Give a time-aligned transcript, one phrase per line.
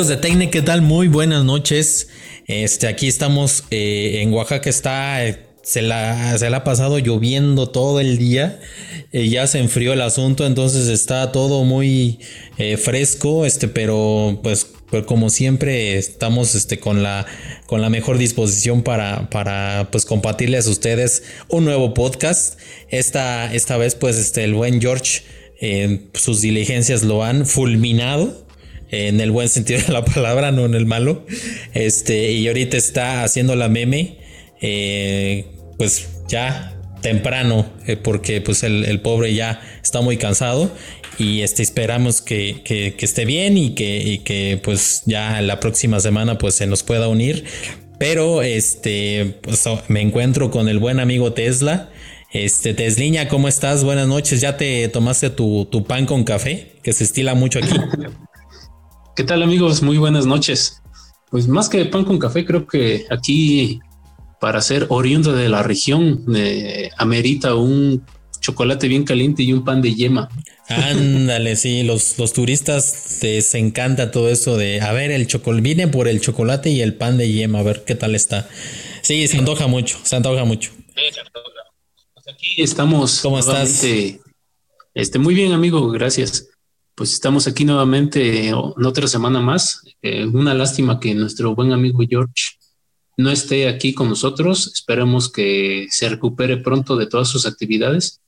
[0.00, 0.80] Amigos de Tecne, ¿qué tal?
[0.80, 2.08] Muy buenas noches.
[2.46, 7.68] Este, aquí estamos eh, en Oaxaca, está, eh, se, la, se la ha pasado lloviendo
[7.68, 8.60] todo el día.
[9.12, 12.18] Eh, ya se enfrió el asunto, entonces está todo muy
[12.82, 17.26] fresco, este, pero pues, pues, como siempre estamos este, con, la,
[17.66, 22.58] con la mejor disposición para, para pues, compartirles a ustedes un nuevo podcast.
[22.88, 25.20] Esta, esta vez pues este, el buen George
[26.14, 28.48] sus diligencias lo han fulminado
[28.90, 31.24] en el buen sentido de la palabra, no en el malo.
[31.74, 34.18] Este, y ahorita está haciendo la meme,
[34.60, 35.46] eh,
[35.78, 40.70] pues ya temprano, eh, porque pues el, pobre ya está muy cansado
[41.18, 46.00] y este, esperamos que, que, esté bien y que, y que pues ya la próxima
[46.00, 47.44] semana pues se nos pueda unir.
[47.98, 51.90] Pero este, pues, me encuentro con el buen amigo Tesla.
[52.32, 53.84] Este, Tesliña, ¿cómo estás?
[53.84, 54.40] Buenas noches.
[54.40, 56.72] ¿Ya te tomaste tu, tu pan con café?
[56.82, 57.74] Que se estila mucho aquí.
[59.20, 59.82] ¿Qué tal amigos?
[59.82, 60.80] Muy buenas noches.
[61.30, 63.78] Pues más que pan con café, creo que aquí
[64.40, 68.02] para ser oriundo de la región eh, amerita un
[68.40, 70.30] chocolate bien caliente y un pan de yema.
[70.68, 75.86] Ándale, sí, los, los turistas les encanta todo eso de, a ver, el chocolate, vine
[75.86, 78.48] por el chocolate y el pan de yema, a ver qué tal está.
[79.02, 80.70] Sí, se antoja mucho, se antoja mucho.
[80.94, 83.20] Pues aquí estamos.
[83.20, 83.84] ¿Cómo estás?
[84.94, 86.49] Este, muy bien, amigo, gracias
[87.00, 89.82] pues estamos aquí nuevamente en otra semana más.
[90.02, 92.58] Eh, una lástima que nuestro buen amigo George
[93.16, 94.70] no esté aquí con nosotros.
[94.74, 98.20] Esperemos que se recupere pronto de todas sus actividades.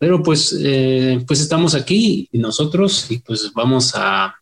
[0.00, 4.34] Pero pues, eh, pues estamos aquí nosotros y pues vamos a,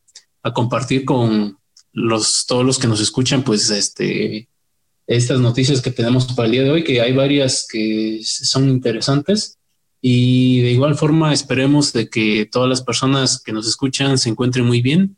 [0.42, 1.58] a, compartir con
[1.92, 4.48] los, todos los que nos escuchan pues este,
[5.06, 9.57] estas noticias que tenemos para el día de hoy, que hay varias que son interesantes
[10.00, 14.66] y de igual forma esperemos de que todas las personas que nos escuchan se encuentren
[14.66, 15.16] muy bien.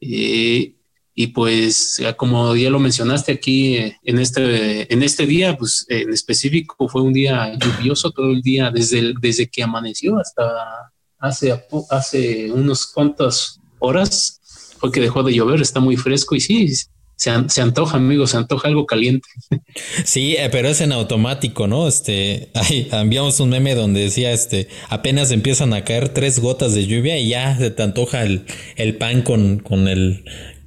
[0.00, 0.74] Eh,
[1.18, 6.12] y pues, como ya lo mencionaste aquí eh, en este, en este día, pues en
[6.12, 12.52] específico fue un día lluvioso todo el día, desde, desde que amaneció hasta hace, hace
[12.52, 14.40] unos cuantas horas
[14.78, 16.68] fue que dejó de llover, está muy fresco y sí,
[17.16, 19.28] se, se, antoja, amigo, se antoja algo caliente.
[20.04, 21.88] Sí, eh, pero es en automático, ¿no?
[21.88, 26.86] Este, ay, enviamos un meme donde decía, este, apenas empiezan a caer tres gotas de
[26.86, 28.44] lluvia y ya se te antoja el,
[28.76, 30.24] el pan con, con el,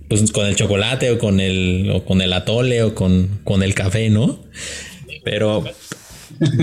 [0.07, 3.75] pues, con el chocolate o con el, o con el atole o con, con el
[3.75, 4.43] café, ¿no?
[5.23, 5.63] Pero,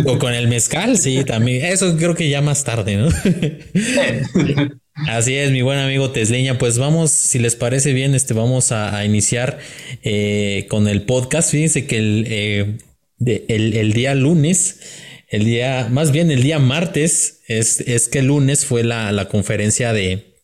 [0.07, 1.65] o con el mezcal, sí, también.
[1.65, 3.09] Eso creo que ya más tarde, ¿no?
[5.05, 6.57] Así es, mi buen amigo Tesleña.
[6.57, 9.59] Pues vamos, si les parece bien, este, vamos a, iniciar
[10.03, 11.51] eh, con el podcast.
[11.51, 12.79] Fíjense que el, eh,
[13.49, 14.81] el, día lunes,
[15.29, 19.29] el día, más bien el día martes, es, es que el lunes fue la, la
[19.29, 20.35] conferencia de,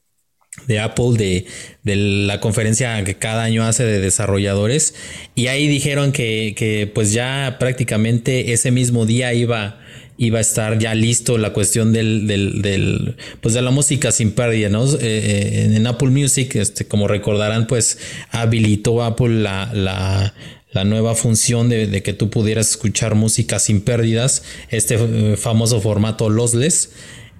[0.67, 1.47] de Apple, de,
[1.83, 4.95] de, la conferencia que cada año hace de desarrolladores.
[5.35, 9.82] Y ahí dijeron que, que pues ya prácticamente ese mismo día iba
[10.23, 14.31] iba a estar ya listo la cuestión del, del, del pues de la música sin
[14.31, 14.87] pérdida, ¿no?
[14.87, 17.99] Eh, eh, en Apple Music, este, como recordarán, pues
[18.31, 20.33] habilitó Apple la, la,
[20.71, 26.31] la nueva función de, que tú pudieras escuchar música sin pérdidas, este eh, famoso formato
[26.31, 26.91] lossless.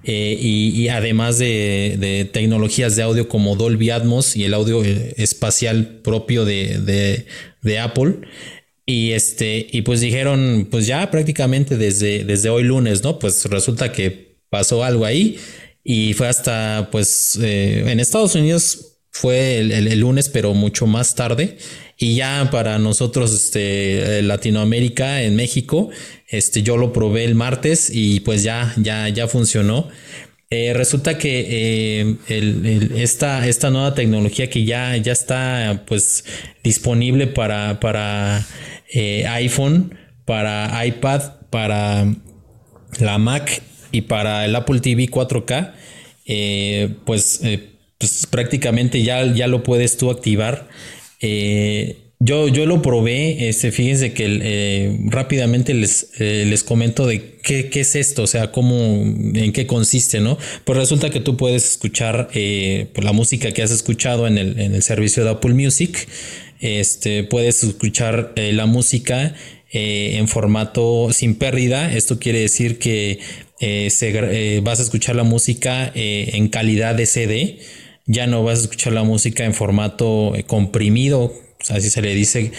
[0.03, 6.01] y, y, además de, de, tecnologías de audio como Dolby Atmos y el audio espacial
[6.03, 7.27] propio de, de,
[7.61, 8.15] de Apple,
[8.85, 13.17] y este, y pues dijeron, pues ya prácticamente desde, desde hoy lunes, ¿no?
[13.19, 15.37] Pues resulta que pasó algo ahí
[15.83, 21.57] y fue hasta, pues, eh, en Estados Unidos fue el, lunes, pero mucho más tarde.
[21.97, 25.89] Y ya para nosotros, este, Latinoamérica, en México,
[26.27, 29.89] este, yo lo probé el martes y pues ya, ya, ya funcionó.
[30.55, 36.25] Eh, resulta que eh, esta, esta nueva tecnología que ya, ya está pues
[36.63, 38.45] disponible para, para
[38.93, 42.05] eh, iPhone, para iPad, para
[42.99, 45.73] la Mac y para el Apple TV 4K,
[46.27, 47.41] eh, pues,
[47.97, 50.67] pues, prácticamente ya, ya lo puedes tú activar.
[52.25, 57.95] Yo, yo, lo probé, este, fíjense que rápidamente les, les comento de qué, qué, es
[57.95, 60.37] esto, o sea, cómo, en qué consiste, ¿no?
[60.63, 64.73] Pues resulta que tú puedes escuchar pues la música que has escuchado en el, en
[64.73, 66.07] el servicio de Apple Music,
[66.63, 69.35] este, puedes escuchar eh, la música
[69.73, 71.93] eh, en formato sin pérdida.
[71.93, 73.19] Esto quiere decir que
[73.59, 77.59] eh, vas a escuchar la música en calidad de CD.
[78.05, 81.33] Ya no vas a escuchar la música en formato comprimido,
[81.69, 82.51] así se le dice,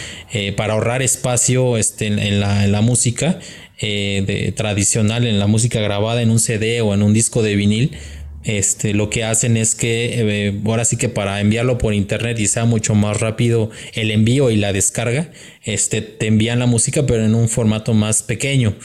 [0.57, 3.39] para ahorrar espacio este, en, la, música
[4.57, 7.97] tradicional, en la música grabada en un CD o en un disco de vinil
[8.45, 12.47] este, lo que hacen es que eh, ahora sí que para enviarlo por internet y
[12.47, 15.31] sea mucho más rápido el envío y la descarga,
[15.63, 18.77] este, te envían la música pero en un formato más pequeño.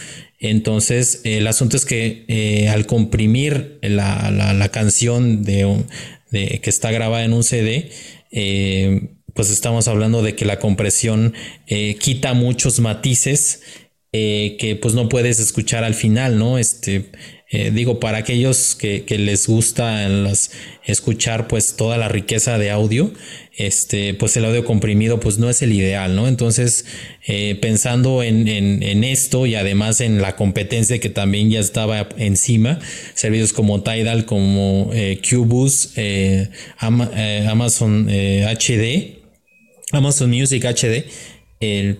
[0.41, 5.83] Entonces, el asunto es que eh, al comprimir la, canción de,
[6.31, 7.91] que está grabada en un CD,
[8.31, 11.33] eh, pues estamos hablando de que la compresión
[11.67, 13.61] quita muchos matices
[14.11, 16.57] que pues no puedes escuchar al final, ¿no?
[16.57, 17.11] Este,
[17.51, 20.07] eh, digo, para aquellos que, les gusta
[20.85, 23.11] escuchar pues toda la riqueza de audio,
[23.59, 26.27] este, pues el audio comprimido pues no es el ideal, ¿no?
[26.27, 26.85] Entonces,
[27.27, 28.50] eh, pensando en,
[29.03, 32.79] esto y además en la competencia que también ya estaba encima,
[33.13, 35.94] servicios como Tidal, como eh, Cubus,
[36.79, 39.19] Amazon HD,
[39.91, 41.06] Amazon Music HD,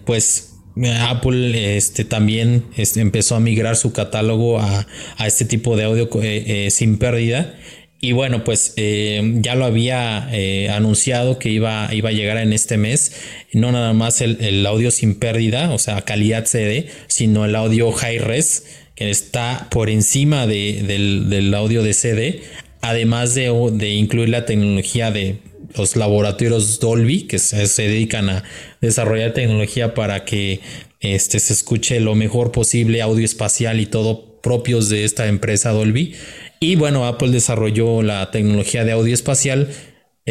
[0.06, 0.50] pues
[0.88, 4.86] Apple este, también este, empezó a migrar su catálogo a,
[5.26, 7.56] este tipo de audio eh, eh, sin pérdida.
[8.02, 10.30] Y bueno, pues eh, ya lo había
[10.76, 13.14] anunciado que iba, iba a llegar en este mes.
[13.52, 18.20] No nada más el, audio sin pérdida, o sea, calidad CD, sino el audio high
[18.20, 18.66] res,
[18.96, 22.42] que está por encima del, audio de CD.
[22.82, 25.40] Además de, de incluir la tecnología de
[25.76, 28.44] los laboratorios Dolby, que se, dedican a
[28.82, 30.62] desarrollar tecnología para que
[31.00, 36.16] este, se escuche lo mejor posible, audio espacial y todo propios de esta empresa Dolby.
[36.60, 39.70] Y bueno, Apple desarrolló la tecnología de audio espacial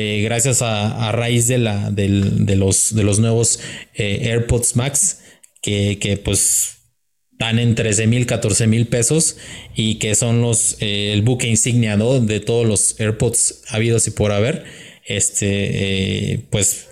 [0.00, 2.08] eh, gracias a, raíz de, la, de,
[2.54, 3.58] los, de los nuevos
[3.94, 5.22] eh, AirPods Max,
[5.60, 6.76] que, que pues
[7.32, 9.38] dan en 13 mil, 14 mil pesos
[9.74, 14.30] y que son los, eh, el buque insignia de todos los AirPods habidos y por
[14.30, 14.66] haber.
[15.04, 16.86] Este, pues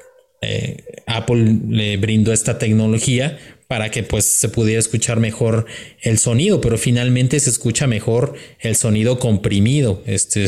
[1.06, 3.38] Apple le brindó esta tecnología
[3.69, 5.67] para que pues se pudiera escuchar mejor
[6.01, 10.47] el sonido, pero finalmente se escucha mejor el sonido comprimido, este,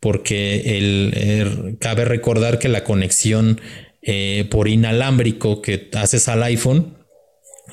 [0.00, 3.60] porque el, cabe recordar que la conexión
[4.02, 6.96] eh, por inalámbrico que haces al iPhone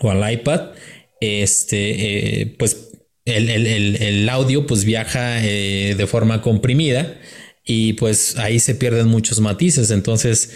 [0.02, 0.72] o al iPad,
[1.20, 2.90] este, pues
[3.26, 7.20] el, el, audio pues viaja de forma comprimida
[7.64, 9.92] y pues ahí se pierden muchos matices.
[9.92, 10.52] Entonces,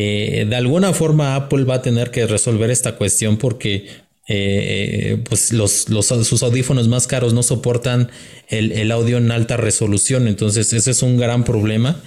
[0.00, 3.88] eh, de alguna forma Apple va a tener que resolver esta cuestión porque
[4.28, 8.08] eh, pues los, los, sus audífonos más caros no soportan
[8.46, 10.28] el, audio en alta resolución.
[10.28, 12.00] Entonces, ese es un gran problema.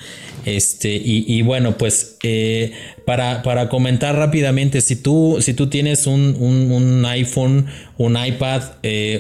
[0.46, 2.72] Este, y, bueno, pues eh,
[3.06, 7.66] para, para, comentar rápidamente, si tú, si tú tienes un, un, un iPhone,
[7.98, 8.62] un iPad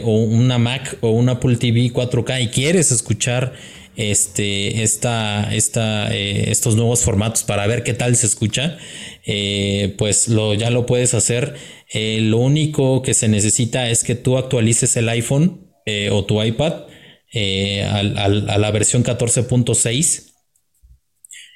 [0.05, 3.53] o una Mac o un Apple TV 4K y quieres escuchar
[3.95, 8.77] este, esta, esta, eh, estos nuevos formatos para ver qué tal se escucha,
[9.25, 11.55] eh, pues lo, ya lo puedes hacer.
[11.93, 15.67] Eh, lo único que se necesita es que tú actualices el iPhone
[16.11, 16.85] o tu iPad
[17.33, 20.31] a, la versión 14.6.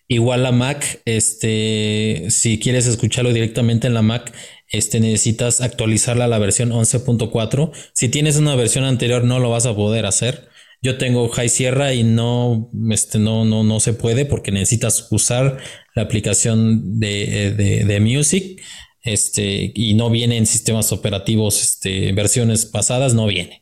[0.07, 4.33] Igual la Mac, este, si quieres escucharlo directamente en la Mac,
[4.67, 7.71] este, necesitas actualizarla a la versión 11.4.
[7.93, 10.49] Si tienes una versión anterior, no lo vas a poder hacer.
[10.81, 15.57] Yo tengo High Sierra y no, este, no, no, no se puede porque necesitas usar
[15.95, 18.61] la aplicación de, de, Music.
[19.01, 23.61] Este, y no viene en sistemas operativos, este, versiones pasadas, no viene.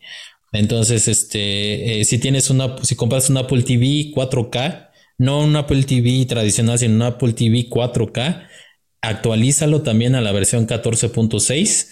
[0.54, 5.84] Entonces, este, eh, si tienes una, si compras un Apple TV 4K, no un Apple
[5.84, 8.48] TV tradicional, sino un Apple TV 4K,
[9.02, 11.90] actualízalo también a la versión 14.6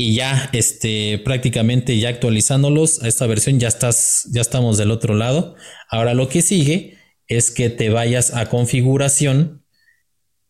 [0.00, 5.14] y ya este prácticamente ya actualizándolos a esta versión ya estás ya estamos del otro
[5.14, 5.56] lado.
[5.90, 6.96] Ahora lo que sigue
[7.28, 9.62] es que te vayas a configuración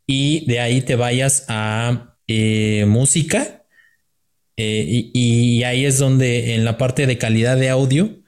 [0.06, 3.66] y de ahí te vayas a eh, música
[4.56, 8.22] eh, y, ahí es donde en la parte de calidad de audio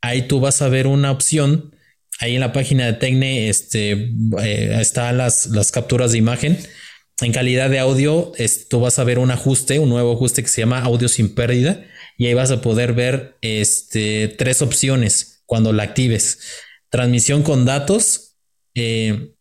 [0.00, 1.76] ahí tú vas a ver una opción.
[2.18, 3.92] Ahí en la página de Tecne este
[4.42, 6.58] eh, están las, las capturas de imagen
[7.22, 8.32] en calidad de audio,
[8.68, 11.82] tú vas a ver un ajuste, un nuevo ajuste que se llama audio sin pérdida.
[12.18, 16.40] Y ahí vas a poder ver este, tres opciones cuando la actives.
[16.90, 18.36] Transmisión con datos.
[18.74, 19.32] Eh,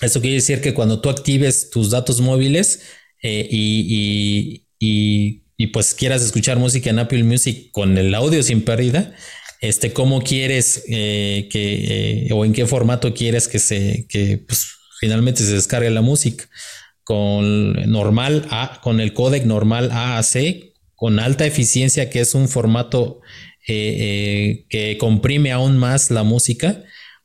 [0.00, 2.82] eso quiere decir que cuando tú actives tus datos móviles
[3.22, 4.64] eh, y,
[5.72, 9.12] pues quieras escuchar música en Apple Music con el audio sin pérdida,
[9.60, 14.68] este, cómo quieres eh, que o en qué formato quieres que se que pues,
[15.00, 16.48] finalmente se descargue la música
[17.08, 23.22] con normal A, con el codec normal AAC, con alta eficiencia, que es un formato
[23.66, 26.82] eh, eh, que comprime aún más la música,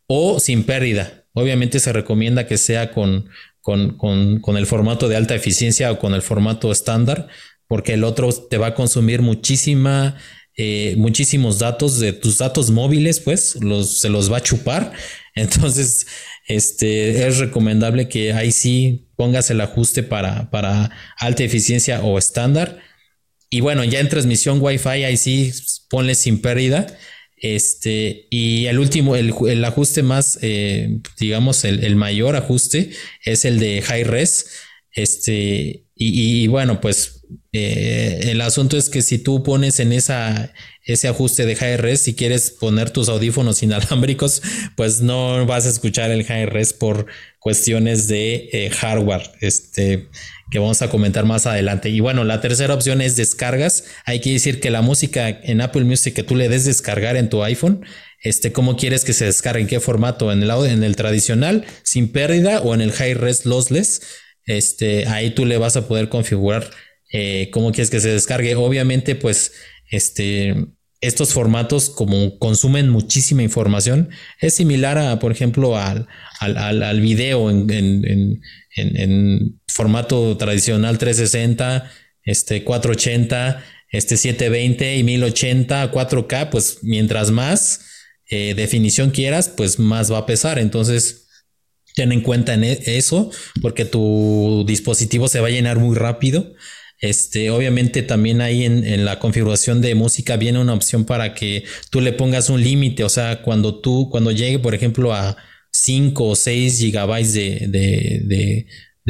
[0.07, 1.25] o sin pérdida.
[1.33, 3.27] Obviamente se recomienda que sea con,
[3.59, 7.27] con, el formato de alta eficiencia o con el formato estándar,
[7.67, 10.15] porque el otro te va a consumir muchísima
[10.55, 14.93] eh, muchísimos datos de tus datos móviles, pues los, se los va a chupar.
[15.35, 16.05] Entonces,
[16.47, 22.79] este, es recomendable que ahí sí pongas el ajuste para, para alta eficiencia o estándar.
[23.49, 25.51] Y bueno, ya en transmisión Wi-Fi, ahí sí
[25.89, 26.87] ponle sin pérdida.
[27.37, 32.91] Este, y el último, el, ajuste más, eh, digamos, el, mayor ajuste
[33.25, 34.49] es el de high res.
[34.91, 41.07] Este, y, bueno, pues eh, el asunto es que si tú pones en esa, ese
[41.07, 44.41] ajuste de high res, si quieres poner tus audífonos inalámbricos,
[44.75, 46.49] pues no vas a escuchar el high
[46.79, 47.05] por
[47.39, 49.31] cuestiones de eh, hardware.
[49.41, 50.09] Este,
[50.53, 51.89] que vamos a comentar más adelante.
[51.89, 53.85] Y bueno, la tercera opción es descargas.
[54.05, 57.27] Hay que decir que la música en Apple Music que tú le des descargar en
[57.29, 57.83] tu iPhone,
[58.21, 61.65] este, cómo quieres que se descargue, en qué formato, en el audio, en el tradicional,
[61.81, 64.01] sin pérdida o en el high res lossless.
[64.45, 66.69] Este, ahí tú le vas a poder configurar
[67.13, 68.55] eh, cómo quieres que se descargue.
[68.55, 69.53] Obviamente, pues,
[69.89, 70.55] este,
[70.99, 74.09] estos formatos, como consumen muchísima información,
[74.41, 76.07] es similar a, por ejemplo, al,
[76.39, 78.41] al, al, video en, en,
[78.75, 81.91] en, formato tradicional 360,
[82.23, 87.81] este 480, este 720 y 1080, 4K, pues mientras más
[88.29, 90.57] eh, definición quieras, pues más va a pesar.
[90.57, 91.27] Entonces,
[91.95, 93.29] ten en cuenta en e, eso,
[93.61, 96.53] porque tu dispositivo se va a llenar muy rápido.
[97.03, 101.99] Este, obviamente también ahí en, la configuración de música viene una opción para que tú
[101.99, 103.03] le pongas un límite.
[103.03, 105.35] O sea, cuando tú, cuando llegue, por ejemplo, a
[105.71, 108.65] 5 o 6 gigabytes de,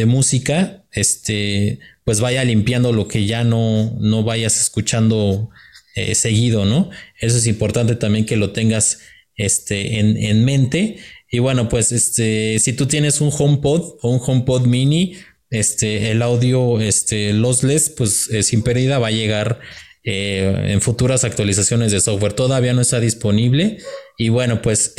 [0.07, 5.51] música, este, pues vaya limpiando lo que ya no, no vayas escuchando
[5.93, 6.89] eh, seguido, ¿no?
[7.19, 9.01] Eso es importante también que lo tengas
[9.35, 10.97] este, en, en, mente.
[11.29, 15.15] Y bueno, pues este, si tú tienes un HomePod o un HomePod mini,
[15.53, 19.59] este, el audio este, lossless, pues eh, sin pérdida va a llegar
[20.03, 22.33] eh, en futuras actualizaciones de software.
[22.33, 23.77] Todavía no está disponible.
[24.17, 24.93] Y bueno, pues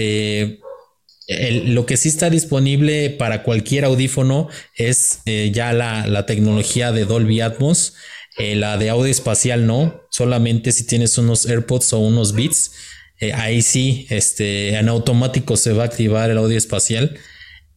[1.29, 7.41] lo que sí está disponible para cualquier audífono es eh, ya la, tecnología de Dolby
[7.41, 7.95] Atmos.
[8.37, 12.73] Eh, la de audio espacial no, solamente si tienes unos AirPods o unos Beats,
[13.21, 17.17] eh, ahí sí, este, en automático se va a activar el audio espacial.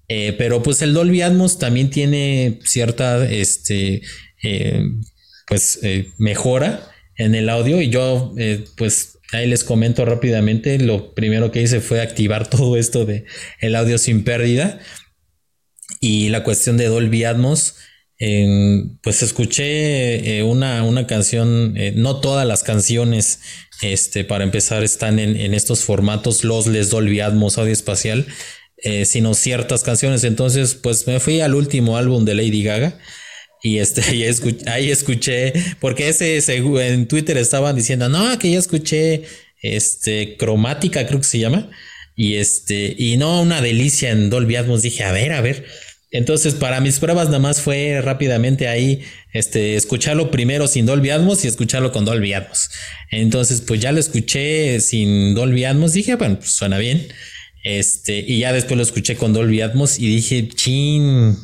[0.08, 4.02] Pero pues el Dolby Atmos también tiene cierta, este,
[5.48, 5.80] pues
[6.18, 8.34] mejora en el audio y yo,
[8.78, 10.80] pues Ahí les comento rápidamente.
[10.80, 13.26] Lo primero que hice fue activar todo esto de
[13.60, 14.24] el audio sin
[16.00, 17.76] Y la cuestión de Dolby Atmos.
[19.04, 23.42] pues escuché eh, una, una, canción, eh, no todas las canciones,
[23.82, 28.26] este, para empezar, están en, estos formatos lossless, Dolby Atmos, audio espacial,
[28.84, 30.24] eh, sino ciertas canciones.
[30.24, 32.98] Entonces, pues me fui al último álbum de Lady Gaga
[33.62, 34.02] y este,
[34.68, 39.24] ahí escuché, porque ese en Twitter estaban diciendo, no, que ya escuché
[39.62, 41.70] este cromática, creo que se llama.
[42.16, 44.82] Y este, y no, una delicia en Dolby Atmos.
[44.82, 45.66] Dije, a ver, a ver.
[46.10, 49.02] Entonces, para mis pruebas, nada más fue rápidamente ahí,
[49.34, 52.70] este, escucharlo primero sin Dolby Atmos y escucharlo con Dolby Atmos.
[53.12, 55.94] Entonces, pues ya lo escuché sin Dolby Atmos.
[55.94, 57.08] Dije, bueno, pues suena bien.
[57.64, 61.36] Este, y ya después lo escuché con Dolby Atmos y dije, chin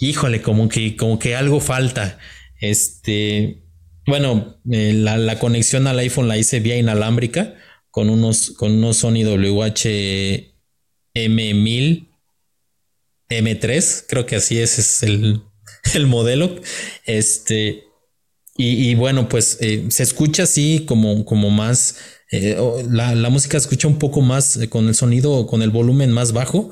[0.00, 2.18] híjole, como que, como que algo falta.
[2.60, 3.62] Este,
[4.06, 7.54] bueno, eh, la, conexión al iPhone la hice vía inalámbrica
[7.90, 10.50] con unos, con unos Sony WH
[11.14, 12.08] M1000
[13.28, 15.42] M3, creo que así es, es el,
[15.94, 16.56] el modelo.
[17.04, 17.84] Este,
[18.62, 21.96] y, bueno, pues eh, se escucha así como, como más,
[22.30, 22.56] eh,
[22.88, 26.32] la, la, música se escucha un poco más con el sonido, con el volumen más
[26.32, 26.70] bajo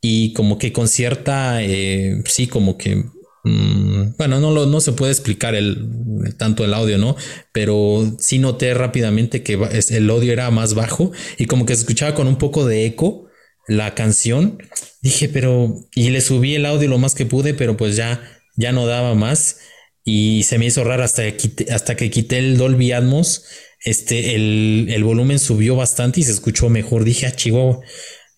[0.00, 3.04] y como que con cierta, eh, sí, como que,
[3.44, 7.16] mm, bueno, no, lo, no se puede explicar el, tanto el audio, ¿no?
[7.52, 9.54] Pero sí noté rápidamente que
[9.90, 13.28] el audio era más bajo y como que se escuchaba con un poco de eco
[13.68, 14.58] la canción.
[15.02, 18.22] Dije, pero, y le subí el audio lo más que pude, pero pues ya,
[18.56, 19.58] ya no daba más
[20.04, 23.44] y se me hizo raro hasta que hasta que quité el Dolby Atmos.
[23.84, 27.04] Este, el, el volumen subió bastante y se escuchó mejor.
[27.04, 27.80] Dije, ah, chihuahua.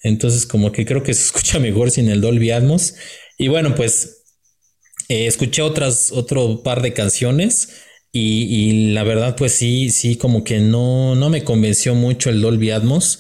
[0.03, 2.95] Entonces, como que creo que se escucha mejor sin el Dolby Atmos.
[3.39, 4.25] Y bueno, pues
[5.09, 7.69] eh, escuché otras, otro par de canciones.
[8.17, 12.71] Y, la verdad, pues sí, sí, como que no, no me convenció mucho el Dolby
[12.71, 13.19] Atmos.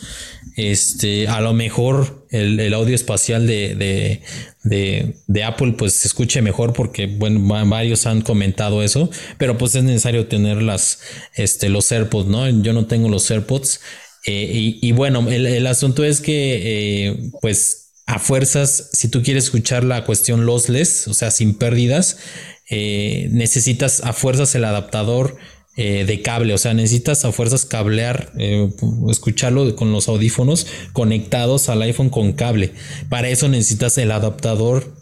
[0.57, 4.23] Este, a lo mejor el, audio espacial de,
[4.63, 9.83] de, Apple, pues se escuche mejor porque, bueno, varios han comentado eso, pero pues es
[9.83, 11.01] necesario tener las,
[11.35, 12.49] este, los AirPods, ¿no?
[12.63, 13.81] Yo no tengo los AirPods
[14.27, 19.85] eh, y, bueno, el, asunto es que, eh, pues, a fuerzas, si tú quieres escuchar
[19.85, 22.19] la cuestión lossless, o sea, sin pérdidas,
[22.71, 25.37] eh, necesitas a fuerzas el adaptador
[25.77, 28.71] eh, de cable, o sea, necesitas a fuerzas cablear, eh,
[29.11, 32.73] escucharlo con los audífonos conectados al iPhone con cable.
[33.09, 34.95] Para eso necesitas el adaptador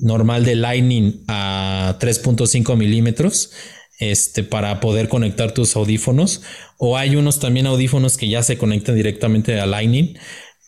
[0.00, 3.50] normal de Lightning a 3.5 milímetros.
[4.00, 6.42] Este, para poder conectar tus audífonos
[6.78, 10.18] o hay unos también audífonos que ya se conectan directamente a Lightning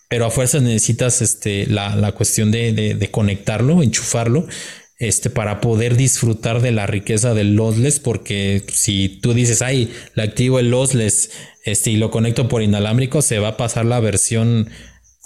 [0.09, 4.47] pero a fuerzas necesitas este, la, cuestión de, de, conectarlo, enchufarlo
[4.99, 10.23] este, para poder disfrutar de la riqueza del lossless, porque si tú dices, ay, le
[10.23, 11.31] activo el lossless
[11.65, 14.71] este, y lo conecto por inalámbrico, se va a pasar la versión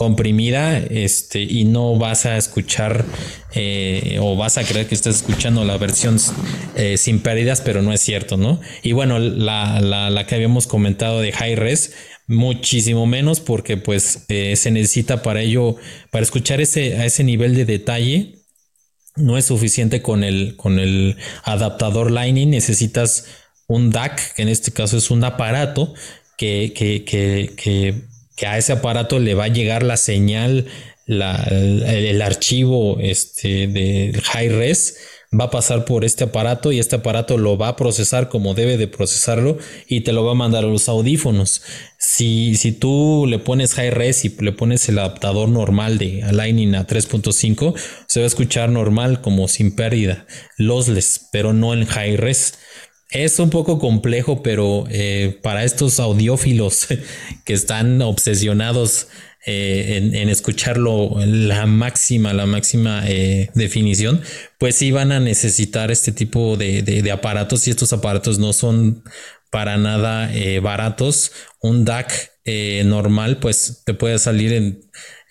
[0.01, 3.05] comprimida este, y no vas a escuchar
[3.55, 6.17] eh, o vas a creer que estás escuchando la versión
[6.75, 8.63] eh, sin pérdidas, pero no es cierto, ¿no?
[8.83, 11.93] Y bueno, la, la, que habíamos comentado de high res,
[12.27, 15.77] muchísimo menos porque pues eh, se necesita para ello,
[16.11, 18.40] para escuchar ese, a ese nivel de detalle,
[19.17, 23.27] no es suficiente con el, con el adaptador Lightning, necesitas
[23.67, 25.95] un DAC, que en este caso es un aparato
[26.37, 27.53] que, que, que,
[28.37, 30.67] que, a ese aparato le va a llegar la señal,
[31.07, 34.97] la, el, archivo este, de high res
[35.39, 38.77] va a pasar por este aparato y este aparato lo va a procesar como debe
[38.77, 41.63] de procesarlo y te lo va a mandar a los audífonos.
[41.99, 46.75] Si, si tú le pones high res y le pones el adaptador normal de Lightning
[46.75, 47.75] a 3.5,
[48.09, 52.55] se va a escuchar normal como sin pérdida, lossless, pero no en high res.
[53.11, 56.89] Es un poco complejo, pero eh, para estos audiófilos
[57.45, 59.09] que están obsesionados
[59.47, 64.21] eh, en, escucharlo la máxima, la máxima eh, definición,
[64.59, 69.03] pues sí van a necesitar este tipo de, aparatos y estos aparatos no son
[69.51, 71.33] para nada eh, baratos.
[71.61, 72.31] Un DAC
[72.85, 74.81] normal, pues te puede salir en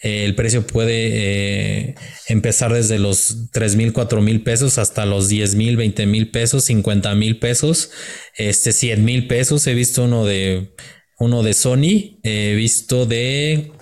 [0.01, 1.95] el precio puede
[2.29, 6.63] empezar desde los 3 mil, 4 mil pesos hasta los 10 mil, 20 mil pesos,
[6.63, 7.91] 50 mil pesos,
[8.37, 9.67] este 100 mil pesos.
[9.67, 10.73] He visto uno de
[11.19, 13.73] uno de Sony, he visto de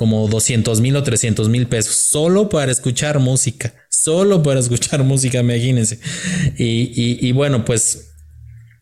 [0.00, 5.40] como 200 mil o 300 mil pesos solo para escuchar música, solo para escuchar música,
[5.40, 6.00] imagínense.
[6.56, 8.14] Y, y, bueno, pues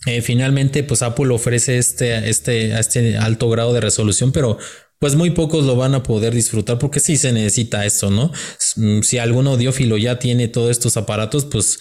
[0.07, 4.59] eh, finalmente pues Apple ofrece este, este, este alto grado de resolución, pero
[5.00, 8.31] pues muy pocos lo van a poder disfrutar porque sí se necesita eso, ¿no?
[8.76, 11.81] Mm, si algún audiófilo ya tiene todos estos aparatos, pues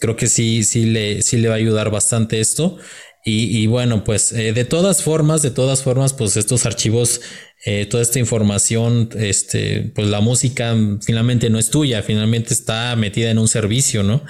[0.00, 2.78] creo que sí, sí le, sí le va a ayudar bastante esto.
[3.26, 7.22] Y, bueno, pues eh, de todas formas, de todas formas, pues estos archivos
[7.66, 13.30] eh, toda esta información, este, pues la música finalmente no es tuya, finalmente está metida
[13.30, 14.22] en un servicio, ¿no?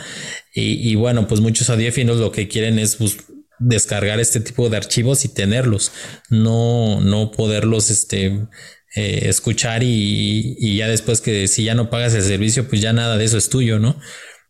[0.55, 3.17] Y, bueno, pues muchos audífonos lo que quieren es pues,
[3.59, 5.91] descargar este tipo de archivos y tenerlos,
[6.31, 8.47] no, no poderlos, este,
[8.95, 13.19] eh, escuchar y, ya después que si ya no pagas el servicio, pues ya nada
[13.19, 13.99] de eso es tuyo, ¿no?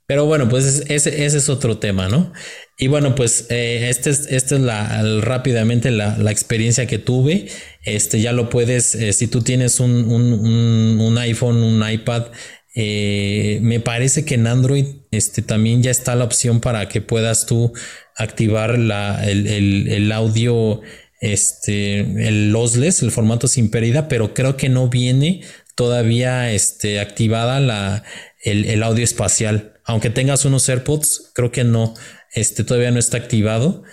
[0.06, 2.32] Pero bueno, pues ese, ese es otro tema, ¿no?
[2.76, 7.46] Y bueno, pues eh, esta es, este es la, rápidamente la, la, experiencia que tuve.
[7.84, 12.26] Este ya lo puedes, eh, si tú tienes un, un, un, iPhone, un iPad,
[12.74, 17.46] eh, me parece que en Android este, también ya está la opción para que puedas
[17.46, 17.72] tú
[18.16, 20.82] activar la, el, el, el audio,
[21.20, 25.42] este, el lossless, el formato sin pérdida, pero creo que no viene
[25.76, 28.04] todavía este, activada la,
[28.44, 29.80] el, el audio espacial.
[29.84, 31.94] Aunque tengas unos AirPods, creo que no
[32.34, 33.84] este todavía no está activado.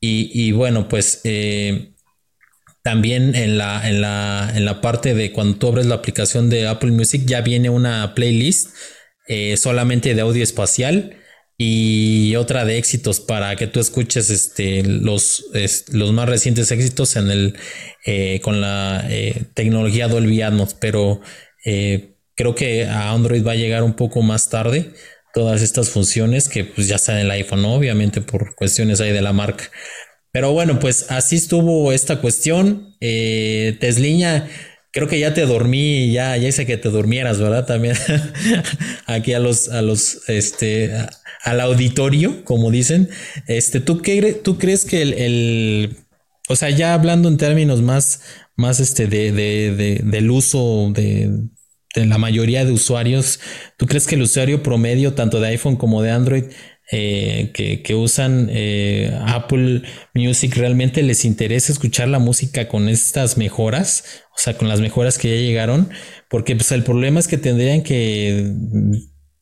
[0.00, 1.94] Y, bueno, pues eh,
[2.84, 6.68] también en la, en, la, en la parte de cuando tú abres la aplicación de
[6.68, 8.76] Apple Music ya viene una playlist
[9.26, 11.16] eh, solamente de audio espacial
[11.56, 15.46] y otra de éxitos para que tú escuches este, los,
[15.90, 17.56] los más recientes éxitos en el,
[18.06, 19.04] eh, con la
[19.54, 21.20] tecnología Dolby Atmos, pero
[22.38, 24.92] creo que a Android va a llegar un poco más tarde
[25.34, 29.20] todas estas funciones que pues ya están en el iPhone, obviamente por cuestiones ahí de
[29.20, 29.64] la marca.
[30.30, 32.96] Pero bueno, pues así estuvo esta cuestión.
[33.00, 34.48] Eh, Tesliña,
[34.92, 37.66] creo que ya te dormí, ya, ya hice que te durmieras, ¿verdad?
[37.66, 37.96] También
[39.06, 40.92] aquí a los, a los, este,
[41.42, 43.08] al auditorio, como dicen.
[43.48, 45.96] Este, ¿tú, qué, tú crees que el, el,
[46.48, 48.22] o sea, ya hablando en términos más,
[48.54, 51.48] más este, de, de, de del uso de,
[51.94, 53.40] la mayoría de usuarios,
[53.76, 56.44] ¿tú crees que el usuario promedio, tanto de iPhone como de Android,
[56.90, 59.82] eh, que, usan eh, Apple
[60.14, 64.22] Music, realmente les interesa escuchar la música con estas mejoras?
[64.34, 65.90] O sea, con las mejoras que ya llegaron,
[66.30, 68.54] porque pues el problema es que tendrían que,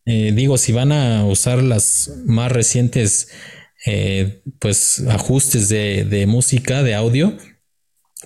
[0.06, 3.28] eh, digo, si van a usar las más recientes,
[4.58, 7.36] pues ajustes de, de música, de audio,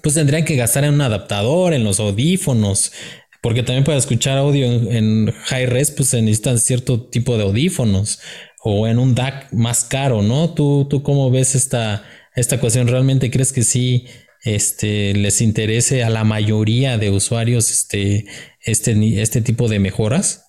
[0.02, 2.92] pues tendrían que gastar en un adaptador, en los audífonos,
[3.40, 8.20] porque también para escuchar audio en, high res, pues se necesitan cierto tipo de audífonos.
[8.62, 10.52] o en un DAC más caro, ¿no?
[10.52, 12.88] ¿Tú, tú cómo ves esta, esta cuestión?
[12.88, 14.06] ¿Realmente crees que sí
[14.44, 18.26] este, les interese a la mayoría de usuarios este,
[18.62, 20.44] este, este tipo de mejoras?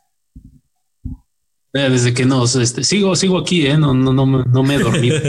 [1.73, 3.77] Eh, desde que nos este, sigo, sigo aquí, ¿eh?
[3.77, 5.17] no, no, no, no me he dormido.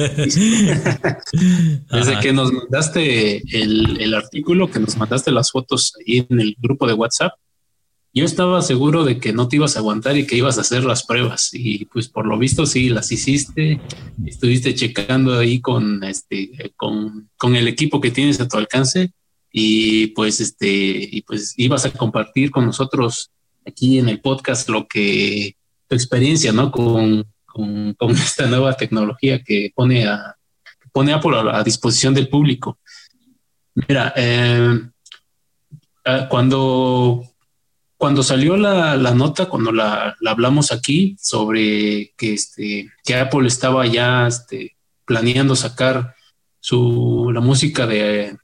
[1.92, 6.56] Desde que nos mandaste el, el, artículo, que nos mandaste las fotos ahí en el
[6.58, 7.34] grupo de WhatsApp,
[8.14, 10.84] yo estaba seguro de que no te ibas a aguantar y que ibas a hacer
[10.84, 11.50] las pruebas.
[11.52, 13.80] Y pues por lo visto sí las hiciste.
[14.26, 19.12] Estuviste checando ahí con este, con, con el equipo que tienes a tu alcance.
[19.50, 23.30] Y pues este, y pues ibas a compartir con nosotros
[23.66, 25.56] aquí en el podcast lo que
[25.94, 26.70] experiencia, ¿no?
[26.70, 30.36] Con, con, esta nueva tecnología que pone a
[30.92, 32.78] pone Apple a, disposición del público.
[33.74, 34.80] Mira, eh,
[36.04, 37.24] eh, cuando,
[38.02, 44.26] cuando salió la, nota, cuando la, hablamos aquí sobre que, este, que Apple estaba ya
[44.26, 46.16] este, planeando sacar
[46.58, 48.36] su, la música de,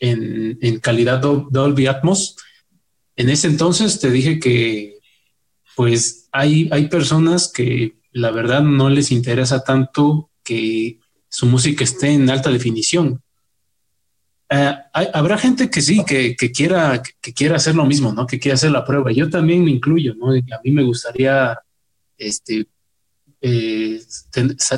[0.00, 2.36] en, en calidad Dolby Atmos,
[3.14, 4.96] en ese entonces te dije que
[5.76, 10.98] pues hay, hay personas que la verdad no les interesa tanto que
[11.28, 13.20] su música esté en alta definición.
[14.50, 18.26] Eh, habrá gente que sí, que, quiera, que, quiera hacer lo mismo, ¿no?
[18.26, 19.12] Que quiera hacer la prueba.
[19.12, 20.32] Yo también me incluyo, ¿no?
[20.32, 21.58] a mí me gustaría
[22.16, 22.66] este,
[23.40, 24.00] eh,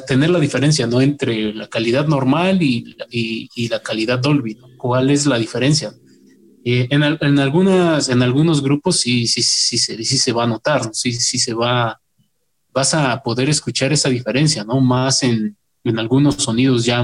[0.06, 1.00] tener la diferencia, ¿no?
[1.00, 5.92] Entre la calidad normal y, y, la calidad Dolby, ¿Cuál es la diferencia?
[6.62, 10.90] en, en, algunas, en algunos grupos sí, sí, sí, sí, sí se va a notar,
[10.92, 11.98] sí, sí se va,
[12.72, 14.80] vas a poder escuchar esa diferencia, ¿no?
[14.80, 17.02] Más en, en algunos sonidos ya,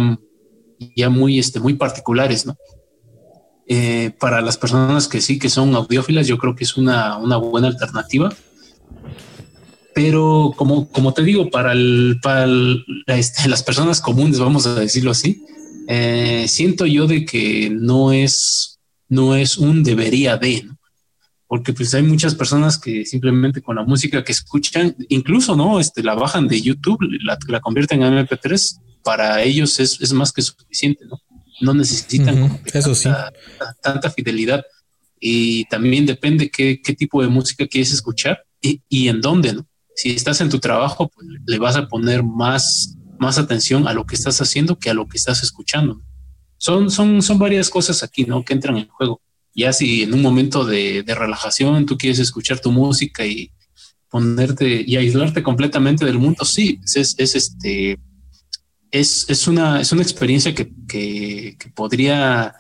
[0.95, 2.57] ya muy, este, muy particulares, ¿no?
[3.69, 7.37] Eh, para las personas que sí que son audiófilas, yo creo que es una, una
[7.37, 8.33] buena alternativa.
[9.95, 12.47] Pero como, como te digo, para, el, para
[13.07, 15.43] este, las personas comunes, vamos a decirlo así,
[15.89, 18.77] eh, siento yo de que no es
[19.09, 20.76] no es un debería de, ¿no?
[21.49, 26.03] Porque pues hay muchas personas que simplemente con la música que escuchan, incluso no, este,
[26.03, 30.43] la bajan de YouTube, la, la convierten en MP3, para ellos es, es, más que
[30.43, 31.23] suficiente, ¿no?
[31.61, 33.09] No necesitan Eso sí.
[33.81, 34.65] tanta, fidelidad.
[35.21, 39.67] Y también depende qué, qué, tipo de música quieres escuchar y, y, en dónde, ¿no?
[39.95, 44.05] Si estás en tu trabajo, pues le vas a poner más, más atención a lo
[44.05, 46.03] que estás haciendo que a lo que estás escuchando.
[46.59, 48.45] Son, son, son varias cosas aquí, ¿no?
[48.45, 49.23] Que entran en juego.
[49.57, 53.51] Ya si en un momento de, relajación tú quieres escuchar tu música y
[54.11, 57.99] ponerte y aislarte completamente del mundo, sí, es, este,
[58.91, 62.55] es, es, una, es una experiencia que, que, podría,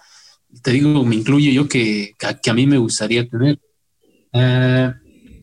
[0.62, 3.61] te digo, me incluyo yo que, que, a mí me gustaría tener.
[4.32, 4.92] Eh,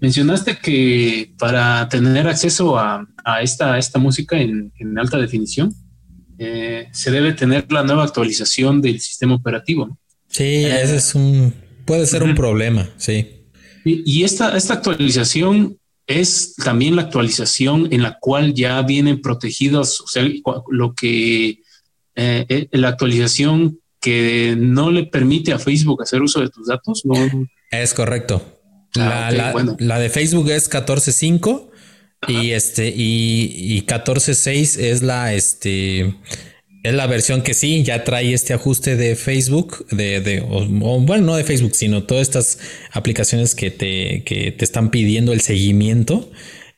[0.01, 5.71] mencionaste que para tener acceso a, a esta, esta música en, en alta definición,
[6.39, 9.99] eh, se debe tener la nueva actualización del sistema operativo.
[10.33, 11.53] Sí, eh, ese es un,
[11.85, 13.45] puede ser un problema, sí.
[13.85, 20.07] Y, esta, esta actualización es también la actualización en la cual ya vienen protegidos, o
[20.07, 20.27] sea,
[20.69, 21.59] lo que
[22.15, 27.03] eh, la actualización que no le permite a Facebook hacer uso de tus datos.
[27.05, 27.15] No.
[27.71, 28.41] Es correcto.
[28.97, 31.69] Ah, la, la, de Facebook es 14.5
[32.27, 36.15] y este, y, y 14.6 es la, este,
[36.83, 41.35] es la versión que sí, ya trae este ajuste de Facebook, de, de bueno, no
[41.37, 42.59] de Facebook, sino todas estas
[42.91, 46.29] aplicaciones que te, que te están pidiendo el seguimiento.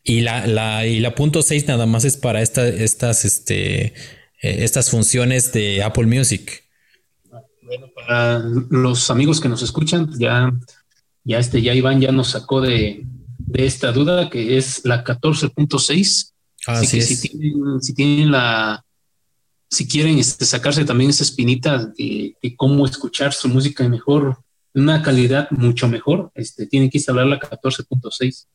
[0.03, 3.93] Y la, la, y la punto 6 nada más es para esta, estas, este, eh,
[4.41, 6.63] estas funciones de Apple Music.
[7.63, 10.53] Bueno, para los amigos que nos escuchan, ya,
[11.23, 13.03] ya este, ya Iván ya nos sacó de,
[13.39, 16.31] de esta duda que es la 14.6.
[16.67, 18.85] Así, que Si tienen, si tienen la,
[19.69, 24.37] si quieren este, sacarse también esa espinita de, cómo escuchar su música mejor,
[24.73, 28.47] una calidad mucho mejor, este, tienen que instalar la 14.6.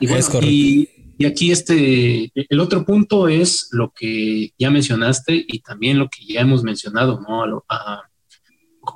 [0.00, 5.60] Y bueno, y, y, aquí este, el otro punto es lo que ya mencionaste y
[5.60, 7.64] también lo que ya hemos mencionado, ¿no?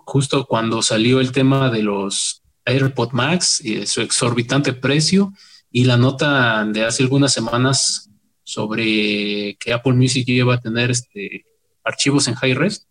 [0.07, 5.33] justo cuando salió el tema de los AirPod Max y su exorbitante precio
[5.71, 8.11] y la nota de hace algunas semanas
[8.43, 11.45] sobre que Apple Music iba a tener este,
[11.85, 12.87] archivos en high res,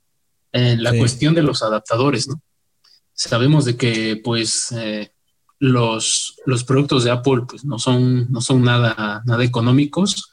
[0.51, 2.41] en la cuestión de los adaptadores, ¿no?
[3.13, 5.11] Sabemos de que pues eh,
[5.59, 10.31] los, los productos de Apple pues no son, no son nada, nada económicos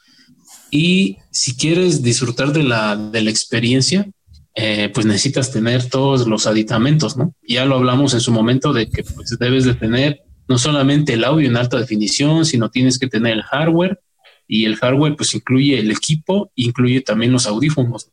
[0.71, 4.09] y si quieres disfrutar de la, de la experiencia,
[4.55, 7.35] eh, pues necesitas tener todos los aditamentos, ¿no?
[7.47, 11.23] Ya lo hablamos en su momento de que pues debes de tener no solamente el
[11.23, 13.99] audio en alta definición, sino tienes que tener el hardware
[14.47, 18.11] Y el hardware pues incluye el equipo, incluye también los audífonos.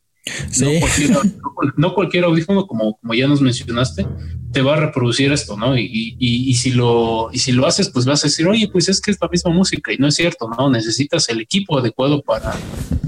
[1.75, 4.07] No, cualquier, audífono, como, como ya nos mencionaste,
[4.53, 5.77] te va a reproducir esto, ¿no?
[5.77, 9.01] Y, y, si lo, y si lo haces, pues vas a decir, oye, pues es
[9.01, 10.69] que es la misma música y no es cierto, ¿no?
[10.69, 12.55] Necesitas el equipo adecuado para,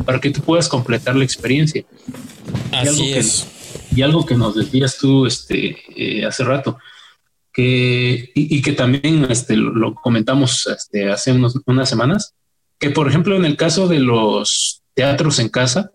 [0.06, 1.86] para que tú puedas completar la experiencia.
[2.72, 3.48] Así es.
[3.96, 6.78] y algo que nos decías tú este, eh, hace rato,
[7.54, 12.34] que, y, que también este, lo, comentamos este, hace unas semanas,
[12.78, 15.92] que por ejemplo en el caso de los teatros en casa,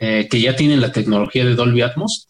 [0.00, 2.28] eh, que ya tienen la tecnología de Dolby Atmos,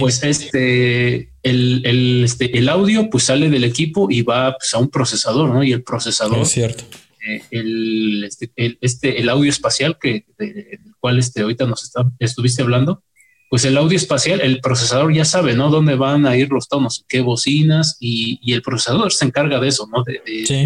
[0.00, 4.88] pues este el, este, el audio pues sale del equipo y va pues, a un
[4.88, 5.62] procesador, ¿no?
[5.62, 6.38] Y el procesador.
[6.38, 6.84] Es cierto.
[7.26, 12.62] Eh, el, este, el, este, el audio espacial que del cual este, ahorita nos estuviste
[12.62, 13.02] hablando,
[13.50, 15.70] pues el audio espacial, el procesador ya sabe, ¿no?
[15.70, 19.68] Dónde van a ir los tonos, qué bocinas y, y el procesador se encarga de
[19.68, 20.02] eso, ¿no?
[20.02, 20.20] De,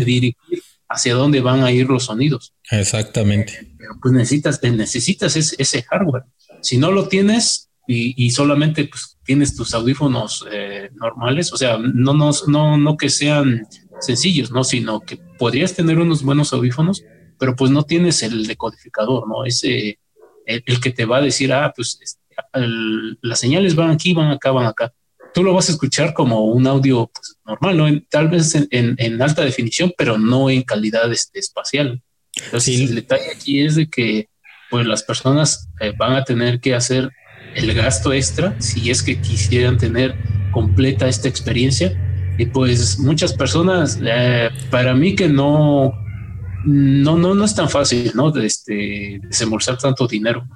[0.05, 0.37] dirigir
[0.89, 2.55] hacia dónde van a ir los sonidos.
[2.71, 3.68] Exactamente.
[3.79, 6.25] Pero pues necesitas, necesitas ese, ese hardware.
[6.61, 12.13] Si no lo tienes y, solamente pues, tienes tus audífonos eh, normales, o sea, no,
[12.13, 13.67] no, no, no que sean
[14.01, 14.63] sencillos, ¿no?
[14.63, 17.03] Sino que podrías tener unos buenos audífonos,
[17.39, 19.47] pero pues no tienes el decodificador, ¿no?
[19.47, 19.99] Ese,
[20.45, 22.21] el, que te va a decir, ah, pues este,
[23.23, 24.93] las señales van aquí, van acá, van acá.
[25.35, 28.01] Tú lo vas a escuchar como un audio pues, normal, ¿no?
[28.09, 32.03] tal vez en, alta definición, pero no en calidad este, espacial.
[32.45, 34.29] Entonces, el detalle aquí es de que
[34.71, 37.11] pues las personas eh, van a tener que hacer
[37.55, 40.15] el gasto extra si es que quisieran tener
[40.51, 41.97] completa esta experiencia.
[42.39, 45.93] Y pues muchas personas, eh, para mí que no,
[46.65, 48.31] no, no, no es tan fácil, ¿no?
[48.31, 50.47] De este, desembolsar tanto dinero.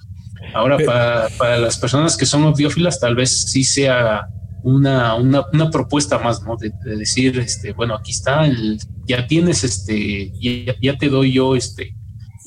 [0.55, 4.29] Ahora, para, para, las personas que son audiófilas, tal vez sí sea
[4.63, 6.57] una, una, propuesta más, ¿no?
[6.57, 10.33] De, decir, este, bueno, aquí está, el, ya tienes, este,
[10.81, 11.95] ya, te doy yo, este,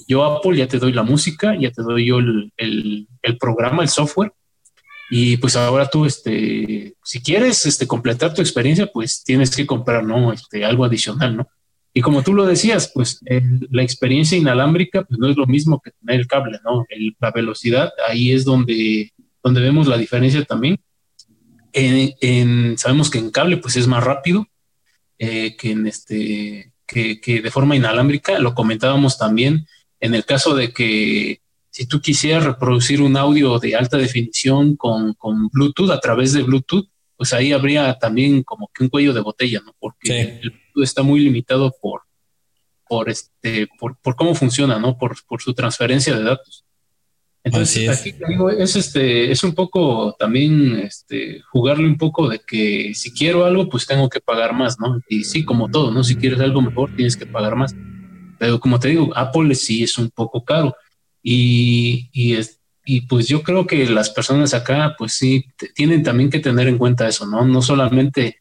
[0.08, 3.08] yo Apple ya te doy la música, ya te doy yo el,
[3.40, 4.34] programa, el software.
[5.12, 10.04] Y pues ahora tú, este, si quieres este, completar tu experiencia, pues tienes que comprar,
[10.04, 10.34] ¿no?
[10.34, 11.48] Este, algo adicional, ¿no?
[11.98, 13.22] Y como tú lo decías, pues
[13.72, 16.86] la experiencia inalámbrica pues, no es lo mismo que tener el cable, ¿no?
[17.22, 20.78] la velocidad, ahí es donde, donde vemos la diferencia también.
[21.78, 24.48] En, sabemos que en cable pues es más rápido
[25.20, 28.40] eh, que en este que, que, de forma inalámbrica.
[28.40, 29.68] Lo comentábamos también
[30.00, 31.42] en el caso de que
[31.76, 35.14] si tú quisieras reproducir un audio de alta definición con,
[35.52, 39.60] Bluetooth a través de Bluetooth, pues ahí habría también como que un cuello de botella,
[39.60, 39.76] ¿no?
[39.78, 42.04] Porque el Bluetooth está muy limitado por,
[42.88, 44.98] por este, por, cómo funciona, ¿no?
[44.98, 46.64] Por, su transferencia de datos.
[47.46, 52.96] Entonces, aquí digo, es este, es un poco también este, jugarle un poco de que
[52.96, 55.00] si quiero algo, pues tengo que pagar más, ¿no?
[55.08, 56.04] Y sí, como todo, ¿no?
[56.04, 57.76] Si quieres algo mejor, tienes que pagar más.
[58.40, 60.76] Pero como te digo, Apple sí es un poco caro.
[61.22, 62.36] Y, y,
[62.84, 66.80] y pues yo creo que las personas acá, pues sí, tienen también que tener en
[66.80, 67.46] cuenta eso, ¿no?
[67.46, 68.40] No solamente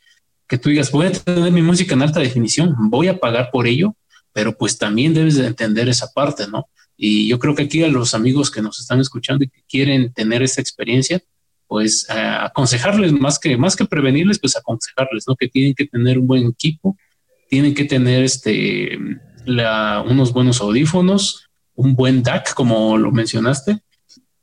[0.49, 3.67] que tú digas, voy a tener mi música en alta definición, voy a pagar por
[3.67, 3.97] ello,
[4.33, 6.69] pero pues también debes de entender esa parte, ¿no?
[6.97, 10.13] Y yo creo que aquí a los amigos que nos están escuchando y que quieren
[10.13, 11.21] tener esa experiencia,
[11.67, 15.35] pues aconsejarles más que, más que prevenirles, pues aconsejarles, ¿no?
[15.35, 16.97] Que tienen que tener un buen equipo,
[17.49, 18.99] tienen que tener este,
[19.47, 23.81] unos buenos audífonos, un buen DAC, como lo mencionaste.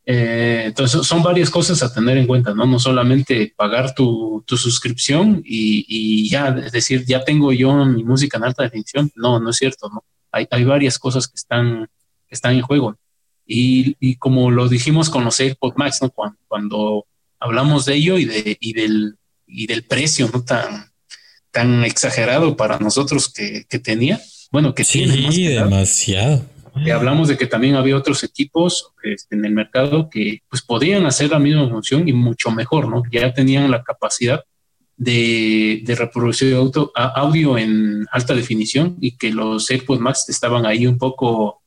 [0.06, 2.66] Eh, entonces, son varias cosas a tener en cuenta, ¿no?
[2.66, 8.64] No solamente pagar tu, suscripción y, ya decir, ya tengo yo mi música en alta
[8.64, 9.12] definición.
[9.16, 10.04] No, no es cierto, ¿no?
[10.32, 11.88] Hay, varias cosas que están,
[12.32, 12.98] están en juego.
[13.46, 16.10] Y, como lo dijimos con los AirPods Max, ¿no?
[16.48, 17.06] Cuando,
[17.40, 20.44] hablamos de ello y, de, y, del, y del precio, ¿no?
[20.44, 20.92] Tan,
[21.52, 25.06] tan exagerado para nosotros que, que tenía, bueno, que sí,
[25.48, 26.46] demasiado.
[26.94, 31.30] hablamos de que también había otros equipos este, en el mercado que pues podían hacer
[31.32, 33.04] la misma función y mucho mejor, ¿no?
[33.12, 34.44] Ya tenían la capacidad
[34.98, 40.86] de, de reproducir auto, audio en alta definición y que los AirPods Max estaban ahí
[40.86, 41.61] un poco,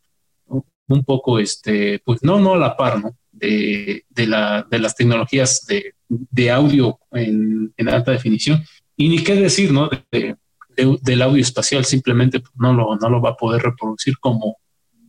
[0.89, 3.17] un poco, este, pues no, no a la par, ¿no?
[3.33, 8.65] De, de, la, de las tecnologías de, de audio en, en, alta definición.
[8.97, 9.91] Y ni qué decir, ¿no?
[10.13, 10.37] De,
[10.77, 14.57] del audio espacial simplemente no lo, no lo va a poder reproducir como,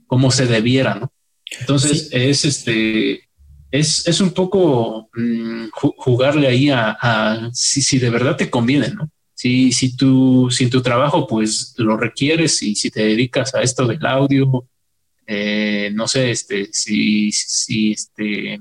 [0.07, 1.11] como se debiera, ¿no?
[1.59, 3.25] Entonces es este
[3.71, 9.09] es, es un poco mm, jugarle ahí a, si, si, de verdad te conviene, ¿no?
[9.33, 13.85] Si, si, tu, si tu trabajo pues lo requieres y si te dedicas a esto
[13.85, 14.65] del audio,
[15.27, 18.59] eh, no sé, este, si, si este,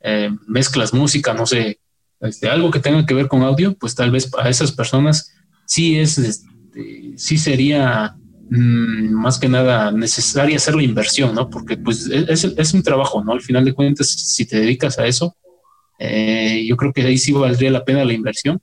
[0.00, 1.80] eh, mezclas música, no sé,
[2.20, 5.34] este, algo que tenga que ver con audio, pues tal vez a esas personas
[5.66, 8.14] sí es, este, sí sería
[8.50, 11.50] mm, más que nada necesaria hacer la inversión, ¿no?
[11.50, 13.32] Porque pues e, es, es, un trabajo, ¿no?
[13.32, 15.36] Al final de cuentas, si te dedicas a eso,
[15.98, 18.60] eh, yo creo que ahí sí valdría la pena la inversión.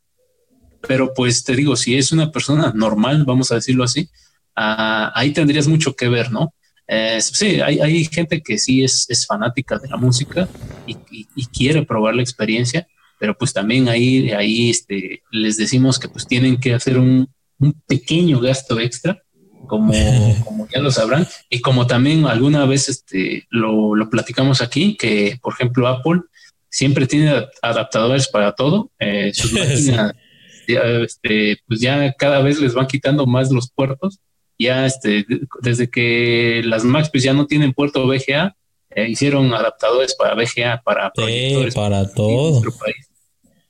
[0.87, 4.09] Pero pues te digo, si es una persona normal, vamos a decirlo así,
[4.55, 6.53] ah, ahí tendrías mucho que ver, ¿no?
[6.91, 10.49] Eh, sí, hay, hay, gente que sí es, es fanática de la música
[10.87, 12.87] y, y, quiere probar la experiencia,
[13.19, 17.73] pero pues también ahí, ahí este, les decimos que pues tienen que hacer un, un
[17.85, 19.21] pequeño gasto extra,
[19.67, 19.93] como,
[20.43, 25.37] como ya lo sabrán, y como también alguna vez este, lo, lo platicamos aquí, que
[25.43, 26.21] por ejemplo Apple
[26.71, 30.13] siempre tiene adaptadores para todo, eh, sus máquinas,
[30.65, 34.19] este, pues ya cada vez les van quitando más los puertos
[34.59, 35.25] ya este,
[35.61, 38.55] desde que las Macs pues ya no tienen puerto VGA,
[38.91, 41.73] eh, hicieron adaptadores para VGA, para proyectores.
[41.73, 42.61] para todo.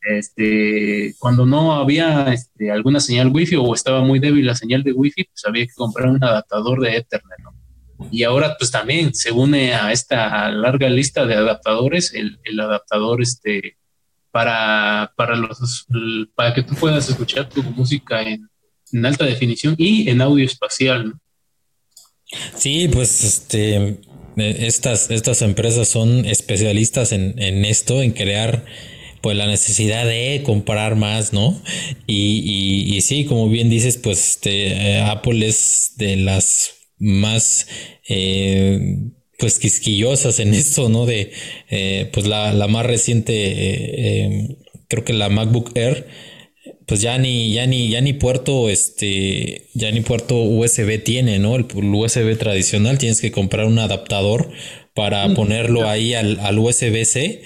[0.02, 4.94] Este, cuando no había este, alguna señal Wi-Fi o estaba muy débil la señal de
[4.94, 7.38] Wi-Fi, pues había que comprar un adaptador de Ethernet,
[8.10, 13.22] Y ahora pues también se une a esta larga lista de adaptadores el, el adaptador
[13.22, 13.78] este,
[14.32, 15.86] para, para, los,
[16.34, 18.50] para que tú puedas escuchar tu música en
[18.94, 21.14] en alta definición y en audio espacial.
[22.56, 23.98] Sí, pues este,
[24.38, 28.66] eh, estas, estas empresas son especialistas en, esto, en crear
[29.22, 31.62] pues la necesidad de comprar más, ¿no?
[32.08, 37.68] Y, y, sí, como bien dices, pues este, eh, Apple es de las más
[38.08, 38.98] eh,
[39.38, 41.06] pues quisquillosas en esto, ¿no?
[41.06, 41.32] De
[42.14, 46.08] pues la, la, más reciente, creo que la MacBook Air
[46.90, 51.56] pues ya ni, ya ni, ya ni puerto, este, ya ni puerto USB tiene, ¿no?
[51.56, 54.50] El, USB tradicional tienes que comprar un adaptador
[54.96, 57.44] para ponerlo ahí al, al USB-C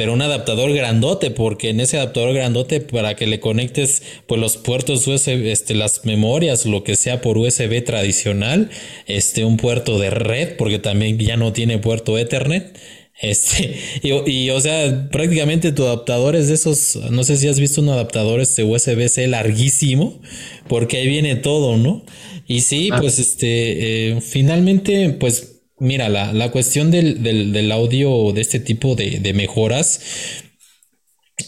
[0.00, 4.56] pero un adaptador grandote, porque en ese adaptador grandote para que le conectes pues los
[4.56, 8.70] puertos USB, este, las memorias, lo que sea por USB tradicional,
[9.06, 12.78] este, un puerto de red, porque también ya no tiene puerto Ethernet,
[13.20, 17.80] este, y, o sea, prácticamente tu adaptador es de esos, no sé si has visto
[17.80, 20.20] un adaptador este USB-C larguísimo,
[20.68, 22.04] porque ahí viene todo, ¿no?
[22.46, 22.98] Y sí, ah.
[23.00, 28.94] pues este, eh, finalmente, pues mira, la, la cuestión del, del, audio de este tipo
[28.94, 30.00] de, mejoras,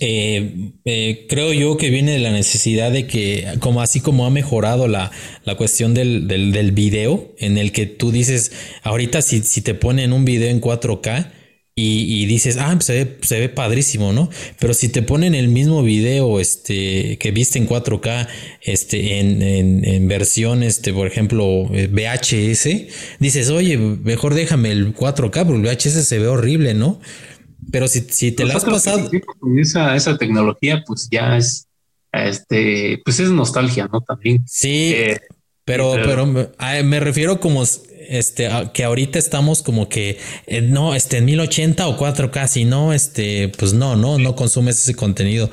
[0.01, 4.31] eh, eh, creo yo que viene de la necesidad de que, como así como ha
[4.31, 5.11] mejorado la,
[5.45, 9.75] la cuestión del, del, del, video, en el que tú dices, ahorita si, si te
[9.75, 11.31] ponen un video en 4K,
[11.75, 14.29] y, dices, ah, pues se ve, se ve padrísimo, ¿no?
[14.61, 18.29] Pero si te ponen el mismo video este, que viste en 4K,
[18.61, 24.95] este, en, en, en versión, este, por ejemplo, eh, VHS, dices, oye, mejor déjame el
[24.95, 27.01] 4K, porque el VHS se ve horrible, ¿no?
[27.71, 29.09] Pero si, si te la has pasado.
[29.59, 31.69] Esa, esa tecnología, pues ya es,
[32.13, 34.03] este, pues es nostalgia, ¿no?
[34.03, 34.45] También.
[34.47, 34.93] Sí.
[34.95, 35.21] Eh,
[35.65, 37.65] pero, pero, me refiero como
[38.13, 42.93] este, que ahorita estamos como que eh, no, este, en 1080 o 4K, si no,
[42.93, 45.51] este, pues no, no, no consumes ese contenido.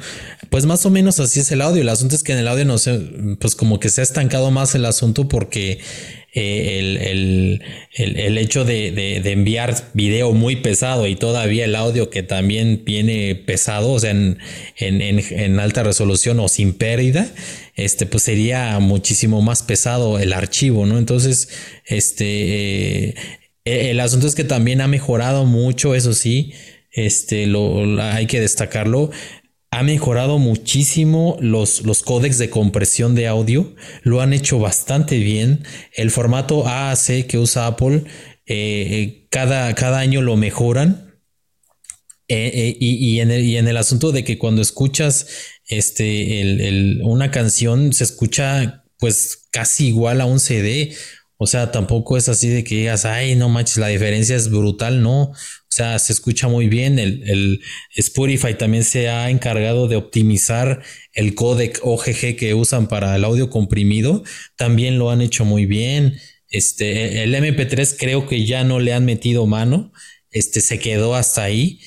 [0.50, 1.82] Pues más o menos así es el audio.
[1.82, 3.00] El asunto es que en el audio no sé,
[3.39, 5.80] pues como que se ha estancado más el asunto porque
[6.34, 7.63] eh, el,
[7.96, 13.34] el, hecho de, de, enviar video muy pesado y todavía el audio que también viene
[13.36, 14.38] pesado, o sea, en,
[14.78, 17.28] en, en alta resolución o sin pérdida,
[17.76, 20.98] este, pues sería muchísimo más pesado el archivo, ¿no?
[20.98, 21.50] Entonces,
[21.86, 23.15] este, eh,
[23.65, 26.54] el asunto es que también ha mejorado mucho, eso sí,
[26.92, 29.12] este, lo, hay que destacarlo.
[29.71, 35.63] Ha mejorado muchísimo los, los códecs de compresión de audio, lo han hecho bastante bien.
[35.93, 38.03] El formato AAC que usa Apple,
[38.47, 41.05] eh, cada, cada año lo mejoran.
[42.32, 45.25] Eh, y, en el, y, en el, asunto de que cuando escuchas
[45.65, 50.95] este, el, una canción se escucha pues casi igual a un CD.
[51.38, 55.01] O sea, tampoco es así de que digas, ay, no manches, la diferencia es brutal,
[55.01, 55.32] no.
[55.71, 56.98] O sea, se escucha muy bien.
[56.98, 57.62] El, el
[57.96, 60.81] Spotify también se ha encargado de optimizar
[61.13, 64.23] el codec OGG que usan para el audio comprimido.
[64.56, 66.17] También lo han hecho muy bien.
[66.50, 69.94] Este, el MP3 creo que ya no le han metido mano.
[70.31, 71.79] Este se quedó hasta ahí.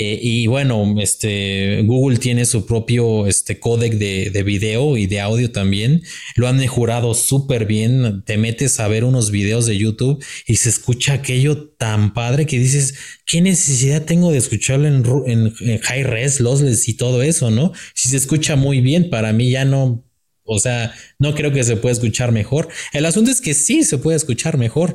[0.00, 5.20] Eh, y bueno, este, Google tiene su propio este, códec de, de, video y de
[5.20, 6.04] audio también.
[6.36, 8.22] Lo han mejorado súper bien.
[8.24, 12.60] Te metes a ver unos videos de YouTube y se escucha aquello tan padre que
[12.60, 12.94] dices,
[13.26, 17.72] ¿qué necesidad tengo de escucharlo en, en, high res, lossless y todo eso, no?
[17.94, 20.04] Si se escucha muy bien, para mí ya no,
[20.44, 22.68] o sea, no creo que se pueda escuchar mejor.
[22.92, 24.94] El asunto es que sí se puede escuchar mejor.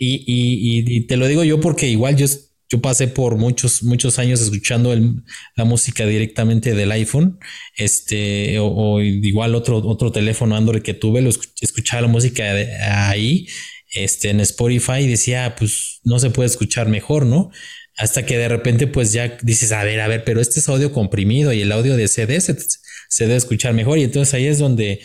[0.00, 2.26] Y, y, y te lo digo yo porque igual yo
[2.68, 4.94] yo pasé por muchos, muchos años escuchando
[5.56, 7.38] la música directamente del iPhone,
[7.76, 12.44] este, o, igual otro, otro teléfono Android que tuve, lo escuchaba la música
[13.08, 13.46] ahí,
[13.94, 17.50] este, en Spotify y decía, pues no se puede escuchar mejor, ¿no?
[17.96, 20.92] Hasta que de repente, pues ya dices, a ver, a ver, pero este es audio
[20.92, 22.56] comprimido y el audio de CD se,
[23.08, 23.98] se debe escuchar mejor.
[23.98, 25.00] Y entonces ahí es donde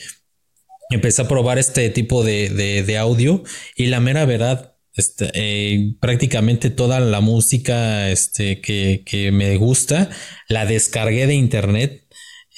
[0.89, 2.49] empecé a probar este tipo de,
[2.85, 3.43] de audio
[3.75, 10.09] y la mera verdad, este, eh, prácticamente toda la música este, que, que, me gusta
[10.47, 12.07] la descargué de internet.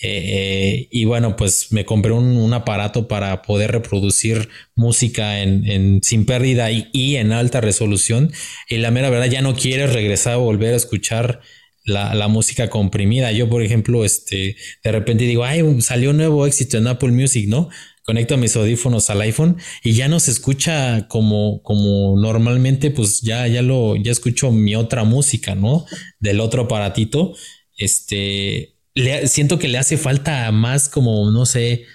[0.01, 6.25] Eh, y bueno, pues me compré un, aparato para poder reproducir música en, en sin
[6.25, 8.31] pérdida y, y, en alta resolución.
[8.69, 11.41] Y la mera verdad, ya no quieres regresar a volver a escuchar
[11.85, 13.31] la, la, música comprimida.
[13.31, 17.47] Yo, por ejemplo, este, de repente digo, ay, salió un nuevo éxito en Apple Music,
[17.47, 17.69] ¿no?
[18.05, 23.47] Conecto mis audífonos al iPhone y ya no se escucha como, como normalmente, pues ya,
[23.47, 25.85] ya lo, ya escucho mi otra música, ¿no?
[26.19, 27.33] Del otro aparatito.
[27.77, 31.85] Este, le, siento que le hace falta más como, no sé,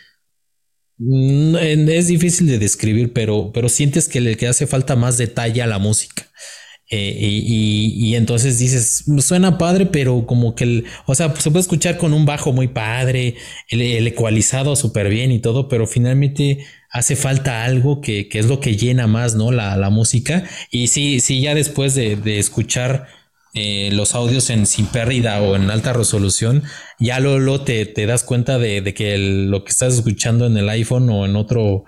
[0.99, 1.57] mm,
[1.89, 5.69] es difícil de describir, pero, pero sientes que le que hace falta más detalle a
[5.69, 6.29] la música.
[6.93, 11.99] Eh, y, entonces dices, suena padre, pero como que, el, o sea, se puede escuchar
[11.99, 13.36] con un bajo muy padre,
[13.68, 18.59] el, ecualizado súper bien y todo, pero finalmente hace falta algo que, que es lo
[18.59, 19.53] que llena más, ¿no?
[19.53, 20.45] La, la música.
[20.72, 23.07] Y sí, sí, ya después de, de escuchar
[23.55, 26.64] eh, los audios en sin pérdida o en alta resolución,
[26.99, 30.68] ya luego te, te das cuenta de, de que lo que estás escuchando en el
[30.68, 31.84] iPhone o en otro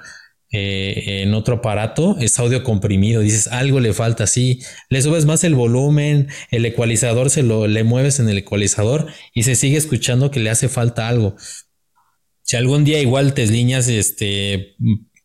[0.52, 3.22] eh, en otro aparato es audio comprimido.
[3.22, 4.60] Dices, algo le falta, sí.
[4.90, 9.44] Le subes más el volumen, el ecualizador se lo le mueves en el ecualizador y
[9.44, 11.36] se sigue escuchando que le hace falta algo.
[12.42, 14.76] Si algún día igual te líneas, este,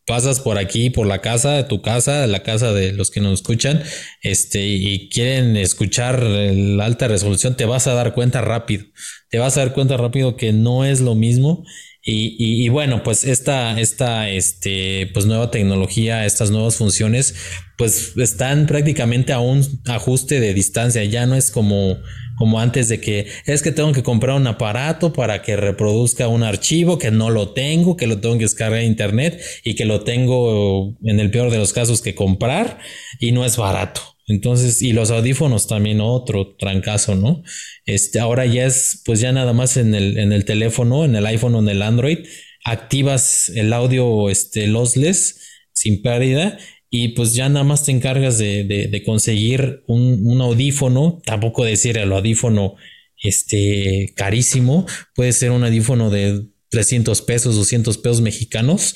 [0.06, 3.84] pasas por aquí, por la casa, tu casa, la casa de los que nos escuchan,
[4.22, 8.86] este, y quieren escuchar la alta resolución, te vas a dar cuenta rápido.
[9.30, 11.66] Te vas a dar cuenta rápido que no es lo mismo
[12.10, 17.36] y, bueno, pues esta, esta este, pues nueva tecnología, estas nuevas funciones,
[17.78, 21.04] pues están prácticamente a un ajuste de distancia.
[21.04, 21.98] Ya no es como,
[22.38, 26.44] como antes de que es que tengo que comprar un aparato para que reproduzca un
[26.44, 30.06] archivo que no lo tengo, que lo tengo que descargar en internet y que lo
[30.06, 32.80] tengo en el peor de los casos que comprar
[33.20, 34.17] y no es barato.
[34.28, 37.44] Entonces, y los audífonos también otro trancazo, ¿no?
[37.86, 41.26] Este, ahora ya es, pues ya nada más en el, en el teléfono, en el
[41.26, 42.20] iPhone o en el Android,
[42.66, 45.40] activas el audio este, lossless
[45.72, 46.58] sin pérdida
[46.90, 51.98] y pues ya nada más te encargas de, de, conseguir un, un, audífono, tampoco decir
[51.98, 52.76] el audífono
[53.22, 58.96] este, carísimo, puede ser un audífono de 300 pesos, 200 pesos mexicanos,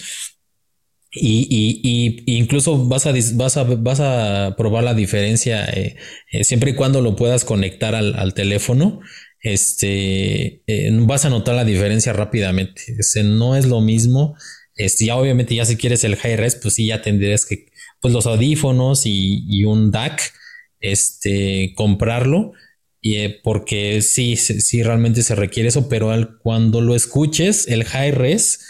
[1.13, 5.97] y, y, y, incluso vas a, vas a, vas a probar la diferencia eh,
[6.31, 9.01] eh, siempre y cuando lo puedas conectar al, al teléfono.
[9.41, 12.83] Este eh, vas a notar la diferencia rápidamente.
[12.97, 14.35] Este, no es lo mismo.
[14.75, 17.67] Este, ya obviamente, ya si quieres el high res, pues sí, ya tendrías que,
[17.99, 20.33] pues los audífonos y, y un DAC,
[20.79, 22.53] este, comprarlo.
[23.01, 28.11] Y, porque sí, sí, realmente se requiere eso, pero al, cuando lo escuches, el high
[28.11, 28.61] res,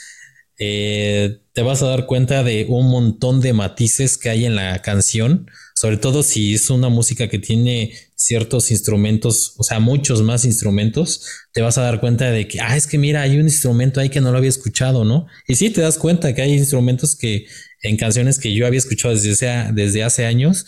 [0.57, 4.81] eh, te vas a dar cuenta de un montón de matices que hay en la
[4.81, 10.45] canción, sobre todo si es una música que tiene ciertos instrumentos, o sea, muchos más
[10.45, 13.99] instrumentos, te vas a dar cuenta de que, ah, es que mira, hay un instrumento
[13.99, 15.25] ahí que no lo había escuchado, ¿no?
[15.47, 17.47] Y sí, te das cuenta que hay instrumentos que
[17.81, 20.65] en canciones que yo había escuchado desde, desde hace años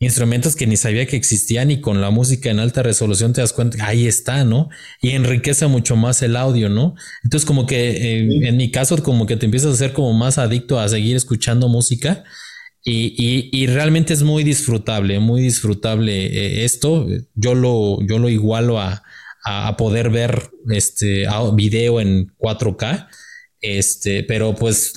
[0.00, 3.52] instrumentos que ni sabía que existían y con la música en alta resolución te das
[3.52, 4.70] cuenta, ahí está, ¿no?
[5.02, 6.94] Y enriquece mucho más el audio, ¿no?
[7.22, 10.38] Entonces como que eh, en mi caso como que te empiezas a ser como más
[10.38, 12.24] adicto a seguir escuchando música
[12.82, 17.06] y, y, y realmente es muy disfrutable, muy disfrutable eh, esto.
[17.34, 19.02] Yo lo, yo lo igualo a,
[19.44, 23.06] a, poder ver este video en 4K,
[23.60, 24.94] este, pero pues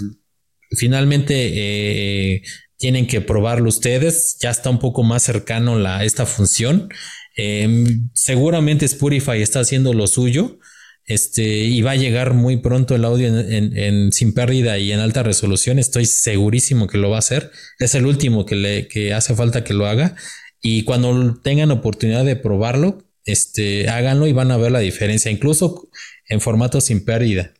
[0.71, 2.43] finalmente eh,
[2.83, 4.35] tienen que probarlo ustedes.
[4.41, 6.89] Ya está un poco más cercano la, esta función.
[7.33, 10.59] Em, seguramente Spotify está haciendo lo suyo.
[11.05, 15.23] Este, y va a llegar muy pronto el audio en, sin pérdida y en alta
[15.23, 15.79] resolución.
[15.79, 17.51] Estoy segurísimo que lo va a hacer.
[17.79, 20.17] Es el último que le que hace falta que lo haga.
[20.61, 25.87] Y cuando tengan oportunidad de probarlo, este, háganlo y van a ver la diferencia, incluso
[26.27, 27.53] en formato sin pérdida.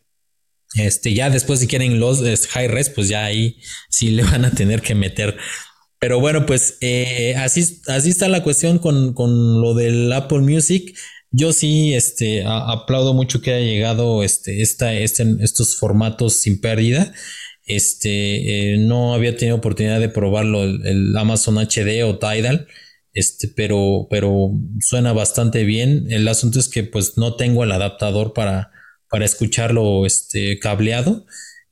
[0.76, 3.60] Este, ya después si quieren los high res, pues ya ahí
[3.90, 5.38] sí le van a tener que meter.
[6.00, 10.98] Pero bueno, pues eh, así, así está la cuestión con, con, lo del Apple Music.
[11.32, 17.14] Yo sí este, aplaudo mucho que haya llegado este, esta, este, estos formatos sin pérdida.
[17.66, 22.68] Este, eh, no había tenido oportunidad de probarlo el, Amazon HD o Tidal.
[23.14, 24.52] este, pero, pero
[24.82, 26.08] suena bastante bien.
[26.10, 28.72] El asunto es que pues no tengo el adaptador para,
[29.14, 31.28] para escucharlo este, cableado.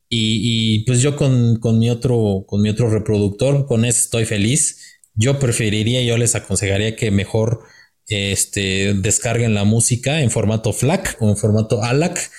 [0.08, 5.00] Y, pues yo con, con, mi otro, con mi otro reproductor, con ese estoy feliz.
[5.16, 7.62] Yo preferiría, yo les aconsejaría que mejor
[8.06, 12.30] este, descarguen la música en formato FLAC o en formato ALAC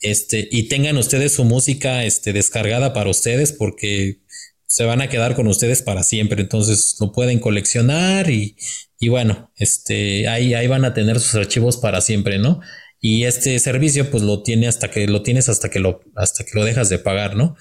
[0.00, 4.20] este, y tengan ustedes su música este, descargada para ustedes porque
[4.66, 6.42] se van a quedar con ustedes para siempre.
[6.42, 8.56] Entonces lo pueden coleccionar y,
[8.98, 12.60] y bueno, este, ahí, ahí van a tener sus archivos para siempre, ¿no?
[13.00, 16.50] Y este servicio, pues lo tiene hasta que lo tienes hasta que lo, hasta que
[16.54, 17.56] lo dejas de pagar, ¿no?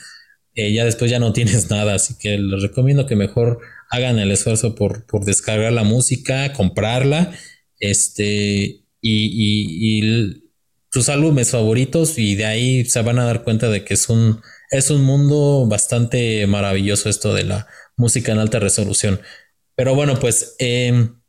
[0.53, 3.59] Eh, ya después ya no tienes nada, así que les recomiendo que mejor
[3.89, 7.33] hagan el esfuerzo por, por descargar la música, comprarla,
[7.79, 10.49] este, y, y, y
[10.91, 14.41] sus álbumes favoritos y de ahí se van a dar cuenta de que es un,
[14.71, 19.21] es un mundo bastante maravilloso esto de la música en alta resolución.
[19.75, 21.21] Pero bueno, pues em,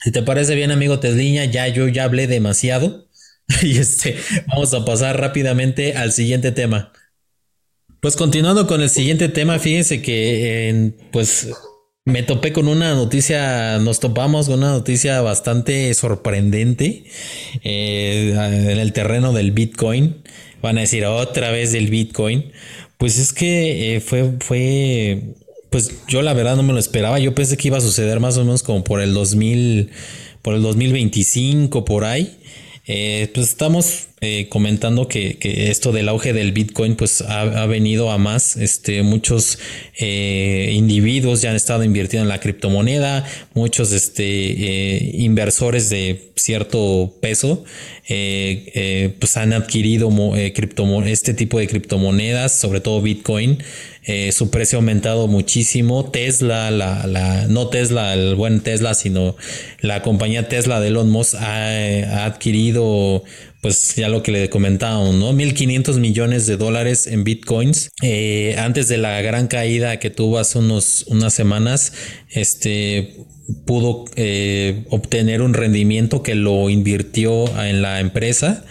[0.00, 3.07] si te parece bien amigo Tesliña, ya yo ya hablé demasiado
[3.62, 6.92] y este vamos a pasar rápidamente al siguiente tema.
[8.00, 11.48] Pues continuando con el siguiente tema, fíjense que pues
[12.08, 17.04] me topé con una noticia, nos topamos con una noticia bastante sorprendente
[17.64, 20.22] eh, en el terreno del Bitcoin.
[20.62, 22.50] Van a decir otra vez del Bitcoin.
[22.96, 25.34] Pues es que eh, fue, fue,
[25.70, 27.18] pues yo la verdad no me lo esperaba.
[27.18, 29.90] Yo pensé que iba a suceder más o menos como por el 2000,
[30.40, 32.38] por el 2025, por ahí.
[32.88, 35.38] Eh, pues estamos eh, comentando que,
[35.70, 38.56] esto del auge del Bitcoin pues ha, venido a más.
[38.56, 39.58] Este, muchos
[39.98, 47.64] eh, individuos ya han estado invirtiendo en la criptomoneda, muchos este, inversores de cierto peso
[48.06, 50.10] pues han adquirido
[51.04, 53.58] este tipo de criptomonedas, sobre todo Bitcoin.
[54.08, 56.10] Eh, su precio ha aumentado muchísimo.
[56.10, 59.36] Tesla, la, la, no Tesla, el buen Tesla, sino
[59.80, 63.22] la compañía Tesla de Elon Musk ha, adquirido,
[63.60, 65.32] pues ya lo que le comentábamos, ¿no?
[65.32, 67.90] 1.500 millones de dólares en bitcoins.
[68.02, 71.92] Eh, antes de la gran caída que tuvo hace unos, unas semanas,
[72.30, 73.16] este
[73.64, 78.64] pudo eh, obtener un rendimiento que lo invirtió en la empresa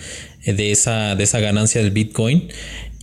[0.46, 2.50] de esa, de esa ganancia del Bitcoin.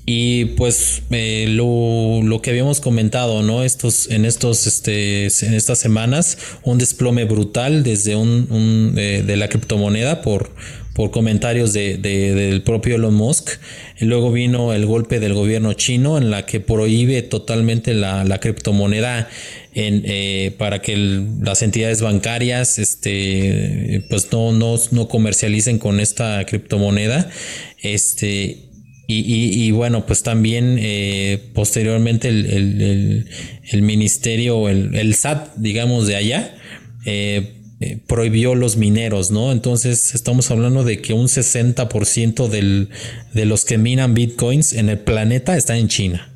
[0.07, 3.65] Y pues eh, lo, lo, que habíamos comentado, ¿no?
[3.65, 9.37] Estos, en estos, este, en estas semanas, un desplome brutal desde un, un eh, de
[9.37, 10.51] la criptomoneda por,
[10.95, 13.51] por comentarios de, de, del propio Elon Musk.
[14.01, 18.39] Y luego vino el golpe del gobierno chino en la que prohíbe totalmente la, la
[18.39, 19.29] criptomoneda
[19.75, 26.45] en, eh, para que las entidades bancarias este, pues no, no, no comercialicen con esta
[26.47, 27.29] criptomoneda.
[27.83, 28.71] Este,
[29.07, 33.29] y, y, bueno, pues también eh, posteriormente el, el,
[33.71, 36.55] el, ministerio, el, el, SAT, digamos, de allá,
[37.05, 39.53] eh, eh, prohibió los mineros, ¿no?
[39.53, 42.89] Entonces estamos hablando de que un 60% del,
[43.33, 46.31] de los que minan bitcoins en el planeta está en China.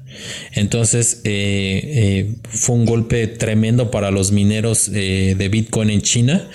[0.53, 6.51] Entonces fue un golpe tremendo para los mineros de Bitcoin en China.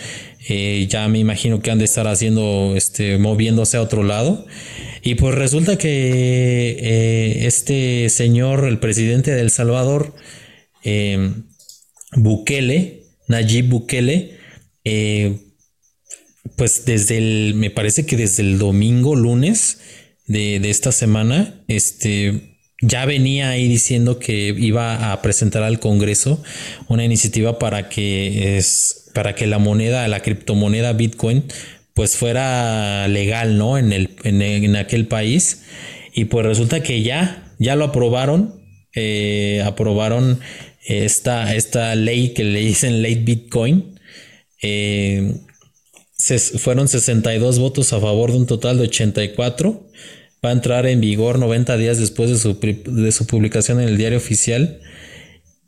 [0.89, 4.45] ya me imagino que han de estar haciendo, este, moviéndose a otro lado.
[5.05, 10.15] Y pues resulta que eh, este señor, el presidente de El Salvador,
[10.85, 11.33] eh,
[12.13, 14.37] Bukele, Nayib Bukele,
[14.83, 15.37] eh,
[16.55, 19.79] pues desde el, me parece que desde el domingo, lunes
[20.27, 26.43] de, de esta semana, este, ya venía ahí diciendo que iba a presentar al Congreso
[26.89, 31.45] una iniciativa para que es para que la moneda, la criptomoneda Bitcoin
[31.93, 33.77] pues fuera legal, ¿no?
[33.77, 35.61] En, el, en, aquel país.
[36.13, 38.61] Y pues resulta que ya, ya lo aprobaron,
[38.95, 40.39] eh, aprobaron
[40.85, 43.92] esta, esta ley que le dicen ley Bitcoin.
[44.63, 45.35] Eh,
[46.57, 49.87] fueron 62 votos a favor de un total de 84.
[50.43, 53.97] Va a entrar en vigor 90 días después de su, de su publicación en el
[53.97, 54.79] diario oficial.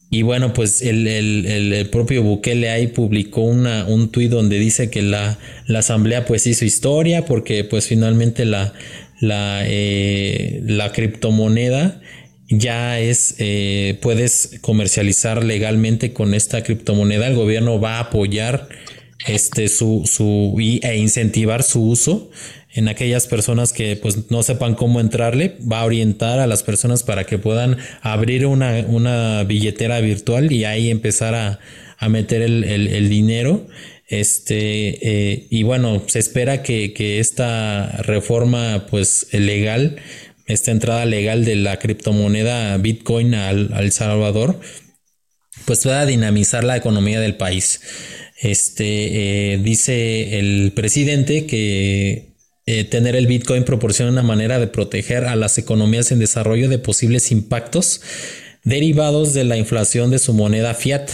[0.09, 5.37] Y bueno, pues el, propio Bukele ahí publicó una, un tuit donde dice que la,
[5.75, 8.73] asamblea pues hizo historia porque pues finalmente la,
[9.19, 12.01] la, eh, la criptomoneda
[12.59, 17.27] ya es, eh, puedes comercializar legalmente con esta criptomoneda.
[17.27, 18.67] El gobierno va a apoyar
[19.27, 22.29] este, su, su, e incentivar su uso
[22.75, 27.03] en aquellas personas que pues no sepan cómo entrarle, va a orientar a las personas
[27.03, 31.59] para que puedan abrir una, una billetera virtual y ahí empezar a,
[31.97, 33.65] a meter el, el, dinero.
[34.07, 39.95] Este, eh, y bueno, se espera que, que, esta reforma pues legal,
[40.45, 44.59] esta entrada legal de la criptomoneda Bitcoin al, al Salvador,
[45.65, 47.81] pues pueda dinamizar la economía del país.
[48.41, 52.35] Este dice el presidente que
[52.89, 57.31] tener el Bitcoin proporciona una manera de proteger a las economías en desarrollo de posibles
[57.31, 58.01] impactos
[58.63, 61.09] derivados de la inflación de su moneda fiat.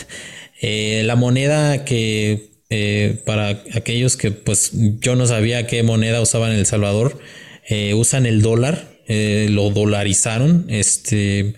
[0.62, 2.50] la moneda que
[3.26, 7.20] para aquellos que pues yo no sabía qué moneda usaban en El Salvador,
[7.94, 11.56] usan el dólar eh, lo dolarizaron, este,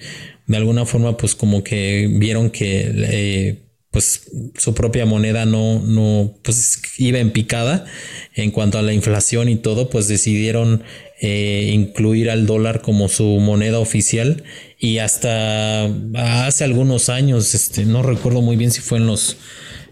[0.47, 4.23] de alguna forma pues como que vieron que eh, pues
[4.57, 7.85] su propia moneda no, no, pues iba en picada
[8.33, 10.83] en cuanto a la inflación y todo, pues decidieron
[11.21, 14.43] eh, incluir al dólar como su moneda oficial
[14.79, 15.85] y hasta
[16.15, 19.37] hace algunos años, este, no recuerdo muy bien si fue en los,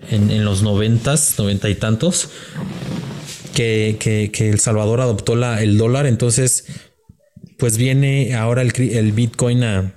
[0.09, 2.29] en, los noventas, noventa y tantos,
[3.53, 6.65] que, que, El Salvador adoptó la, el dólar, entonces
[7.62, 9.93] pues viene ahora el, Bitcoin a,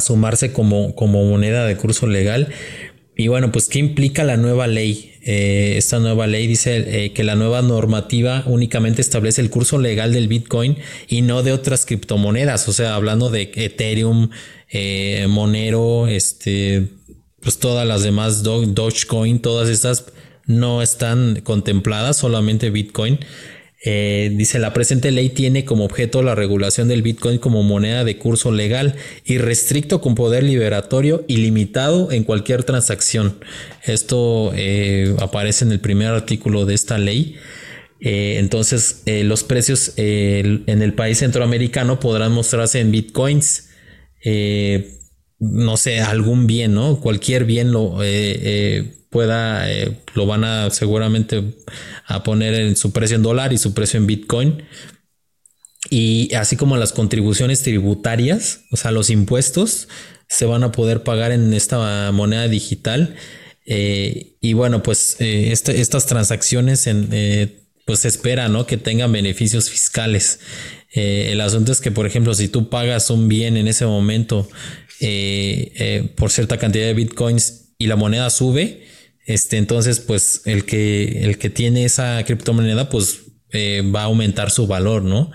[0.00, 2.48] sumarse como, como, moneda de curso legal.
[3.14, 5.12] Y bueno, pues ¿qué implica la nueva ley?
[5.20, 10.14] Eh, esta nueva ley dice eh, que la nueva normativa únicamente establece el curso legal
[10.14, 12.66] del Bitcoin y no de otras criptomonedas.
[12.70, 14.30] O sea, hablando de Ethereum,
[14.70, 16.88] eh, Monero, este,
[17.42, 20.06] pues todas las demás, Dogecoin, todas estas
[20.46, 23.18] no están contempladas, solamente Bitcoin.
[23.84, 28.16] Eh, dice, la presente ley tiene como objeto la regulación del Bitcoin como moneda de
[28.16, 33.38] curso legal y restricto con poder liberatorio ilimitado en cualquier transacción.
[33.82, 37.36] Esto eh, aparece en el primer artículo de esta ley.
[38.00, 43.68] Eh, entonces, los precios en el país centroamericano podrán mostrarse en Bitcoins.
[45.42, 47.00] No sé, algún bien, ¿no?
[47.00, 47.98] Cualquier bien lo
[49.12, 51.54] pueda, eh, lo van a seguramente
[52.06, 54.64] a poner en su precio en dólar y su precio en Bitcoin.
[55.90, 59.88] Y así como las contribuciones tributarias, o sea, los impuestos,
[60.28, 63.14] se van a poder pagar en esta moneda digital.
[63.66, 66.88] Eh, y bueno, pues eh, este, estas transacciones
[67.84, 68.64] pues se espera ¿no?
[68.66, 70.40] que tengan beneficios fiscales.
[70.94, 74.48] el asunto es que, por ejemplo, si tú pagas un bien en ese momento
[76.16, 78.82] por cierta cantidad de bitcoins y la moneda sube,
[79.24, 84.50] este, entonces, pues el que, el que tiene esa criptomoneda, pues eh, va a aumentar
[84.50, 85.30] su valor, ¿no?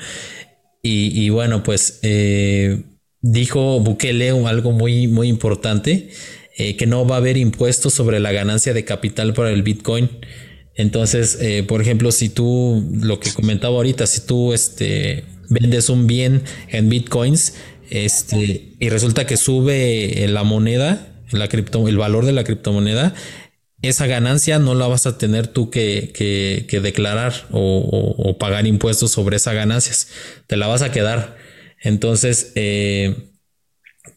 [0.90, 2.84] Y, bueno, pues eh,
[3.20, 6.12] dijo Bukele algo muy, muy importante,
[6.58, 10.10] eh, que no va a haber impuestos sobre la ganancia de capital para el Bitcoin.
[10.76, 16.44] Entonces, por ejemplo, si tú, lo que comentaba ahorita, si tú este, vendes un bien
[16.70, 17.56] en Bitcoins,
[17.90, 23.14] este, y resulta que sube la moneda, la cripto, el valor de la criptomoneda,
[23.82, 29.54] esa ganancia no la vas a tener tú que, declarar o, pagar impuestos sobre esas
[29.54, 30.10] ganancias,
[30.48, 31.38] te la vas a quedar.
[31.82, 33.16] Entonces, eh,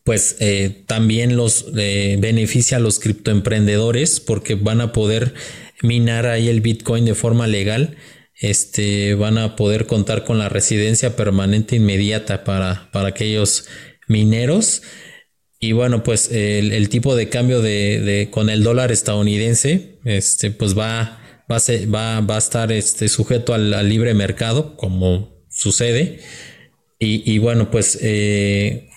[0.04, 5.34] pues eh, también los eh, beneficia a los criptoemprendedores porque van a poder
[5.82, 7.96] minar ahí el Bitcoin de forma legal.
[8.40, 13.66] Este, van a poder contar con la residencia permanente inmediata para, para aquellos
[14.08, 14.82] mineros.
[15.58, 21.20] Y bueno, pues el, tipo de cambio de, con el dólar estadounidense, este, pues va,
[21.50, 21.60] va, a,
[21.94, 26.20] va, va a estar este, sujeto al, libre mercado, como sucede.
[26.98, 28.90] Y, bueno, pues eh,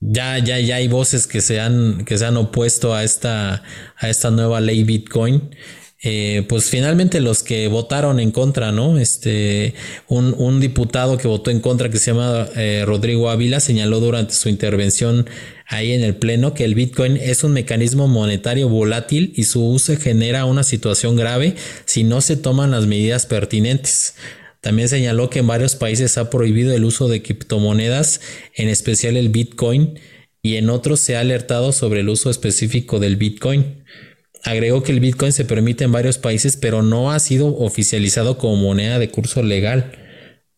[0.00, 3.62] ya, ya, ya hay voces que se han, que se han opuesto a esta,
[3.96, 5.54] a esta nueva ley Bitcoin.
[6.00, 8.98] Eh, pues finalmente los que votaron en contra, ¿no?
[8.98, 9.74] Este,
[10.06, 14.48] un, diputado que votó en contra que se llama eh, Rodrigo Ávila señaló durante su
[14.48, 15.28] intervención
[15.66, 19.96] ahí en el Pleno que el Bitcoin es un mecanismo monetario volátil y su uso
[19.96, 24.14] genera una situación grave si no se toman las medidas pertinentes.
[24.60, 28.20] También señaló que en varios países ha prohibido el uso de criptomonedas,
[28.54, 29.98] en especial el Bitcoin,
[30.42, 33.77] y en otros se ha alertado sobre el uso específico del Bitcoin.
[34.44, 38.56] Agregó que el Bitcoin se permite en varios países, pero no ha sido oficializado como
[38.56, 39.92] moneda de curso legal,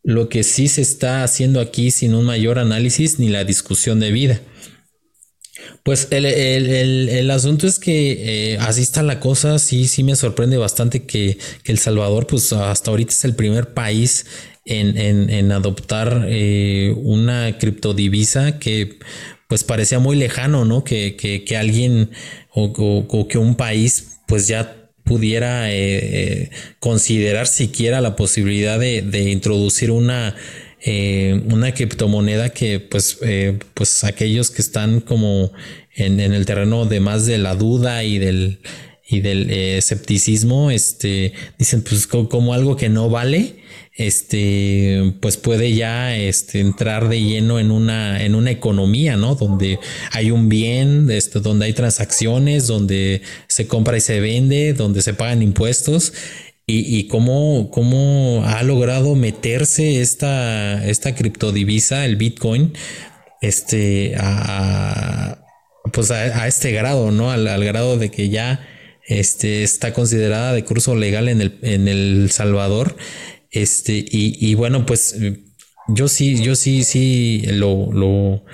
[0.02, 4.12] lo que sí se está haciendo aquí sin un mayor análisis ni la discusión de
[4.12, 4.40] vida.
[5.82, 11.04] Pues el, asunto es que eh, así está la cosa, sí, sí me sorprende bastante
[11.04, 14.26] que, El Salvador, pues hasta ahorita es el primer país
[14.64, 18.98] en, adoptar eh, una criptodivisa que
[19.48, 20.84] pues parecía muy lejano, ¿no?
[20.84, 22.10] Que, que, alguien
[22.52, 30.36] o, que un país pues ya pudiera eh, considerar siquiera la posibilidad de, introducir una,
[30.82, 35.52] eh, una criptomoneda que pues, eh, pues aquellos que están como
[35.94, 38.60] en, el terreno de más de la duda y del
[39.10, 43.56] y del eh, escepticismo, este, dicen pues como, algo que no vale,
[43.94, 49.34] este, pues puede ya este, entrar de lleno en una, en una economía, ¿no?
[49.34, 49.78] Donde
[50.12, 55.14] hay un bien, este, donde hay transacciones, donde se compra y se vende, donde se
[55.14, 56.12] pagan impuestos.
[56.66, 62.74] Y, y cómo, cómo, ha logrado meterse esta, esta criptodivisa, el Bitcoin,
[63.40, 65.44] este, a,
[65.92, 67.32] pues a, este grado, ¿no?
[67.32, 68.68] Al, al, grado de que ya
[69.08, 72.96] este, está considerada de curso legal en el, en el Salvador.
[73.50, 75.16] Este, y, y bueno, pues
[75.88, 78.44] yo sí, yo sí, sí lo, lo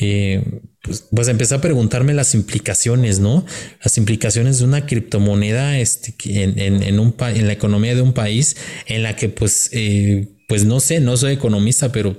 [0.00, 0.42] eh,
[0.82, 3.44] pues, pues, empecé a preguntarme las implicaciones, ¿no?
[3.82, 8.12] Las implicaciones de una criptomoneda este, en, en, en, un en la economía de un
[8.12, 12.16] país en la que pues, eh, pues no sé, no soy economista, pero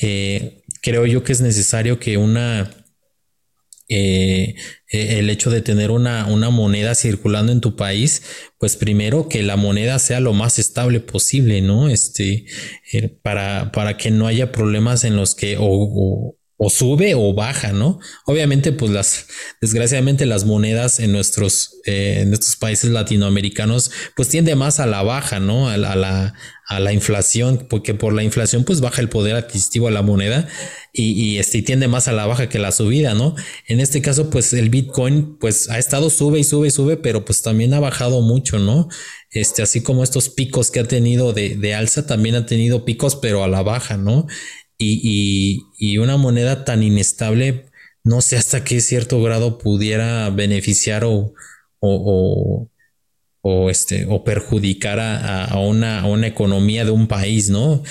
[0.00, 2.70] eh, creo yo que es necesario que una
[3.90, 4.54] eh,
[4.88, 8.22] eh, el hecho de tener una, una, moneda circulando en tu país,
[8.56, 11.88] pues primero que la moneda sea lo más estable posible, ¿no?
[11.88, 12.46] Este,
[12.92, 17.72] eh, para, para que no haya problemas en los que o, o sube o baja,
[17.72, 18.00] ¿no?
[18.26, 19.26] Obviamente, pues las,
[19.62, 25.40] desgraciadamente las monedas en nuestros, eh, en países latinoamericanos, pues tiende más a la baja,
[25.40, 25.70] ¿no?
[25.70, 26.34] A, la,
[26.70, 30.48] a la inflación, porque por la inflación, pues baja el poder adquisitivo de la moneda
[30.92, 33.34] y, y este, tiende más a la baja que la subida, ¿no?
[33.66, 37.24] En este caso, pues el Bitcoin, pues ha estado sube y sube y sube, pero
[37.24, 38.88] pues también ha bajado mucho, ¿no?
[39.30, 43.16] Este, así como estos picos que ha tenido de, de alza, también ha tenido picos,
[43.16, 44.26] pero a la baja, ¿no?
[44.80, 47.66] y, una moneda tan inestable,
[48.04, 51.34] no sé hasta qué cierto grado pudiera beneficiar o,
[51.80, 52.68] o,
[53.70, 57.82] este, o perjudicar a, una, una, economía de un país, ¿no?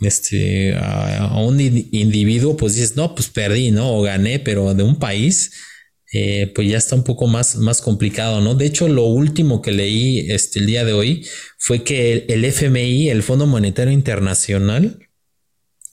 [0.00, 3.94] Este, a, un individuo, pues dices, no, pues perdí, ¿no?
[3.94, 5.52] O gané, pero de un país,
[6.12, 8.54] eh, pues ya está un poco más, más complicado, ¿no?
[8.54, 11.26] De hecho, lo último que leí este, el día de hoy
[11.58, 14.98] fue que el FMI, el Fondo Monetario Internacional,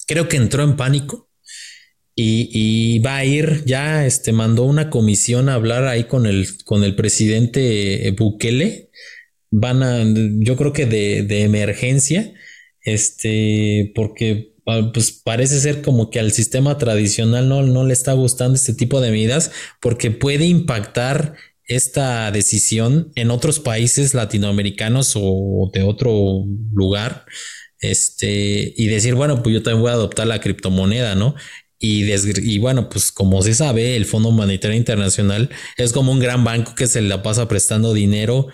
[0.05, 1.28] creo que entró en pánico
[2.21, 6.83] y, va a ir, ya este, mandó una comisión a hablar ahí con el, con
[6.83, 8.89] el presidente Bukele.
[9.51, 10.03] Van a,
[10.39, 12.33] yo creo que de, emergencia,
[12.81, 14.53] este, porque
[14.93, 19.01] pues parece ser como que al sistema tradicional no, no le está gustando este tipo
[19.01, 19.51] de medidas
[19.81, 21.33] porque puede impactar
[21.65, 27.25] esta decisión en otros países latinoamericanos o de otro lugar
[27.79, 31.35] este, y decir, bueno, pues yo también voy a adoptar la criptomoneda, ¿no?
[31.81, 36.75] Y, bueno, pues como se sabe, el Fondo Monetario Internacional es como un gran banco
[36.75, 38.47] que se la pasa prestando dinero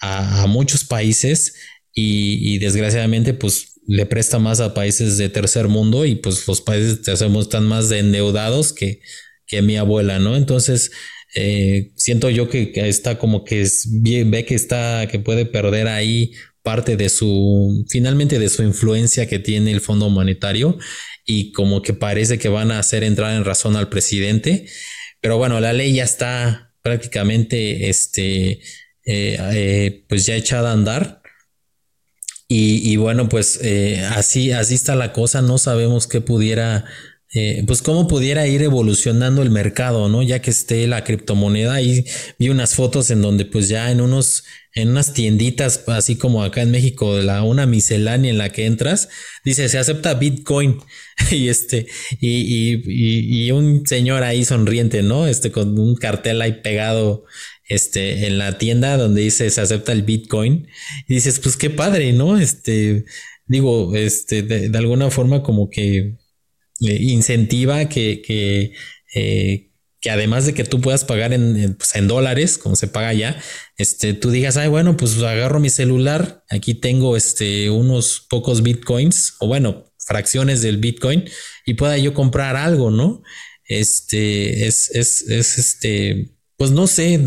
[0.00, 1.54] a, muchos países
[1.92, 6.98] y, desgraciadamente pues le presta más a países de tercer mundo y pues los países
[6.98, 9.00] de tercer mundo están más endeudados que,
[9.46, 10.36] que mi abuela, ¿no?
[10.36, 10.90] Entonces,
[11.34, 16.96] eh, siento yo que, está como que ve que está, que puede perder ahí parte
[16.96, 20.78] de su, finalmente de su influencia que tiene el Fondo Monetario
[21.30, 24.66] y como que parece que van a hacer entrar en razón al presidente.
[25.20, 28.60] Pero bueno, la ley ya está prácticamente, este,
[29.04, 31.22] eh, eh, pues ya echada a andar.
[32.52, 35.40] Y, bueno, pues eh, así, así está la cosa.
[35.40, 36.84] No sabemos qué pudiera
[37.64, 40.20] pues cómo pudiera ir evolucionando el mercado, ¿no?
[40.24, 42.04] Ya que esté la criptomoneda y
[42.40, 44.42] vi unas fotos en donde pues ya en unos,
[44.74, 49.10] en unas tienditas, así como acá en México, la, una miscelánea en la que entras,
[49.44, 50.80] dice se acepta Bitcoin
[51.30, 51.86] y este,
[52.20, 55.26] y, y, y, un señor ahí sonriente, ¿no?
[55.26, 57.24] Este con un cartel ahí pegado,
[57.68, 60.66] este, en la tienda donde dice se acepta el Bitcoin
[61.08, 62.38] dices, pues qué padre, ¿no?
[62.38, 63.04] Este,
[63.46, 66.16] digo, este, de alguna forma como que
[66.80, 68.72] incentiva que, que,
[69.14, 73.12] eh, que, además de que tú puedas pagar en, pues, en, dólares, como se paga
[73.12, 73.40] ya,
[73.76, 79.34] este, tú digas, ay, bueno, pues agarro mi celular, aquí tengo este, unos pocos bitcoins,
[79.40, 81.24] o bueno, fracciones del bitcoin,
[81.64, 83.22] y pueda yo comprar algo, ¿no?
[83.64, 87.20] Este, es, es, es este, pues no sé,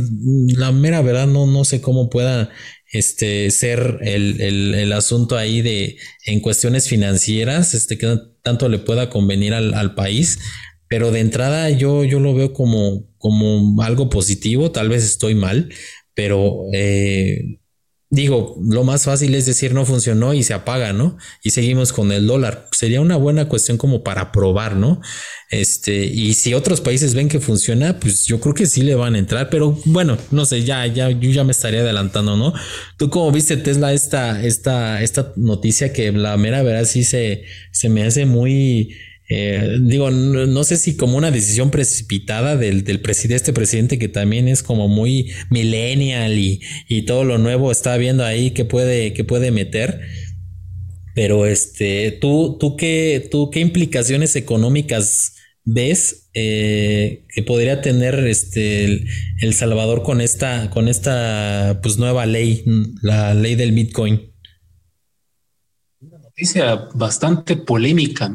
[0.57, 2.49] la mera verdad no, no sé cómo pueda
[2.91, 8.79] este, ser el, el, el, asunto ahí de en cuestiones financieras, este, que tanto le
[8.79, 10.39] pueda convenir al, al, país.
[10.89, 15.73] Pero de entrada yo, yo lo veo como, como algo positivo, tal vez estoy mal,
[16.13, 17.59] pero eh,
[18.13, 21.17] digo, lo más fácil es decir no funcionó y se apaga, ¿no?
[21.41, 22.67] Y seguimos con el dólar.
[22.71, 25.01] Sería una buena cuestión como para probar, ¿no?
[25.49, 29.15] Este, y si otros países ven que funciona, pues yo creo que sí le van
[29.15, 32.53] a entrar, pero bueno, no sé, ya, ya, yo ya me estaría adelantando, ¿no?
[32.97, 37.89] Tú como viste Tesla esta, esta, esta noticia que la mera verdad sí se, se
[37.89, 38.95] me hace muy,
[39.29, 44.09] eh, digo, no, sé si como una decisión precipitada del, del presidente, este presidente que
[44.09, 49.13] también es como muy millennial y, y todo lo nuevo está viendo ahí que puede,
[49.13, 50.01] que puede meter.
[51.15, 59.05] Pero este, ¿tú, tú, qué, tú qué implicaciones económicas ves eh, que podría tener este
[59.39, 62.65] el, Salvador con esta, con esta pues nueva ley,
[63.01, 64.33] la ley del Bitcoin?
[66.01, 68.33] Una noticia bastante polémica,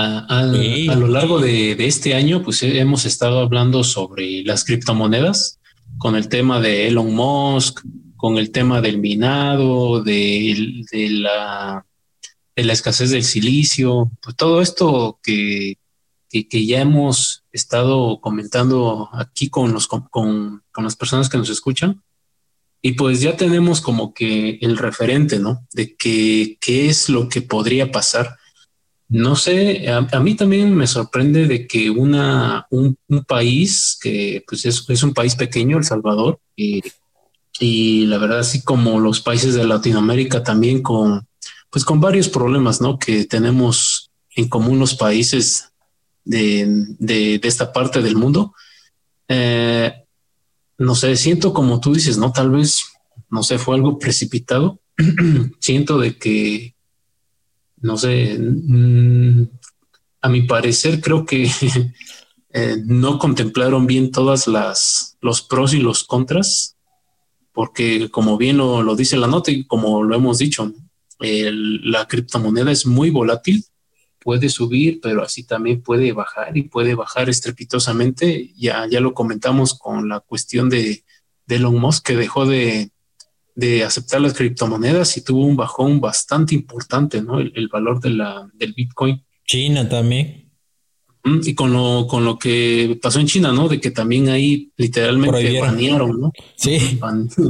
[0.00, 5.58] a, lo largo de, este año, pues hemos estado hablando sobre las criptomonedas
[5.98, 7.80] con el tema de Elon Musk,
[8.16, 11.84] con el tema del minado, de, de la
[12.58, 15.78] de la escasez del silicio, pues todo esto que,
[16.28, 22.02] que, ya hemos estado comentando aquí con, los, con, con, las personas que nos escuchan.
[22.82, 25.68] Y pues ya tenemos como que el referente, ¿no?
[25.72, 28.37] De que, qué es lo que podría pasar.
[29.08, 32.96] No sé, a, mí también me sorprende de que una, un,
[33.26, 36.82] país que pues es, un país pequeño, El Salvador, y,
[37.58, 41.26] y la verdad, así como los países de Latinoamérica también con,
[41.70, 42.98] pues con varios problemas, ¿no?
[42.98, 45.72] Que tenemos en común los países
[46.24, 48.54] de, esta parte del mundo.
[49.28, 49.92] Eh,
[50.78, 52.32] no sé, siento como tú dices, ¿no?
[52.32, 52.84] Tal vez,
[53.30, 54.80] no sé, fue algo precipitado.
[55.60, 56.74] siento de que,
[57.80, 59.48] no sé, mm,
[60.22, 61.50] a mi parecer creo que
[62.50, 66.76] eh, no contemplaron bien todas las los pros y los contras,
[67.52, 70.72] porque como bien lo, lo dice la nota y como lo hemos dicho,
[71.20, 73.64] la criptomoneda es muy volátil,
[74.20, 78.52] puede subir, pero así también puede bajar y puede bajar estrepitosamente.
[78.56, 81.04] Ya, ya lo comentamos con la cuestión de,
[81.46, 82.90] de Elon Musk, que dejó de,
[83.58, 87.40] de aceptar las criptomonedas y tuvo un bajón bastante importante, ¿no?
[87.40, 89.20] El, el valor de la, del Bitcoin.
[89.44, 90.48] China también.
[91.42, 93.66] Y con lo, con lo que pasó en China, ¿no?
[93.66, 96.32] De que también ahí literalmente banearon, ¿no?
[96.54, 97.00] Sí.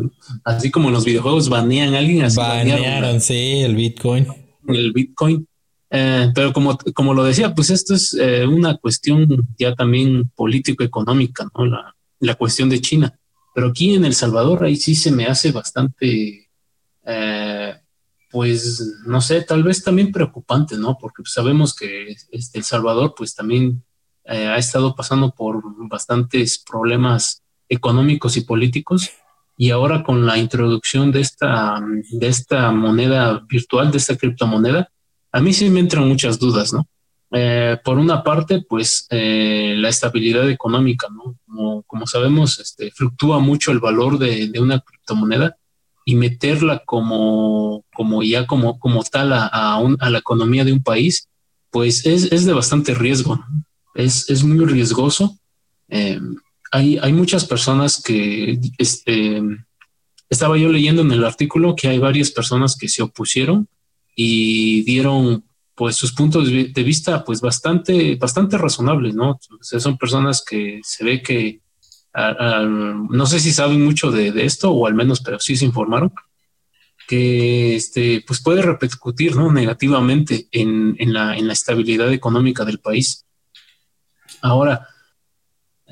[0.45, 4.27] así como en los videojuegos banean a alguien, así banearon, sí, el Bitcoin.
[4.67, 5.47] El Bitcoin.
[5.91, 11.47] Eh, pero como, como lo decía, pues esto es eh, una cuestión ya también político-económica,
[11.55, 11.67] ¿no?
[11.67, 13.18] La, la, cuestión de China.
[13.59, 16.49] Pero aquí en El Salvador ahí sí se me hace bastante
[17.05, 17.75] eh,
[18.31, 20.97] pues no sé, tal vez también preocupante, ¿no?
[20.97, 23.83] Porque sabemos que este, El Salvador pues también
[24.27, 29.11] eh, ha estado pasando por bastantes problemas económicos y políticos
[29.57, 31.83] y ahora con la introducción de esta,
[32.13, 34.89] de esta moneda virtual, de esta criptomoneda,
[35.33, 36.87] a mí sí me entran muchas dudas, ¿no?
[37.33, 41.38] Eh, por una parte, pues la estabilidad económica, ¿no?
[41.59, 45.57] Como, como sabemos, este, fluctúa mucho el valor de, de una criptomoneda
[46.05, 51.29] y meterla como, como ya como, como tal a, a, la economía de un país,
[51.73, 53.45] pues es, es de bastante riesgo,
[53.97, 55.37] es, es, muy riesgoso.
[55.89, 56.37] Em,
[56.71, 59.43] hay, hay, muchas personas que este,
[60.31, 63.67] estaba yo leyendo en el artículo que hay varias personas que se opusieron
[64.15, 65.45] y dieron
[65.79, 69.39] pues sus puntos de vista pues bastante bastante razonables, ¿no?
[69.61, 71.61] son personas que se ve que
[72.13, 76.13] no sé si saben mucho de, esto o al menos, pero sí se informaron
[77.07, 79.53] que este, pues puede repercutir ¿no?
[79.53, 83.25] negativamente en, la, en la estabilidad económica del país.
[84.43, 84.89] Ahora,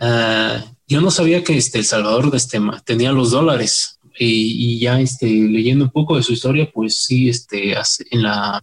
[0.01, 5.01] ah, yo no sabía que este, El Salvador de este, tenía los dólares y, ya
[5.01, 7.74] este, leyendo un poco de su historia, pues sí, este,
[8.11, 8.62] en la,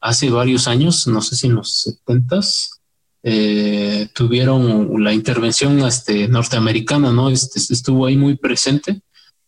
[0.00, 2.78] hace varios años, no sé si en los setentas,
[3.22, 7.30] eh, tuvieron la intervención este, norteamericana, ¿no?
[7.30, 9.02] Este, estuvo ahí muy presente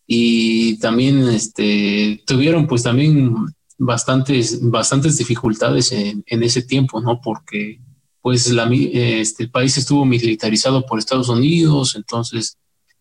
[0.05, 3.33] y también este, tuvieron pues también
[3.77, 7.21] bastantes, bastantes dificultades en, ese tiempo, ¿no?
[7.21, 7.79] Porque
[8.21, 12.57] pues el país estuvo militarizado por Estados Unidos, entonces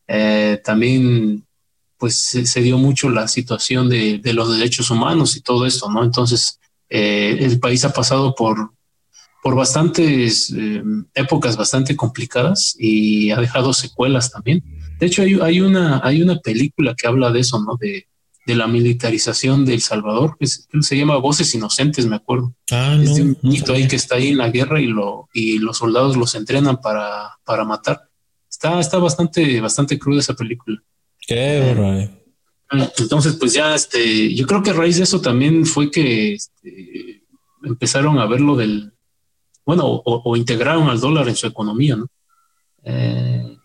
[0.06, 1.44] eh, también
[1.98, 6.02] pues se, dio mucho la situación de, de, los derechos humanos y todo esto, ¿no?
[6.02, 6.58] Entonces
[6.90, 8.72] eh, el país ha pasado por
[9.42, 10.82] por bastantes eh,
[11.14, 14.62] épocas bastante complicadas y ha dejado secuelas también.
[14.98, 17.76] De hecho, hay, una, hay una película que habla de eso, ¿no?
[17.80, 18.06] De,
[18.46, 22.54] de la militarización de El Salvador, que se, llama Voces Inocentes, me acuerdo.
[22.70, 25.58] Ah, es de un niñito ahí que está ahí en la guerra y, lo, y
[25.58, 28.02] los soldados los entrenan para, para matar.
[28.50, 30.82] Está, está bastante, bastante cruda esa película.
[31.26, 32.19] Qué eh,
[32.70, 37.24] Entonces, pues ya, este, yo creo que a raíz de eso también fue que este,
[37.64, 38.92] empezaron a ver lo del,
[39.64, 42.06] bueno, o, integraron al dólar en su economía, ¿no?
[42.82, 43.56] Eh,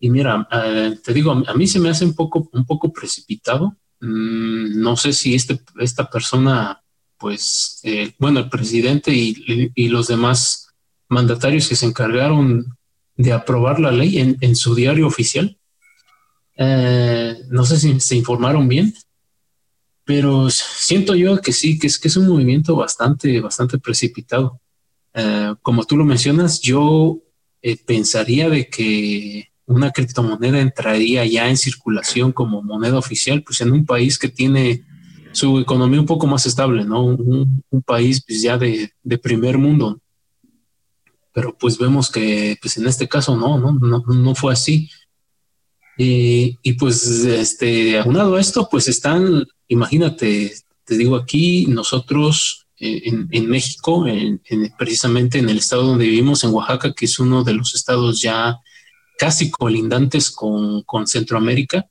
[0.00, 3.76] y mira, eh, te digo, a mí se me hace un poco, un poco precipitado.
[4.00, 6.82] Mm, no sé si este, esta persona
[7.24, 10.68] pues, eh, bueno, el presidente y, los demás
[11.08, 12.66] mandatarios que se encargaron
[13.16, 15.56] de aprobar la ley en, su diario oficial.
[16.56, 18.94] Eh, no sé si se informaron bien,
[20.04, 24.60] pero siento yo que sí, que es, que es un movimiento bastante, bastante precipitado.
[25.14, 27.18] Eh, como tú lo mencionas, yo
[27.86, 33.86] pensaría de que una criptomoneda entraría ya en circulación como moneda oficial, pues en un
[33.86, 34.84] país que tiene
[35.32, 37.04] su economía un poco más estable, ¿no?
[37.04, 38.92] Un, país pues ya de,
[39.22, 40.00] primer mundo.
[41.32, 44.88] Pero pues vemos que pues en este caso no, no, no, fue así.
[45.96, 50.52] Y, y, pues este, aunado a esto, pues están, imagínate,
[50.84, 54.04] te digo aquí, nosotros eh, en, México,
[54.76, 58.58] precisamente en el estado donde vivimos, en Oaxaca, que es uno de los estados ya
[59.16, 61.86] casi colindantes con, con Centroamérica,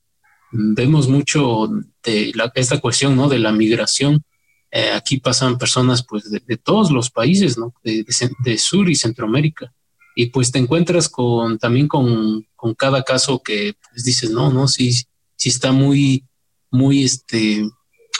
[0.51, 1.69] vemos mucho
[2.03, 3.27] de esta cuestión, ¿no?
[3.27, 4.23] De la migración.
[4.71, 7.73] Eh, aquí pasan personas, pues, de, todos los países, ¿no?
[7.83, 9.73] De, Sur y Centroamérica.
[10.15, 14.67] Y pues te encuentras con, también con, con cada caso que pues, dices, no, no,
[14.67, 14.93] sí,
[15.35, 16.25] sí está muy,
[16.69, 17.67] muy, este,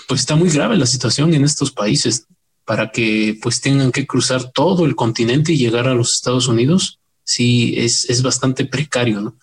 [0.08, 2.28] pues está muy grave la situación en estos países
[2.66, 7.00] para que pues tengan que cruzar todo el continente y llegar a los Estados Unidos.
[7.24, 9.38] Sí, es, es bastante precario, ¿no?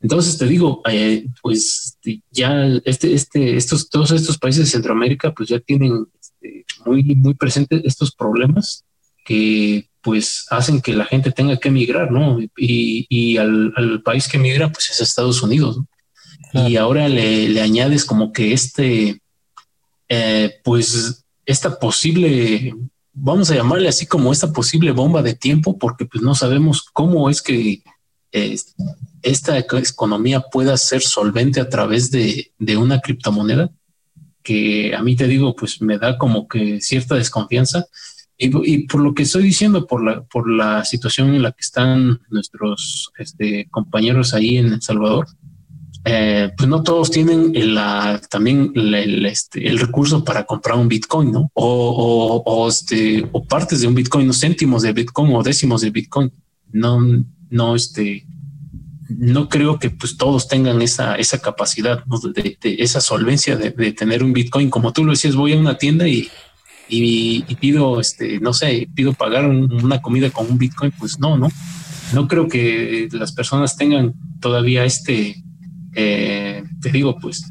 [0.00, 1.98] Entonces te digo, eh, pues
[2.30, 7.34] ya este, este, estos, todos estos países de Centroamérica, pues ya tienen este, muy, muy
[7.34, 8.84] presentes estos problemas
[9.24, 12.40] que pues hacen que la gente tenga que emigrar, ¿no?
[12.56, 15.80] Y, y al, al, país que emigra, pues es Estados Unidos.
[16.54, 19.20] Y ahora le, le, añades como que este,
[20.08, 22.74] eh, pues esta posible,
[23.12, 27.28] vamos a llamarle así como esta posible bomba de tiempo, porque pues no sabemos cómo
[27.28, 27.82] es que
[29.20, 33.70] esta economía pueda ser solvente a través de, una criptomoneda,
[34.42, 37.84] que a mí te digo, pues me da como que cierta desconfianza.
[38.40, 42.20] Y, por lo que estoy diciendo, por la, por la situación en la que están
[42.30, 45.26] nuestros este, compañeros ahí en El Salvador,
[46.04, 51.32] eh, pues no todos tienen la, también el, este, el, recurso para comprar un Bitcoin,
[51.32, 51.50] ¿no?
[51.52, 55.90] O, o, este, o partes de un Bitcoin, o céntimos de Bitcoin o décimos de
[55.90, 56.32] Bitcoin.
[56.70, 57.00] No,
[57.50, 58.24] no, este,
[59.08, 64.32] no creo que pues todos tengan esa, esa capacidad, de, esa solvencia de, tener un
[64.32, 64.70] Bitcoin.
[64.70, 66.28] Como tú lo decías, voy a una tienda y,
[66.88, 71.48] y, pido, este, no sé, pido pagar una comida con un Bitcoin, pues no, no.
[72.14, 75.44] No creo que las personas tengan todavía este,
[75.94, 77.44] eh, te digo, pues,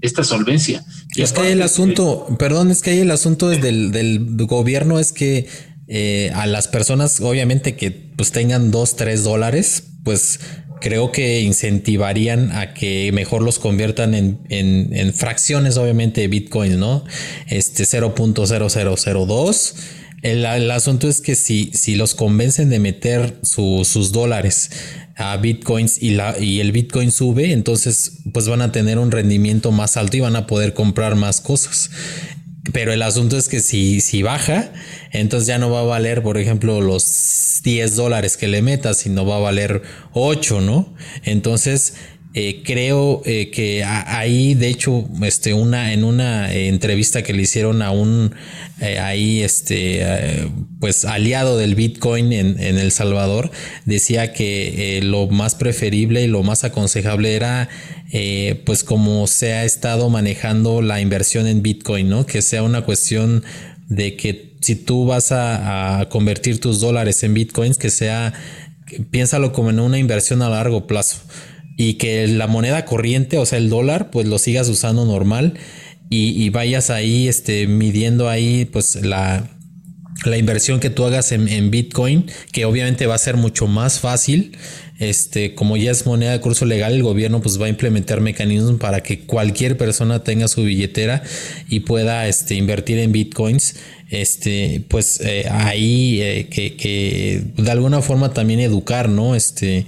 [0.00, 0.84] esta solvencia.
[1.16, 5.48] es que el asunto, perdón, es que hay el asunto del, del gobierno es que
[5.90, 10.38] eh, a las personas, obviamente, que pues tengan dos, tres dólares, pues
[10.80, 17.04] creo que incentivarían a que mejor los conviertan en, en, fracciones, obviamente, de Bitcoin, ¿no?
[17.46, 19.74] Este 0.0002.
[20.22, 24.70] El, el, asunto es que si, si los convencen de meter sus dólares
[25.18, 29.72] a bitcoins y, la, y el bitcoin sube, entonces pues van a tener un rendimiento
[29.72, 31.90] más alto y van a poder comprar más cosas.
[32.72, 34.72] Pero el asunto es que si, si baja,
[35.12, 39.26] entonces ya no va a valer, por ejemplo, los 10 dólares que le metas, sino
[39.26, 40.94] va a valer 8, ¿no?
[41.24, 41.94] Entonces,
[42.40, 47.82] eh, creo eh, que ahí, de hecho, este, una, en una entrevista que le hicieron
[47.82, 48.32] a un
[48.80, 50.06] eh, ahí, este,
[50.78, 53.50] pues aliado del Bitcoin en, en El Salvador,
[53.86, 57.68] decía que lo más preferible y lo más aconsejable era,
[58.64, 62.24] pues, como se ha estado manejando la inversión en Bitcoin, ¿no?
[62.24, 63.42] Que sea una cuestión
[63.88, 68.32] de que si tú vas a, a convertir tus dólares en Bitcoins, que sea,
[69.10, 71.16] piénsalo como en una inversión a largo plazo
[71.78, 75.54] y que la moneda corriente, o sea, el dólar, pues lo sigas usando normal
[76.10, 79.48] y, vayas ahí este, midiendo ahí pues la,
[80.24, 84.00] la inversión que tú hagas en, en, Bitcoin, que obviamente va a ser mucho más
[84.00, 84.56] fácil.
[84.98, 88.80] Este, como ya es moneda de curso legal, el gobierno pues va a implementar mecanismos
[88.80, 91.22] para que cualquier persona tenga su billetera
[91.68, 93.76] y pueda este, invertir en Bitcoins
[94.10, 99.34] este, pues eh, ahí eh, que, que, de alguna forma también educar, ¿no?
[99.34, 99.86] Este,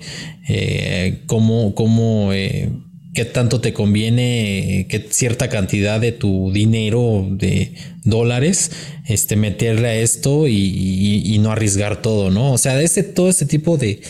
[0.49, 2.71] eh, cómo, cómo eh,
[3.15, 7.73] qué tanto te conviene, qué cierta cantidad de tu dinero de
[8.05, 8.73] dólares,
[9.07, 12.53] este, meterle a esto y, y, no arriesgar todo, ¿no?
[12.53, 14.01] O sea, este, todo este tipo de,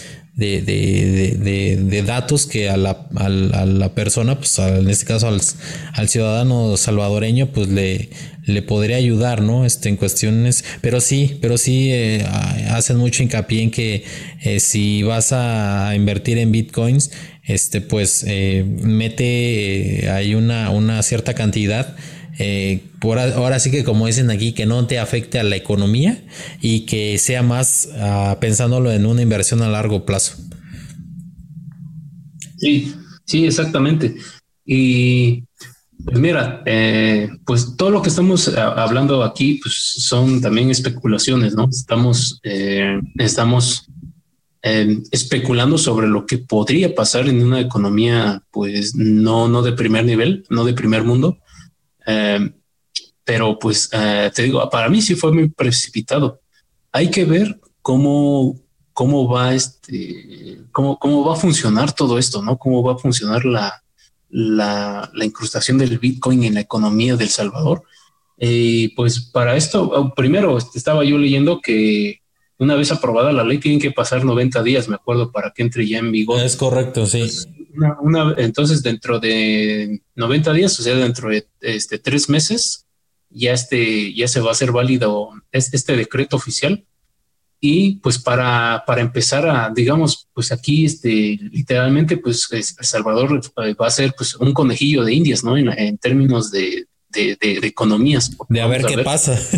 [0.41, 5.39] de, de, de, datos que a la, a la, persona, pues en este caso al,
[5.93, 8.09] al, ciudadano salvadoreño, pues le,
[8.47, 9.67] le podría ayudar, ¿no?
[9.67, 12.25] Este, en cuestiones, pero sí, pero sí eh,
[12.71, 14.05] hacen mucho hincapié en que
[14.43, 17.11] eh, si vas a invertir en bitcoins,
[17.45, 21.97] este, pues eh, mete hay una, una cierta cantidad
[23.01, 26.23] por ahora sí que como dicen aquí, que no te afecte a la economía
[26.61, 30.35] y que sea más uh, pensándolo en una inversión a largo plazo.
[32.59, 32.95] Sí,
[33.25, 34.17] sí, exactamente.
[34.67, 35.45] Y
[36.05, 41.55] pues mira, eh, pues todo lo que estamos eh, hablando aquí pues son también especulaciones,
[41.55, 41.69] ¿no?
[41.69, 43.87] Estamos, eh, estamos
[44.63, 50.45] especulando sobre lo que podría pasar en una economía, pues no, no de primer nivel,
[50.51, 51.39] no de primer mundo.
[53.31, 53.89] Pero pues
[54.35, 56.41] te digo, para mí sí fue muy precipitado.
[56.91, 58.61] Hay que ver cómo,
[58.93, 62.59] cómo va este, cómo, cómo va a funcionar todo esto, ¿no?
[62.59, 63.85] Cómo va a funcionar la,
[64.31, 67.85] la, incrustación del Bitcoin en la economía del Salvador.
[68.37, 72.23] Y pues para esto, oh, primero estaba yo leyendo que
[72.59, 75.87] una vez aprobada la ley tienen que pasar 90 días, me acuerdo, para que entre
[75.87, 76.41] ya en vigor.
[76.41, 77.31] Es correcto, sí.
[78.39, 82.87] entonces, dentro de 90 días, o sea, dentro de este, tres meses,
[83.31, 86.85] ya, este, ya se va a hacer válido este decreto oficial
[87.61, 93.75] y pues para, para empezar a, digamos, pues aquí, este, literalmente, pues El Salvador eh,
[93.75, 95.59] va a ser pues un conejillo de indias, ¿no?
[95.59, 98.31] En, términos de, de, economías.
[98.49, 99.39] De a ver qué pasa.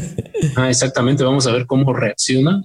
[0.57, 2.65] Ah, exactamente, vamos a ver cómo reacciona,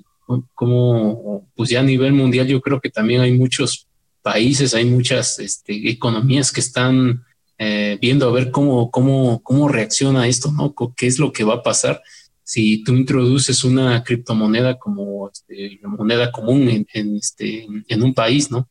[0.55, 3.85] cómo, pues ya a nivel mundial yo creo que también hay muchos
[4.23, 7.23] países, hay muchas este, economías que están
[7.57, 10.73] eh, viendo a ver cómo, cómo, cómo reacciona esto, ¿no?
[10.95, 12.01] ¿Qué es lo que va a pasar?
[12.47, 18.69] si tú introduces una criptomoneda como este, moneda común en, este, en un país, ¿no?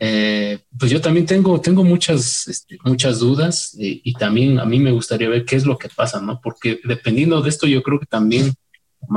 [0.00, 4.78] Eh, pues yo también tengo, tengo muchas, este, muchas dudas eh, y también a mí
[4.78, 6.40] me gustaría ver qué es lo que pasa, ¿no?
[6.42, 8.54] Porque dependiendo de esto, yo creo que también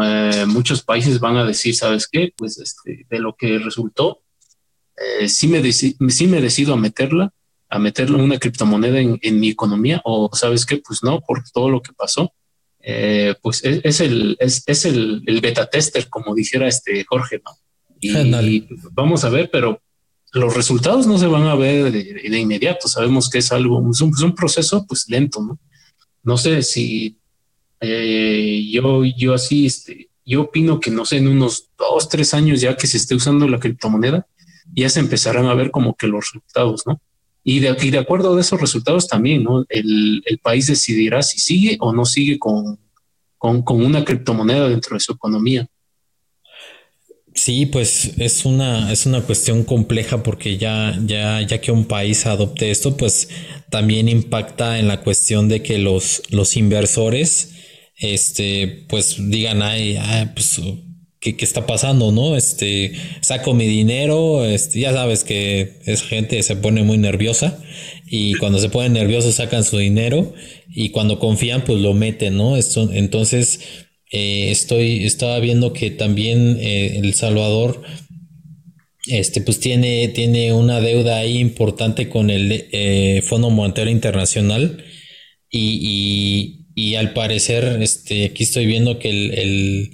[0.04, 2.34] eh, muchos países van a decir, ¿sabes qué?
[2.36, 4.22] Pues este, de lo que resultó,
[5.28, 7.32] sí, me sí me decido a meterla,
[7.70, 10.78] a meterla una criptomoneda en, en mi economía o, ¿sabes qué?
[10.78, 12.34] Pues no, por todo lo que pasó
[12.90, 17.52] eh, pues es, el, es, el, beta tester, como dijera este Jorge, ¿no?
[18.00, 19.82] Y, vamos a ver, pero
[20.32, 22.88] los resultados no se van a ver de, inmediato.
[22.88, 25.60] Sabemos que es algo, es un, proceso pues lento, ¿no?
[26.24, 27.18] No sé si
[27.82, 32.62] eh, yo, yo así, este, yo opino que no sé, en unos dos, tres años
[32.62, 34.28] ya que se esté usando la criptomoneda,
[34.74, 37.02] ya se empezarán a ver como que los resultados, ¿no?
[37.50, 39.66] Y de, acuerdo a esos resultados también, ¿no?
[39.70, 42.78] El, país decidirá si sigue o no sigue con,
[43.40, 45.66] una criptomoneda dentro de su economía.
[47.34, 52.26] Sí, pues es una, es una cuestión compleja porque ya, ya, ya que un país
[52.26, 53.30] adopte esto, pues
[53.70, 57.54] también impacta en la cuestión de que los, los inversores,
[57.96, 60.60] este, pues digan, ay, ay pues
[61.20, 62.36] ¿qué, está pasando, ¿no?
[62.36, 67.60] Este, saco mi dinero, este, ya sabes que es gente se pone muy nerviosa
[68.06, 70.34] y cuando se ponen nerviosos sacan su dinero
[70.70, 72.58] y cuando confían pues lo meten, ¿no?
[72.58, 73.60] Esto, entonces
[74.12, 77.82] eh, estoy, estaba viendo que también eh, El Salvador
[79.08, 84.84] este, pues tiene, tiene una deuda ahí importante con el eh, Fondo Monetario Internacional
[85.50, 89.92] y, y, al parecer, este, aquí estoy viendo que el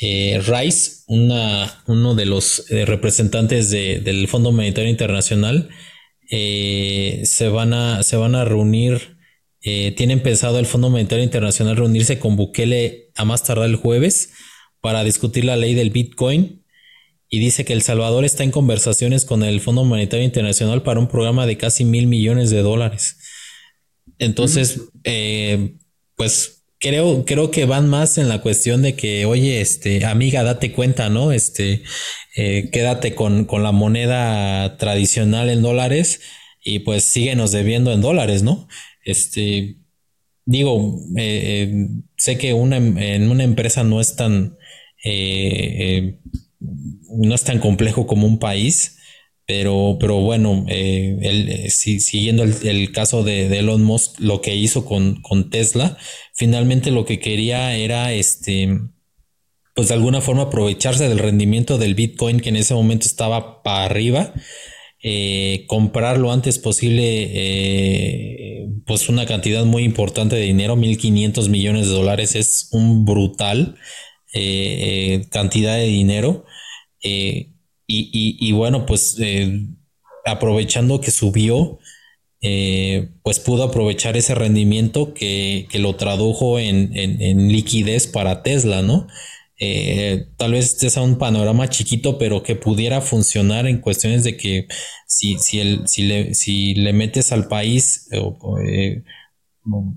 [0.00, 5.70] eh, Rice, una, uno de los eh, representantes del Fondo Monetario Internacional,
[6.30, 9.16] eh, se, van a, se van a reunir,
[9.60, 14.32] tienen pensado el Fondo Monetario Internacional reunirse con Bukele a más tardar el jueves
[14.80, 16.64] para discutir la ley del Bitcoin
[17.28, 21.08] y dice que El Salvador está en conversaciones con el Fondo Monetario Internacional para un
[21.08, 23.18] programa de casi mil millones de dólares.
[24.18, 24.80] Entonces,
[26.16, 30.72] pues creo, creo que van más en la cuestión de que, oye, este, amiga, date
[30.72, 31.32] cuenta, ¿no?
[31.32, 31.82] Este,
[32.36, 36.20] eh, quédate con, con, la moneda tradicional en dólares
[36.62, 38.68] y pues síguenos debiendo en dólares, ¿no?
[39.04, 39.76] Este,
[40.44, 44.56] digo, eh, eh, sé que una, en una empresa no es tan,
[47.10, 48.97] no es tan complejo como un país,
[49.48, 55.22] pero, pero bueno, eh, eh siguiendo el, caso de, Elon Musk, lo que hizo con,
[55.22, 55.96] con, Tesla,
[56.34, 58.68] finalmente lo que quería era este,
[59.74, 63.86] pues de alguna forma aprovecharse del rendimiento del Bitcoin que en ese momento estaba para
[63.86, 64.34] arriba,
[65.02, 71.88] eh, comprar lo antes posible, eh, pues una cantidad muy importante de dinero, 1.500 millones
[71.88, 73.76] de dólares, es un brutal
[75.30, 76.44] cantidad de dinero.
[77.90, 79.66] Y, bueno, pues eh,
[80.26, 81.78] aprovechando que subió,
[82.42, 89.06] eh, pues pudo aprovechar ese rendimiento que, lo tradujo en, liquidez para Tesla, ¿no?
[89.60, 94.36] Eh, tal vez este sea un panorama chiquito, pero que pudiera funcionar en cuestiones de
[94.36, 94.68] que
[95.06, 98.08] si, si, el, si, le, si le metes al país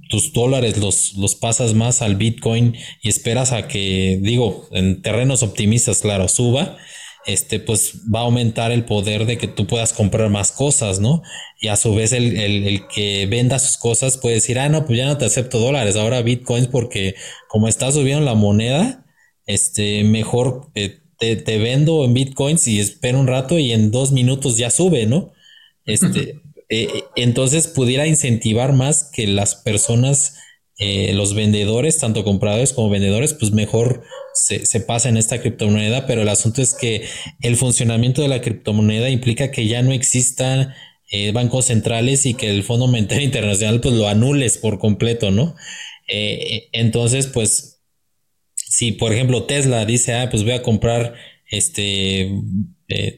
[0.09, 5.43] tus dólares los, los pasas más al Bitcoin y esperas a que, digo, en terrenos
[5.43, 6.77] optimistas, claro, suba,
[7.26, 11.22] este, pues va a aumentar el poder de que tú puedas comprar más cosas, ¿no?
[11.60, 14.98] Y a su vez el, el, que venda sus cosas puede decir, ah, no, pues
[14.98, 17.15] ya no te acepto dólares, ahora bitcoins porque
[17.48, 19.06] como está subiendo la moneda,
[19.45, 24.11] este, mejor eh, te, te, vendo en bitcoins y espero un rato y en dos
[24.11, 25.31] minutos ya sube, ¿no?
[25.84, 26.39] Este,
[26.69, 30.38] eh, entonces pudiera incentivar más que las personas,
[30.83, 34.01] eh, los vendedores, tanto compradores como vendedores, pues mejor
[34.33, 37.05] se, se pasa en esta criptomoneda, pero el asunto es que
[37.39, 40.73] el funcionamiento de la criptomoneda implica que ya no existan
[41.11, 45.55] eh, bancos centrales y que el Fondo Monetario Internacional pues lo anules por completo, ¿no?
[46.07, 47.83] Eh, entonces, pues,
[48.55, 51.13] si por ejemplo Tesla dice, ah, pues voy a comprar
[51.45, 52.31] este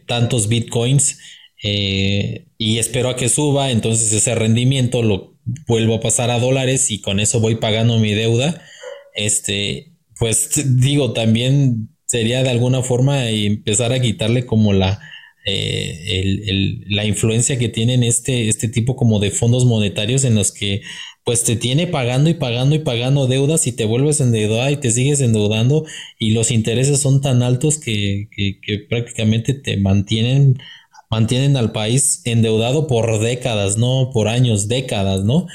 [0.05, 1.17] tantos bitcoins
[1.63, 5.32] y espero a que suba, entonces ese rendimiento lo
[5.67, 8.61] vuelvo a pasar a dólares y con eso voy pagando mi deuda,
[9.15, 10.49] este, pues
[10.79, 14.99] digo, también sería de alguna forma empezar a quitarle como la,
[15.45, 20.81] eh, la influencia que tienen este, este tipo como de fondos monetarios en los que
[21.23, 24.91] pues te tiene pagando y pagando y pagando deudas y te vuelves endeudada y te
[24.91, 25.85] sigues endeudando
[26.19, 28.27] y los intereses son tan altos que,
[28.89, 30.57] prácticamente te mantienen
[31.13, 35.45] mantienen al país endeudado por décadas, no por años, décadas, ¿no?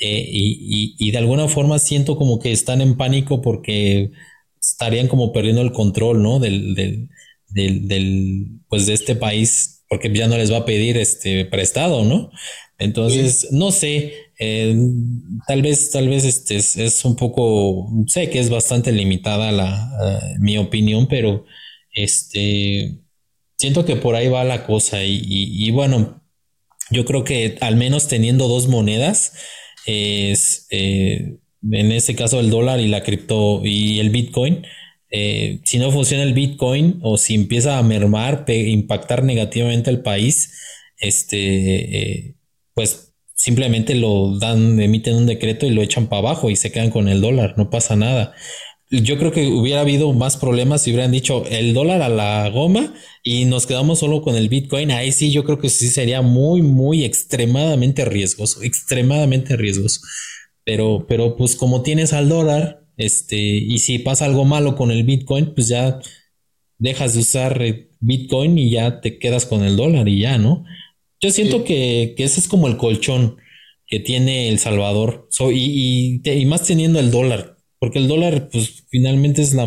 [0.00, 4.10] Eh, y, de alguna forma siento como que están en pánico porque
[4.60, 6.40] estarían como perdiendo el control, ¿no?
[6.40, 12.04] Del, del, pues de este país, porque ya no les va a pedir este prestado,
[12.04, 12.30] ¿no?
[12.76, 14.76] Entonces, no sé, eh,
[15.46, 19.70] tal vez, tal vez este es, un poco, sé que es bastante limitada la,
[20.04, 21.44] eh, mi opinión, pero
[21.92, 23.05] este,
[23.56, 26.22] siento que por ahí va la cosa y, y bueno,
[26.90, 29.32] yo creo que al menos teniendo dos monedas,
[29.86, 31.38] es eh,
[31.70, 34.66] en este caso el dólar y la cripto y el Bitcoin.
[35.10, 40.52] Eh, si no funciona el Bitcoin o si empieza a mermar, impactar negativamente al país,
[40.98, 42.36] este, eh,
[42.74, 46.90] pues simplemente lo dan, emiten un decreto y lo echan para abajo y se quedan
[46.90, 48.34] con el dólar, no pasa nada
[48.90, 52.94] yo creo que hubiera habido más problemas si hubieran dicho el dólar a la goma
[53.22, 54.92] y nos quedamos solo con el Bitcoin.
[54.92, 60.00] Ahí sí, yo creo que sí sería muy, muy extremadamente riesgoso, extremadamente riesgoso.
[60.64, 65.02] Pero, pero pues como tienes al dólar, este, y si pasa algo malo con el
[65.04, 65.98] Bitcoin, pues ya
[66.78, 67.62] dejas de usar
[68.00, 70.64] Bitcoin y ya te quedas con el dólar y ya, ¿no?
[71.20, 73.38] Yo siento que, ese es como el colchón
[73.86, 75.28] que tiene El Salvador.
[75.52, 77.55] y, y más teniendo el dólar
[77.86, 79.64] porque el dólar, pues finalmente es la,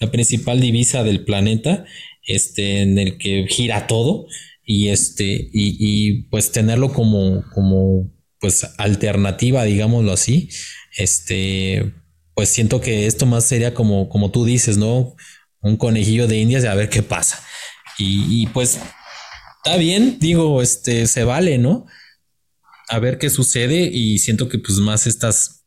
[0.00, 1.84] la principal divisa del planeta,
[2.26, 4.26] este, en el que gira todo,
[4.64, 8.10] y este, y, pues tenerlo como, como,
[8.40, 10.48] pues alternativa, digámoslo así,
[10.96, 11.92] este,
[12.34, 15.14] pues siento que esto más sería como, como tú dices, ¿no?
[15.60, 17.44] Un conejillo de indias y a ver qué pasa.
[17.98, 18.80] Y, y pues
[19.62, 21.84] está bien, digo, este, se vale, ¿no?
[22.88, 25.61] A ver qué sucede y siento que pues más estas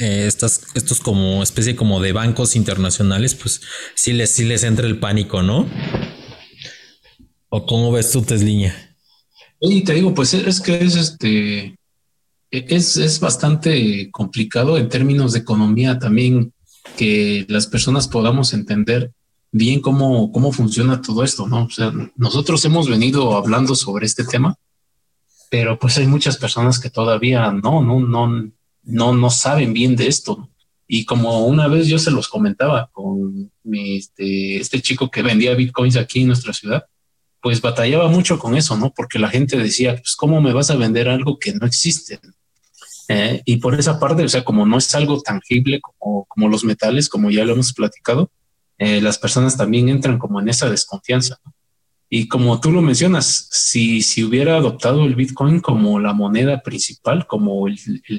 [0.00, 3.60] eh, estas, estos como especie como de bancos internacionales, pues
[3.94, 5.66] sí les, sí les entra el pánico, ¿no?
[7.50, 8.96] ¿O cómo ves tú, Tesliña?
[9.60, 11.76] Y te digo, pues es que es este,
[12.50, 16.52] es, es bastante complicado en términos de economía también
[16.96, 19.12] que las personas podamos entender
[19.52, 21.64] bien cómo, cómo funciona todo esto, ¿no?
[21.64, 24.56] O sea, nosotros hemos venido hablando sobre este tema,
[25.50, 28.50] pero pues hay muchas personas que todavía no, no, no,
[28.90, 30.48] no, no saben bien de esto.
[30.86, 35.96] Y como una vez yo se los comentaba con este, este chico que vendía bitcoins
[35.96, 36.84] aquí en nuestra ciudad,
[37.40, 38.92] pues batallaba mucho con eso, ¿no?
[38.94, 42.20] Porque la gente decía, pues, ¿cómo me vas a vender algo que no existe?
[43.08, 46.64] Eh, y por esa parte, o sea, como no es algo tangible como, como los
[46.64, 48.30] metales, como ya lo hemos platicado,
[48.78, 51.38] eh, las personas también entran como en esa desconfianza.
[51.44, 51.54] ¿no?
[52.12, 57.24] Y como tú lo mencionas, si, si hubiera adoptado el Bitcoin como la moneda principal,
[57.28, 57.78] como el,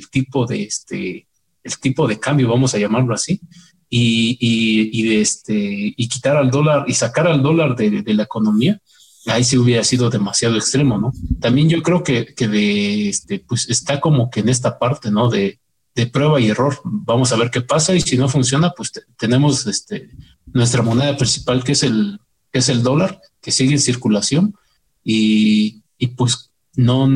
[0.09, 1.27] tipo de este,
[1.61, 3.41] el tipo de cambio, vamos a llamarlo así,
[3.89, 8.13] y, y, y, de este, y quitar al dólar y sacar al dólar de, de,
[8.13, 8.79] la economía,
[9.25, 11.11] ahí sí hubiera sido demasiado extremo, ¿no?
[11.41, 15.29] También yo creo que, que de este, pues está como que en esta parte, ¿no?
[15.29, 15.59] De,
[15.95, 16.79] de prueba y error.
[16.85, 20.09] Vamos a ver qué pasa y si no funciona, pues tenemos este,
[20.45, 22.21] nuestra moneda principal, que es el,
[22.53, 24.55] que es el dólar, que sigue en circulación
[25.03, 27.07] y, y pues no,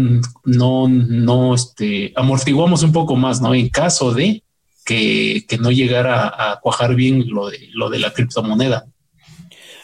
[0.44, 3.54] no, no, este, amortiguamos un poco más, ¿no?
[3.54, 4.44] En caso de
[4.86, 8.86] que, que no llegara a, cuajar bien lo de, lo de la criptomoneda.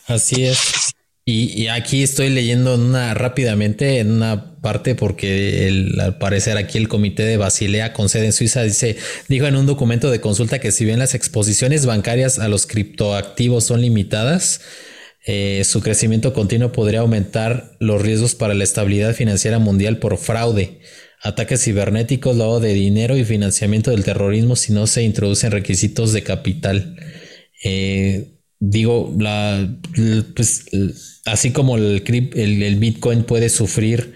[0.08, 0.94] Así es.
[1.24, 7.24] Y, aquí estoy leyendo una rápidamente en una parte porque al parecer aquí el comité
[7.24, 8.98] de Basilea con sede en Suiza dice
[9.30, 13.64] dijo en un documento de consulta que si bien las exposiciones bancarias a los criptoactivos
[13.64, 14.62] son limitadas,
[15.26, 20.80] eh, su crecimiento continuo podría aumentar los riesgos para la estabilidad financiera mundial por fraude,
[21.22, 26.24] ataques cibernéticos, lavado de dinero y financiamiento del terrorismo si no se introducen requisitos de
[26.24, 26.96] capital.
[27.64, 29.78] Eh, digo, la,
[30.36, 30.66] pues,
[31.26, 32.04] así como el,
[32.36, 34.16] el, Bitcoin puede sufrir,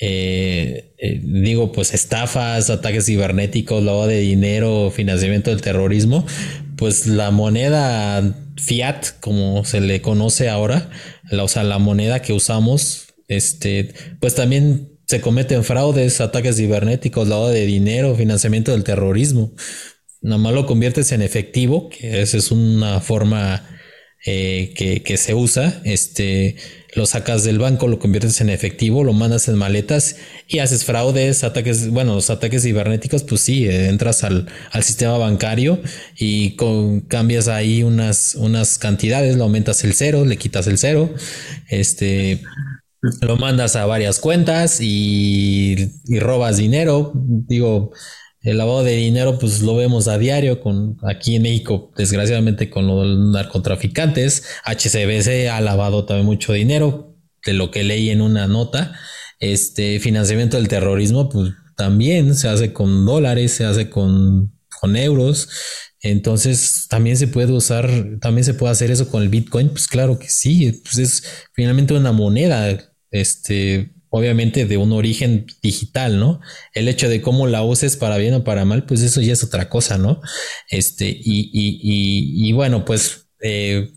[0.00, 6.26] eh, digo, pues estafas, ataques cibernéticos, lavado de dinero, financiamiento del terrorismo,
[6.76, 10.90] pues la moneda fiat, como se le conoce ahora,
[11.30, 17.28] la, o sea, la moneda que usamos, este, pues también se cometen fraudes, ataques cibernéticos,
[17.28, 19.52] lavado de dinero, financiamiento del terrorismo.
[20.22, 23.68] Nada más lo conviertes en efectivo, que esa es una forma
[24.24, 26.56] eh, que, que, se usa, este,
[26.94, 30.16] lo sacas del banco, lo conviertes en efectivo, lo mandas en maletas
[30.46, 35.16] y haces fraudes, ataques, bueno, los ataques cibernéticos, pues sí, eh, entras al, al sistema
[35.16, 35.80] bancario
[36.18, 36.56] y
[37.08, 41.14] cambias ahí unas, unas cantidades, lo aumentas el cero, le quitas el cero,
[41.68, 42.42] este,
[43.22, 45.90] lo mandas a varias cuentas y
[46.20, 47.92] robas dinero, digo,
[48.42, 52.86] el lavado de dinero, pues lo vemos a diario con aquí en México, desgraciadamente con
[52.86, 54.44] los narcotraficantes.
[54.64, 57.16] HCBC ha lavado también mucho dinero,
[57.46, 58.98] de lo que leí en una nota.
[59.38, 65.48] Este financiamiento del terrorismo, pues también se hace con dólares, se hace con, con euros.
[66.00, 69.68] Entonces, también se puede usar, también se puede hacer eso con el Bitcoin.
[69.68, 72.92] Pues claro que sí, pues es finalmente una moneda.
[73.12, 76.40] Este, obviamente de un origen digital, ¿no?
[76.74, 79.42] El hecho de cómo la uses para bien o para mal, pues eso ya es
[79.42, 80.20] otra cosa, ¿no?
[80.68, 83.90] Este, y, y, y, bueno, pues eh,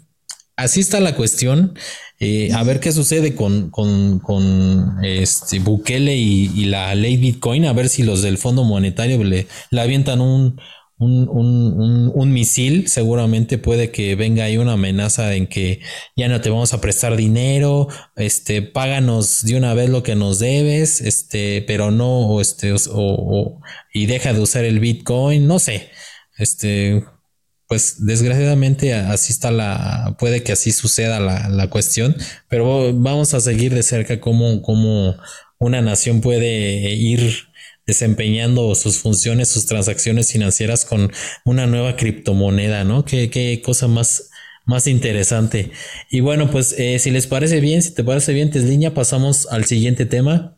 [0.55, 1.77] así está la cuestión.
[2.21, 7.73] Eh, a ver qué sucede con, con, este Bukele y, y, la ley Bitcoin, a
[7.73, 10.61] ver si los del Fondo Monetario le, le avientan un,
[10.97, 15.81] un, un, un, misil, seguramente puede que venga ahí una amenaza en que
[16.15, 20.39] ya no te vamos a prestar dinero, este, páganos de una vez lo que nos
[20.39, 23.61] debes, este, pero no, este, o,
[23.93, 25.89] y deja de usar el Bitcoin, no sé,
[26.37, 27.03] este,
[27.67, 32.15] pues desgraciadamente así está la, puede que así suceda la, la cuestión,
[32.47, 35.15] pero vamos a seguir de cerca cómo, cómo
[35.57, 37.44] una nación puede ir
[37.85, 41.11] desempeñando sus funciones, sus transacciones financieras con
[41.43, 43.05] una nueva criptomoneda, ¿no?
[43.05, 44.29] Qué, qué cosa más,
[44.65, 45.71] más interesante.
[46.09, 49.65] Y bueno, pues eh, si les parece bien, si te parece bien, Tesliña, pasamos al
[49.65, 50.57] siguiente tema.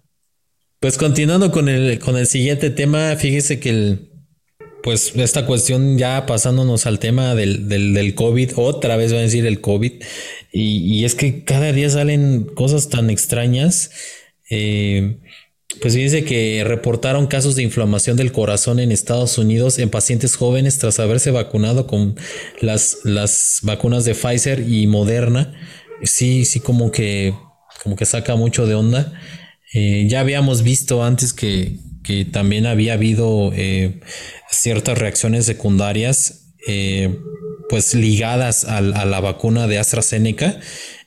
[0.79, 4.11] Pues continuando con el, con el siguiente tema, fíjese que el,
[4.83, 9.21] pues esta cuestión ya pasándonos al tema del, del, del COVID, otra vez va a
[9.21, 9.91] decir el COVID,
[10.53, 13.91] y, y, es que cada día salen cosas tan extrañas.
[14.49, 15.17] Eh,
[15.81, 20.79] pues dice que reportaron casos de inflamación del corazón en Estados Unidos en pacientes jóvenes
[20.79, 22.15] tras haberse vacunado con
[22.61, 25.53] las, las vacunas de Pfizer y Moderna.
[26.03, 27.35] Sí, sí, como que,
[27.83, 29.13] como que saca mucho de onda.
[29.73, 33.99] Eh, ya habíamos visto antes que, que también había habido eh,
[34.49, 37.19] ciertas reacciones secundarias, eh,
[37.69, 40.59] pues ligadas a, a la vacuna de AstraZeneca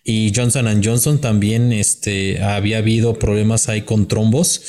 [0.05, 4.62] y Johnson Johnson también este, había habido problemas ahí con trombos,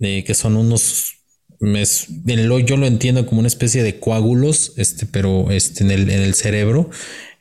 [0.00, 1.18] eh, que son unos
[1.60, 6.34] yo lo entiendo como una especie de coágulos, este, pero este, en, el, en el
[6.34, 6.90] cerebro,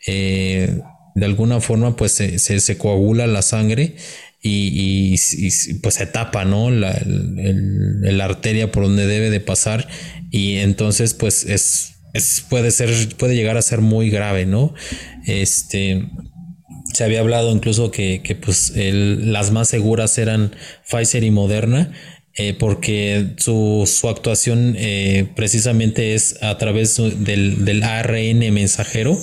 [0.07, 0.79] eh,
[1.15, 3.95] de alguna forma, pues se, se, coagula la sangre
[4.41, 6.71] y, y, pues se tapa, ¿no?
[6.71, 9.87] La, la arteria por donde debe de pasar
[10.31, 14.73] y entonces, pues es, es, puede ser, puede llegar a ser muy grave, ¿no?
[15.25, 16.07] Este,
[16.97, 21.93] se había hablado incluso que, pues las más seguras eran Pfizer y Moderna,
[22.33, 29.15] eh, porque su, actuación eh, precisamente es a través del, ARN mensajero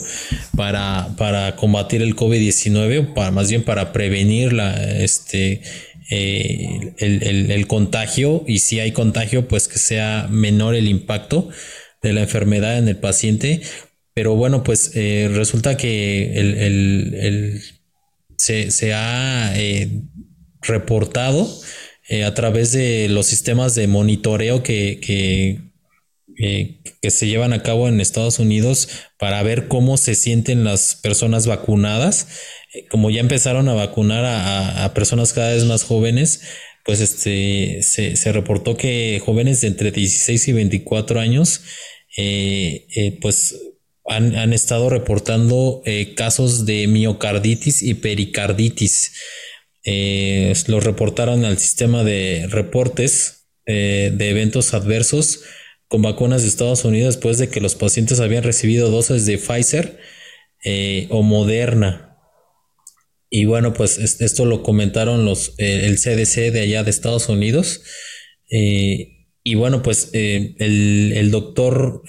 [0.56, 5.60] para, para combatir el COVID-19, para, más bien para prevenir la, este,
[6.12, 11.48] eh, el, el, contagio y si hay contagio, pues que sea menor el impacto
[12.02, 13.62] de la enfermedad en el paciente
[14.14, 17.60] pero bueno, pues eh, resulta que el,
[18.38, 20.02] se, ha eh,
[20.62, 21.48] reportado
[22.08, 25.60] eh, a través de los sistemas de monitoreo que, que,
[27.02, 28.88] que, se llevan a cabo en Estados Unidos
[29.18, 32.28] para ver cómo se sienten las personas vacunadas.
[32.90, 36.42] Como ya empezaron a vacunar a, a personas cada vez más jóvenes,
[36.84, 41.62] pues este se, se, reportó que jóvenes de entre 16 y 24 años,
[43.20, 43.54] pues
[44.06, 49.14] han, estado reportando eh, casos de miocarditis y pericarditis.
[49.84, 55.40] Eh, lo reportaron al sistema de reportes de eventos adversos
[55.88, 59.98] con vacunas de Estados Unidos después de que los pacientes habían recibido dosis de Pfizer
[61.08, 62.18] o Moderna.
[63.30, 67.80] Y bueno, pues esto lo comentaron los, el CDC de allá de Estados Unidos.
[68.50, 72.02] y bueno, pues el, el, doctor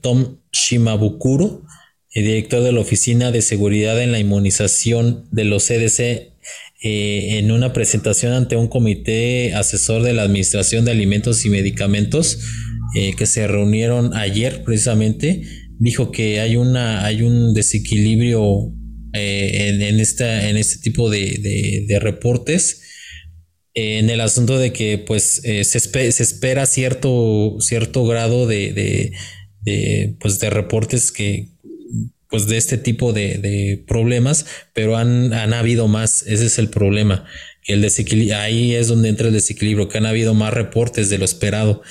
[0.00, 1.64] Tom Shimabukuro,
[2.10, 6.32] el director de la Oficina de Seguridad en la Inmunización de los CDC,
[6.84, 12.40] eh, en una presentación ante un comité asesor de la Administración de Alimentos y Medicamentos
[12.96, 15.42] eh, que se reunieron ayer precisamente,
[15.78, 18.72] dijo que hay, una, hay un desequilibrio
[19.14, 22.82] eh, en, esta, en este tipo de, reportes
[23.74, 29.12] en el asunto de que pues se, se, espera cierto, cierto grado de, de,
[30.18, 31.48] pues, de reportes que,
[32.28, 37.26] pues de este tipo de, problemas, pero han, han, habido más, ese es el problema.
[37.66, 41.24] El desequilibrio, ahí es donde entra el desequilibrio, que han habido más reportes de lo
[41.24, 41.82] esperado.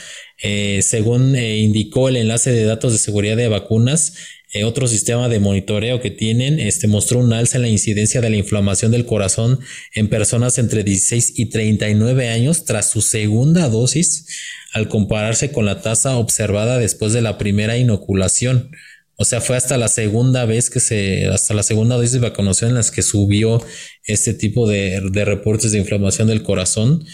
[0.42, 4.16] Eh, según eh, indicó el enlace de datos de seguridad de vacunas,
[4.54, 8.30] eh, otro sistema de monitoreo que tienen este, mostró un alza en la incidencia de
[8.30, 9.60] la inflamación del corazón
[9.94, 14.26] en personas entre 16 y 39 años tras su segunda dosis
[14.74, 18.72] al compararse con la tasa observada después de la primera inoculación.
[19.16, 22.72] O sea, fue hasta la segunda vez que se, hasta la segunda dosis de vacunación
[22.72, 23.64] en las que subió
[24.06, 27.06] este tipo de, de reportes de inflamación del corazón.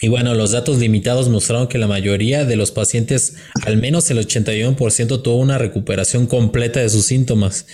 [0.00, 3.34] Y bueno, los datos limitados mostraron que la mayoría de los pacientes,
[3.64, 7.66] al menos el 81%, tuvo una recuperación completa de sus síntomas,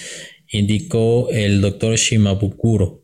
[0.51, 3.03] indicó el doctor Shimabukuro.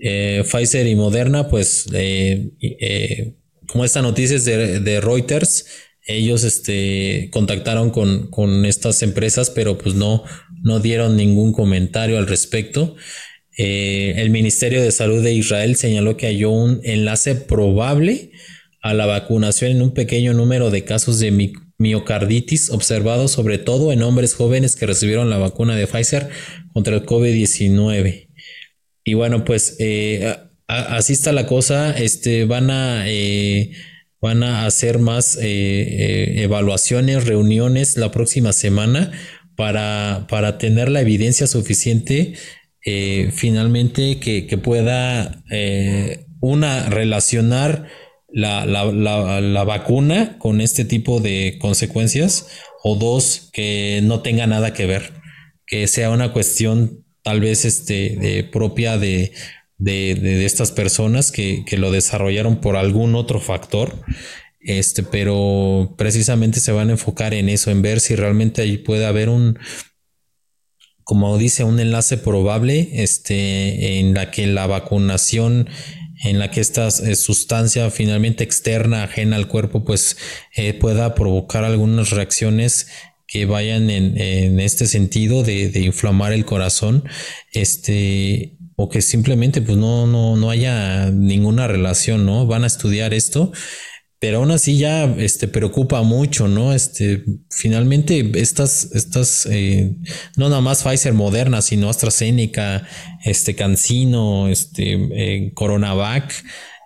[0.00, 3.34] Eh, Pfizer y Moderna, pues eh,
[3.66, 5.66] como esta noticia es de, Reuters,
[6.06, 10.24] ellos este, contactaron con, estas empresas, pero pues no,
[10.62, 12.96] no dieron ningún comentario al respecto.
[13.56, 18.32] Eh, el Ministerio de Salud de Israel señaló que halló un enlace probable
[18.82, 24.02] a la vacunación en un pequeño número de casos de miocarditis observados sobre todo en
[24.02, 26.28] hombres jóvenes que recibieron la vacuna de Pfizer
[26.74, 28.28] contra el COVID-19.
[29.04, 31.96] Y bueno, pues eh, así está la cosa.
[31.96, 33.72] Este, van a, eh,
[34.20, 39.12] van a hacer más evaluaciones, reuniones la próxima semana
[39.56, 42.34] para, para tener la evidencia suficiente
[43.32, 45.42] finalmente que, que pueda
[46.40, 47.88] una relacionar
[48.28, 52.46] la, la, la, la, vacuna con este tipo de consecuencias
[52.84, 55.12] o dos que no tenga nada que ver
[55.66, 59.32] que sea una cuestión tal vez este propia de
[59.78, 63.94] de, de, estas personas que, que, lo desarrollaron por algún otro factor.
[64.60, 69.06] Este, pero precisamente se van a enfocar en eso, en ver si realmente ahí puede
[69.06, 69.58] haber un,
[71.06, 75.68] como dice, un enlace probable, este, en la que la vacunación,
[76.24, 80.16] en la que esta eh, sustancia finalmente externa, ajena al cuerpo, pues
[80.56, 82.88] eh, pueda provocar algunas reacciones
[83.28, 87.04] que vayan en, en este sentido de, de, inflamar el corazón.
[87.52, 92.46] Este, o que simplemente pues no, no, no haya ninguna relación, ¿no?
[92.46, 93.52] Van a estudiar esto,
[94.18, 96.72] pero aún así ya este, preocupa mucho, ¿no?
[96.72, 99.94] Este, finalmente estas, estas, eh,
[100.36, 102.86] no nada más Pfizer Moderna, sino AstraZeneca,
[103.24, 106.32] este, Cancino, este, eh, Coronavac,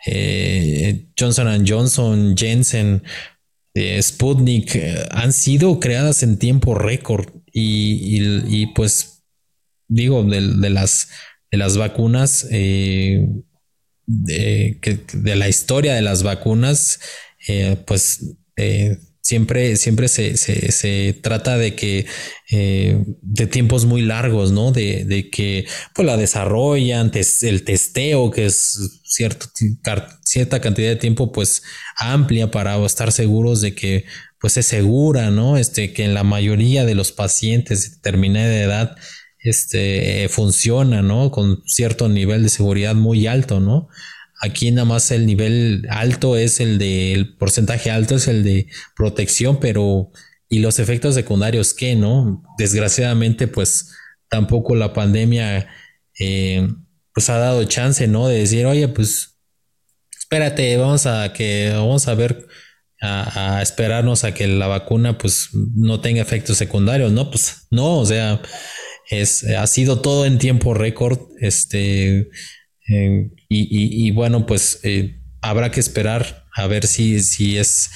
[0.06, 3.02] eh, Johnson Johnson, Jensen,
[4.00, 4.76] Sputnik,
[5.10, 9.22] han sido creadas en tiempo récord y, y, pues
[9.86, 11.08] digo, de las
[11.52, 12.46] de las vacunas,
[14.28, 17.00] eh, de, de, la historia de las vacunas,
[17.46, 22.06] eh, pues eh, siempre, siempre se, se, se, trata de que
[22.50, 24.72] de tiempos muy largos, ¿no?
[24.72, 27.12] De, de, que pues la desarrollan,
[27.42, 29.46] el testeo, que es cierto,
[30.24, 31.62] cierta cantidad de tiempo, pues
[31.96, 34.04] amplia para estar seguros de que
[34.40, 35.58] pues es segura, ¿no?
[35.58, 38.96] Este, que en la mayoría de los pacientes de determinada edad
[39.42, 41.30] este, funciona, ¿no?
[41.30, 43.88] Con cierto nivel de seguridad muy alto, ¿no?
[44.42, 48.68] Aquí nada más el nivel alto es el de, el porcentaje alto es el de
[48.96, 50.10] protección, pero
[50.48, 52.42] ¿y los efectos secundarios qué, no?
[52.58, 53.92] Desgraciadamente, pues
[54.28, 55.68] tampoco la pandemia,
[56.18, 56.68] eh,
[57.12, 58.28] pues ha dado chance, ¿no?
[58.28, 59.38] De decir, oye, pues
[60.18, 62.46] espérate, vamos a que, vamos a ver,
[63.02, 67.30] a, a esperarnos a que la vacuna, pues no tenga efectos secundarios, ¿no?
[67.30, 68.40] Pues no, o sea,
[69.10, 71.18] es, ha sido todo en tiempo récord.
[71.40, 72.30] Este,
[73.48, 77.90] y, bueno, pues eh, habrá que esperar a ver si, si es,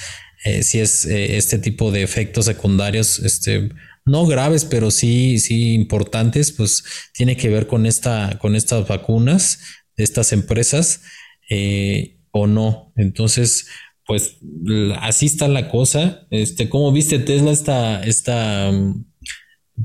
[0.45, 3.69] eh, si es eh, este tipo de efectos secundarios este,
[4.05, 6.83] no graves, pero sí, sí importantes, pues
[7.13, 9.59] tiene que ver con esta, con estas vacunas
[9.97, 11.01] de estas empresas
[11.49, 12.93] eh, o no.
[12.95, 13.67] Entonces,
[14.05, 14.37] pues
[14.99, 16.27] así está la cosa.
[16.29, 18.71] Este, ¿cómo viste Tesla esta, esta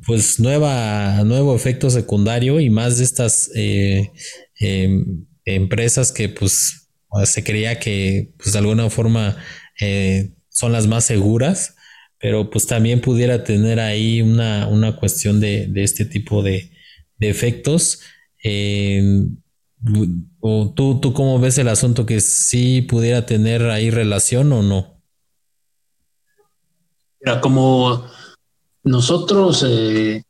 [0.07, 4.13] pues nueva, nuevo efecto secundario y más de estas eh,
[4.59, 6.89] em, empresas que pues
[7.25, 9.37] se creía que pues de alguna forma
[9.81, 11.75] eh, son las más seguras?
[12.21, 16.71] pero pues también pudiera tener ahí una, cuestión de, este tipo de,
[17.19, 18.03] efectos.
[20.41, 25.01] ¿O tú, tú cómo ves el asunto que sí pudiera tener ahí relación o no?
[27.23, 28.05] Mira, como
[28.83, 30.23] nosotros, eh,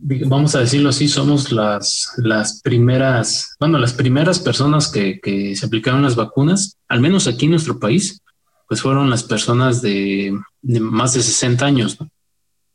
[0.00, 6.02] vamos a decirlo así, somos las, las primeras, bueno, las primeras personas que, se aplicaron
[6.02, 8.20] las vacunas, al menos aquí en nuestro país,
[8.68, 11.98] pues fueron las personas de, más de 60 años.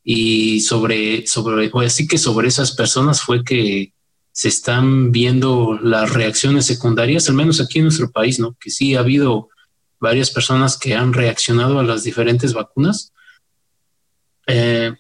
[0.03, 3.93] Y sobre, sobre, así que sobre esas personas fue que
[4.33, 8.57] se están viendo las reacciones secundarias, al menos aquí en nuestro país, ¿no?
[8.59, 9.49] Que sí ha habido
[9.99, 13.12] varias personas que han reaccionado a las diferentes vacunas.
[14.47, 14.93] Eh,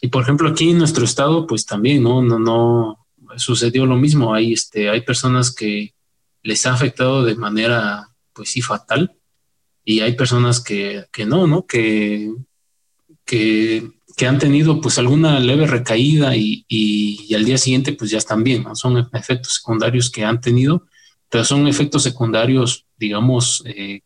[0.00, 2.22] y por ejemplo, aquí en nuestro estado, pues también, ¿no?
[2.22, 3.06] No, no
[3.36, 4.34] sucedió lo mismo.
[4.34, 5.94] Hay, este, hay personas que
[6.42, 9.16] les ha afectado de manera, pues sí, fatal
[9.84, 11.66] y hay personas que, no, ¿no?
[11.66, 12.32] Que,
[13.24, 13.90] que,
[14.26, 18.74] han tenido pues alguna leve recaída y, al día siguiente pues ya están bien, ¿no?
[18.74, 20.86] Son efectos secundarios que han tenido,
[21.28, 24.02] pero son efectos secundarios, digamos, eh,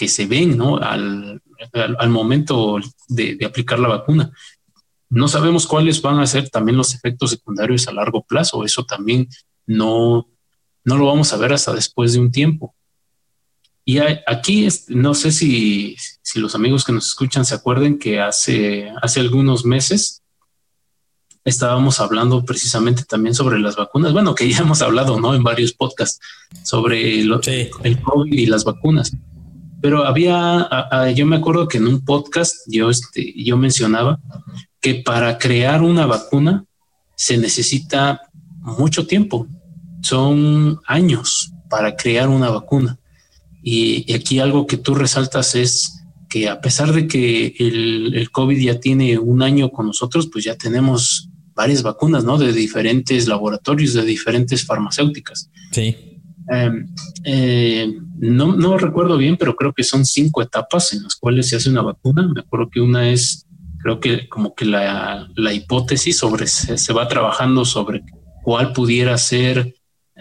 [0.00, 0.78] que se ven, ¿no?
[0.78, 1.42] Al,
[1.74, 4.32] al, momento de, de, aplicar la vacuna.
[5.10, 8.64] No sabemos cuáles van a ser también los efectos secundarios a largo plazo.
[8.64, 9.28] Eso también
[9.66, 10.26] no,
[10.84, 12.74] no lo vamos a ver hasta después de un tiempo.
[13.84, 15.96] Y aquí no sé si,
[16.36, 20.22] los amigos que nos escuchan se acuerden que hace, hace algunos meses
[21.44, 24.14] estábamos hablando precisamente también sobre las vacunas.
[24.14, 25.34] Bueno, que ya hemos hablado ¿no?
[25.34, 26.20] en varios podcasts
[26.64, 29.12] sobre el COVID y las vacunas.
[29.80, 30.68] Pero había,
[31.14, 34.20] yo me acuerdo que en un podcast yo, este, yo mencionaba
[34.80, 36.64] que para crear una vacuna
[37.14, 38.22] se necesita
[38.60, 39.46] mucho tiempo.
[40.02, 42.98] Son años para crear una vacuna.
[43.62, 48.80] Y, aquí algo que tú resaltas es que a pesar de que el, COVID ya
[48.80, 52.38] tiene un año con nosotros, pues ya tenemos varias vacunas, ¿no?
[52.38, 55.50] De diferentes laboratorios, de diferentes farmacéuticas.
[55.72, 56.09] Sí.
[56.50, 56.88] Em,
[57.24, 61.70] eh, no, recuerdo bien, pero creo que son cinco etapas en las cuales se hace
[61.70, 62.28] una vacuna.
[62.34, 63.46] Me acuerdo que una es,
[63.78, 68.02] creo que como que la, hipótesis sobre, se, va trabajando sobre
[68.42, 69.76] cuál pudiera ser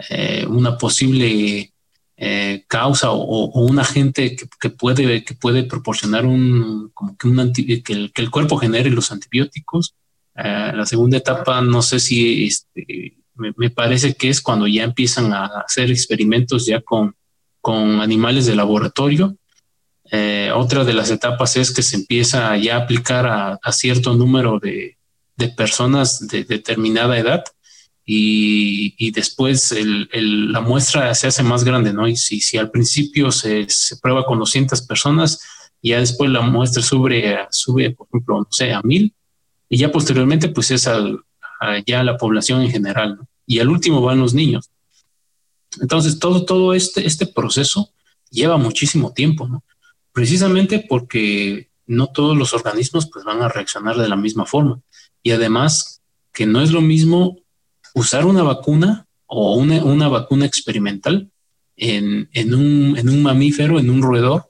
[0.10, 1.74] eh, una posible
[2.16, 8.12] eh, causa o, un agente que, puede, que puede proporcionar un, como que, un que,
[8.16, 9.96] el, cuerpo genere los antibióticos.
[10.36, 15.46] La segunda etapa, no sé si este, me, parece que es cuando ya empiezan a
[15.66, 17.16] hacer experimentos ya con,
[17.62, 19.36] con animales de laboratorio.
[20.12, 24.60] Eh, otra de las etapas es que se empieza ya a aplicar a, cierto número
[24.60, 24.98] de,
[25.38, 27.44] de personas de determinada edad
[28.12, 29.76] y, después
[30.12, 32.08] la muestra se hace más grande, ¿no?
[32.08, 33.68] Y si, si al principio se,
[34.02, 35.40] prueba con 200 personas,
[35.84, 39.14] ya después la muestra sube, sube, por ejemplo, no sé, a mil,
[39.70, 41.20] y ya posteriormente, pues es al,
[41.60, 43.29] a ya la población en general, ¿no?
[43.50, 44.70] Y al último van los niños.
[45.82, 47.90] Entonces, todo, todo este, este proceso
[48.30, 49.64] lleva muchísimo tiempo, ¿no?
[50.14, 54.82] Precisamente porque no todos los organismos pues van a reaccionar de la misma forma.
[55.24, 57.40] Y además, que no es lo mismo
[57.96, 61.32] usar una vacuna o una, vacuna experimental
[61.76, 64.46] en, un, mamífero, en un roedor,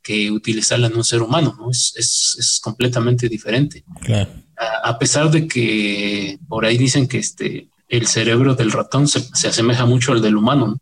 [0.00, 1.72] que utilizarla en un ser humano, ¿no?
[1.72, 3.84] Es, completamente diferente.
[4.56, 9.86] A, pesar de que por ahí dicen que este, el cerebro del ratón se, asemeja
[9.86, 10.78] mucho al del humano,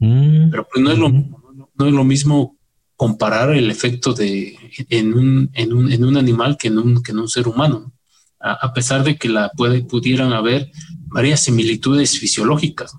[0.00, 0.50] mm.
[0.50, 2.58] pero pues no es, lo, no es lo mismo
[2.98, 4.56] comparar el efecto de
[4.88, 7.92] en un, en un, en un animal que en un, que en un ser humano.
[8.40, 10.70] A, pesar de que la puede, pudieran haber
[11.06, 12.96] varias similitudes fisiológicas.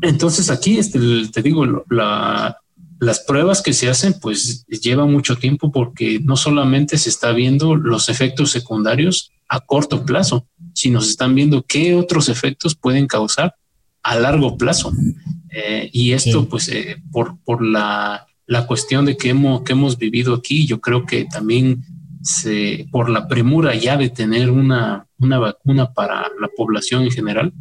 [0.00, 0.98] Entonces aquí este,
[1.30, 7.10] te digo, las pruebas que se hacen pues llevan mucho tiempo porque no solamente se
[7.10, 12.74] está viendo los efectos secundarios a corto plazo, sino se están viendo qué otros efectos
[12.74, 13.54] pueden causar
[14.02, 14.92] a largo plazo.
[15.50, 19.96] Eh, y esto pues eh, por, por la, la, cuestión de que hemos, que hemos
[19.96, 21.84] vivido aquí, yo creo que también
[22.22, 27.52] se, por la premura ya de tener una, una vacuna para la población en general,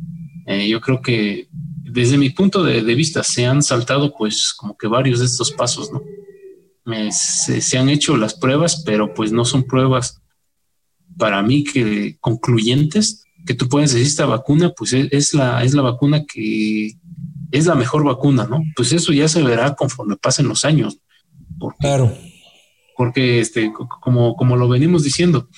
[0.46, 1.48] eh, yo creo que
[1.94, 5.92] desde mi punto de, vista se han saltado pues como que varios de estos pasos,
[5.92, 6.02] ¿no?
[6.92, 10.22] Eh, se, han hecho las pruebas, pero pues no son pruebas
[11.18, 15.82] para mí que concluyentes que tú puedes decir esta vacuna, pues es, la, es la
[15.82, 16.94] vacuna que
[17.52, 18.62] es la mejor vacuna, ¿no?
[18.76, 20.98] Pues eso ya se verá conforme pasen los años.
[21.80, 22.16] claro.
[22.96, 25.50] Porque este, como, como lo venimos diciendo,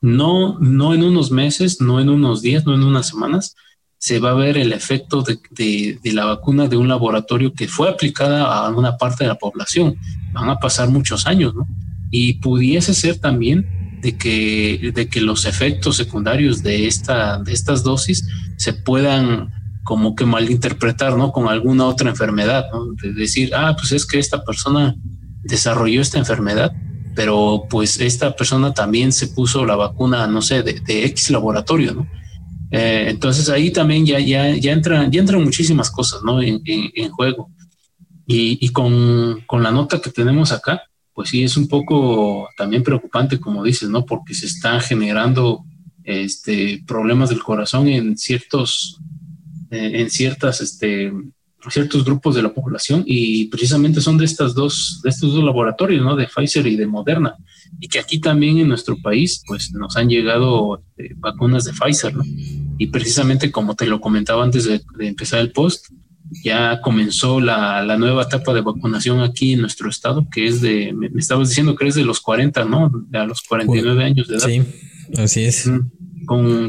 [0.00, 3.56] no, no en unos meses, no en unos días, no en unas semanas,
[3.98, 8.44] se va a ver el efecto de, la vacuna de un laboratorio que fue aplicada
[8.44, 9.96] a una parte de la población.
[10.32, 11.66] Van a pasar muchos años, ¿no?
[12.10, 13.68] Y pudiese ser también
[14.02, 19.52] de que, de que los efectos secundarios de, esta, de estas dosis se puedan
[19.84, 21.32] como que malinterpretar, ¿no?
[21.32, 22.92] Con alguna otra enfermedad, ¿no?
[23.02, 24.94] De decir, ah, pues es que esta persona
[25.42, 26.72] desarrolló esta enfermedad,
[27.14, 31.94] pero pues esta persona también se puso la vacuna, no sé, de, de X laboratorio,
[31.94, 32.06] ¿no?
[32.70, 36.40] Eh, entonces ahí también ya, ya, ya, entran, ya entran muchísimas cosas ¿no?
[36.40, 37.50] en, juego.
[38.32, 40.82] Y, con, con, la nota que tenemos acá,
[41.14, 44.04] pues sí es un poco también preocupante, como dices, ¿no?
[44.04, 45.64] Porque se están generando
[46.04, 49.00] este, problemas del corazón en ciertos,
[49.70, 51.12] eh, en ciertas, este,
[51.68, 56.02] ciertos grupos de la población y precisamente son de estas dos, de estos dos laboratorios,
[56.02, 56.16] ¿no?
[56.16, 57.34] De Pfizer y de Moderna.
[57.78, 62.16] Y que aquí también en nuestro país, pues nos han llegado eh, vacunas de Pfizer,
[62.16, 62.24] ¿no?
[62.78, 65.86] Y precisamente como te lo comentaba antes de, empezar el post,
[66.44, 70.92] ya comenzó la, la, nueva etapa de vacunación aquí en nuestro estado, que es de,
[70.92, 72.90] me, estabas diciendo que es de los 40, ¿no?
[73.12, 74.46] A los 49 años de edad.
[74.46, 74.62] Sí,
[75.16, 75.66] así es.
[75.66, 75.90] Mm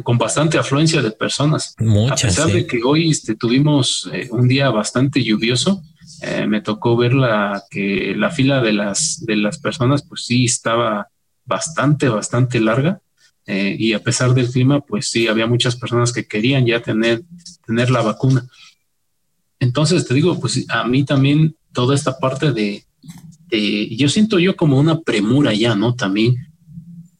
[0.04, 1.76] con, bastante afluencia de personas.
[1.78, 5.84] Muchas, a pesar de que hoy este, tuvimos eh, un día bastante lluvioso,
[6.24, 10.46] eh, me tocó ver la, que la fila de las, de las personas, pues sí
[10.46, 11.10] estaba
[11.46, 13.02] bastante, bastante larga.
[13.46, 17.22] Eh, y a pesar del clima, pues sí, había muchas personas que querían ya tener,
[17.66, 18.48] tener la vacuna.
[19.62, 22.84] Entonces, te digo, pues a mí también toda esta parte de,
[23.96, 25.96] yo siento yo como una premura ya, ¿no?
[25.96, 26.36] También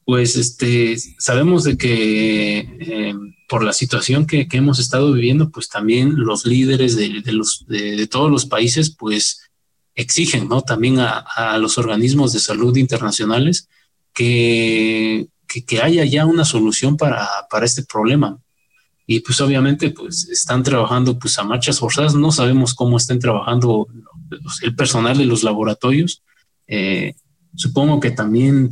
[0.04, 3.16] pues este, sabemos de que eh,
[3.48, 8.32] por la situación que, hemos estado viviendo, pues también los líderes de, los, de, todos
[8.32, 9.50] los países, pues
[9.94, 10.64] exigen, ¿no?
[10.64, 13.70] También a, los organismos de salud internacionales
[14.14, 18.40] que, que, haya ya una solución para, para este problema.
[19.14, 23.86] Y pues obviamente pues están trabajando pues a marchas forzadas, no sabemos cómo estén trabajando
[24.62, 26.24] el personal de los laboratorios.
[26.66, 27.16] Eh,
[27.54, 28.70] supongo que también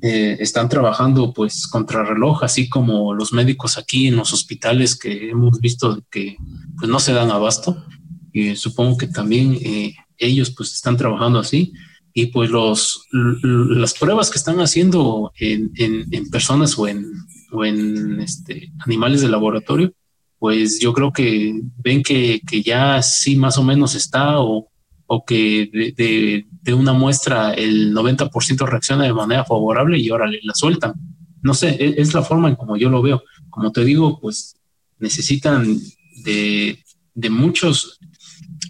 [0.00, 5.60] eh, están trabajando pues contrarreloj, así como los médicos aquí en los hospitales que hemos
[5.60, 6.38] visto que
[6.78, 7.84] pues no se dan abasto.
[8.32, 11.74] Y supongo que también eh, ellos pues están trabajando así.
[12.14, 17.04] Y pues los, las pruebas que están haciendo en, en, personas o en,
[17.52, 19.92] o en este, animales de laboratorio,
[20.38, 24.68] pues yo creo que ven que, que ya sí más o menos está o,
[25.06, 30.54] o que de, de, una muestra el 90% reacciona de manera favorable y ahora la
[30.54, 30.94] sueltan.
[31.42, 33.22] No sé, e, es, la forma en como yo lo veo.
[33.48, 34.56] Como te digo, pues
[34.98, 35.78] necesitan
[36.24, 36.82] de,
[37.14, 37.98] de muchos,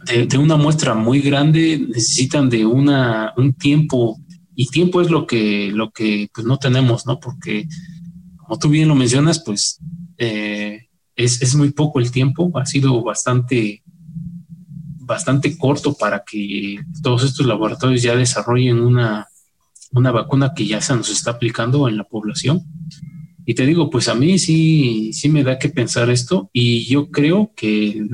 [0.07, 4.20] de, una muestra muy grande, necesitan de una, un tiempo,
[4.55, 7.19] y tiempo es lo que, lo que pues, no tenemos, ¿no?
[7.19, 7.66] Porque,
[8.47, 9.81] como tú bien lo mencionas, pues
[10.18, 10.86] eh,
[11.16, 13.82] es, es muy poco el tiempo, ha sido bastante
[15.06, 19.28] bastante corto para que todos estos laboratorios ya desarrollen una,
[19.93, 22.62] una vacuna que ya se nos está aplicando en la población.
[23.48, 27.12] Y te digo, pues a mí sí, sí me da que pensar esto y yo
[27.12, 28.05] creo que,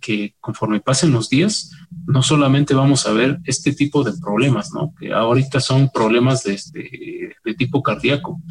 [0.00, 1.70] que conforme pasen los días,
[2.06, 4.92] no solamente vamos a ver este tipo de problemas, ¿no?
[4.98, 8.42] Que ahorita son problemas de, este, de tipo cardíaco.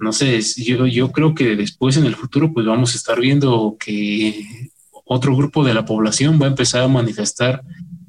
[0.00, 3.76] No sé, yo, yo creo que después en el futuro pues vamos a estar viendo
[3.78, 4.46] que
[5.04, 7.62] otro grupo de la población va a empezar a manifestar,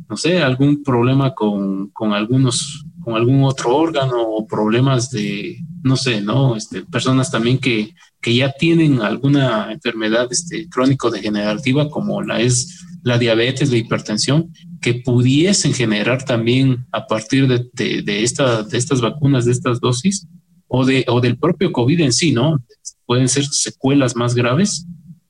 [0.08, 5.96] no sé, algún problema con, con algunos, con algún otro órgano o problemas de, no
[5.96, 6.56] sé, ¿no?
[6.56, 13.18] Este, personas también que, que ya tienen alguna enfermedad este, crónico-degenerativa como la es la
[13.18, 19.00] diabetes, la hipertensión, que pudiesen generar también a partir de, de, de, esta, de estas
[19.00, 20.28] vacunas, de estas dosis,
[20.70, 22.64] o, de, o del propio COVID en sí, ¿no?
[23.06, 24.86] Pueden ser secuelas más graves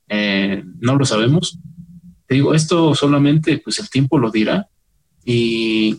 [0.10, 1.60] eh, no lo sabemos.
[2.28, 4.68] Te digo, esto solamente pues el tiempo lo dirá
[5.24, 5.98] y,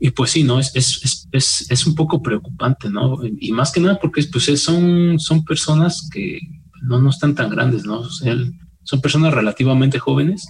[0.00, 0.58] y pues sí, ¿no?
[0.58, 3.18] Es, es, es, es, un poco preocupante, ¿no?
[3.40, 6.40] Y más que nada porque pues son, son personas que
[6.82, 8.04] no, no están tan grandes, ¿no?
[8.84, 10.48] son personas relativamente jóvenes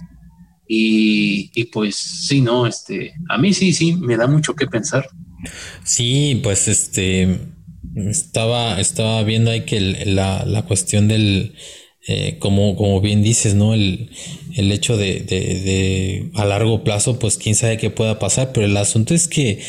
[0.65, 2.65] y, y, pues sí, ¿no?
[2.65, 5.09] Este, a mí sí, sí, me da mucho que pensar.
[5.83, 7.39] Sí, pues este,
[8.07, 11.53] estaba, estaba viendo ahí que la, la cuestión del
[12.07, 13.73] eh, como, como bien dices, ¿no?
[13.73, 14.09] El,
[14.55, 18.77] el hecho de, de, a largo plazo, pues quién sabe qué pueda pasar, pero el
[18.77, 19.59] asunto es que,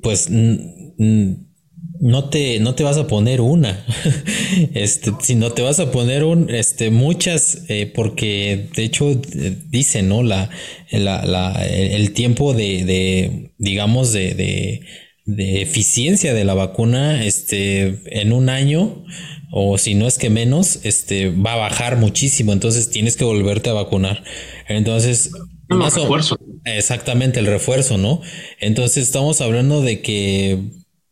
[0.00, 3.84] pues, no te, no te vas a poner una,
[4.74, 10.02] este, sino te vas a poner un, este, muchas, eh, porque de hecho eh, dice,
[10.02, 10.22] ¿no?
[10.22, 10.48] La,
[10.92, 14.80] la, el tiempo de, de digamos, de, de,
[15.26, 19.04] de, eficiencia de la vacuna, este, en un año,
[19.52, 23.70] o si no es que menos, este, va a bajar muchísimo, entonces tienes que volverte
[23.70, 24.24] a vacunar.
[24.68, 25.30] Entonces,
[25.68, 26.38] más refuerzo.
[26.64, 28.20] Exactamente, el refuerzo, ¿no?
[28.60, 30.60] Entonces estamos hablando de que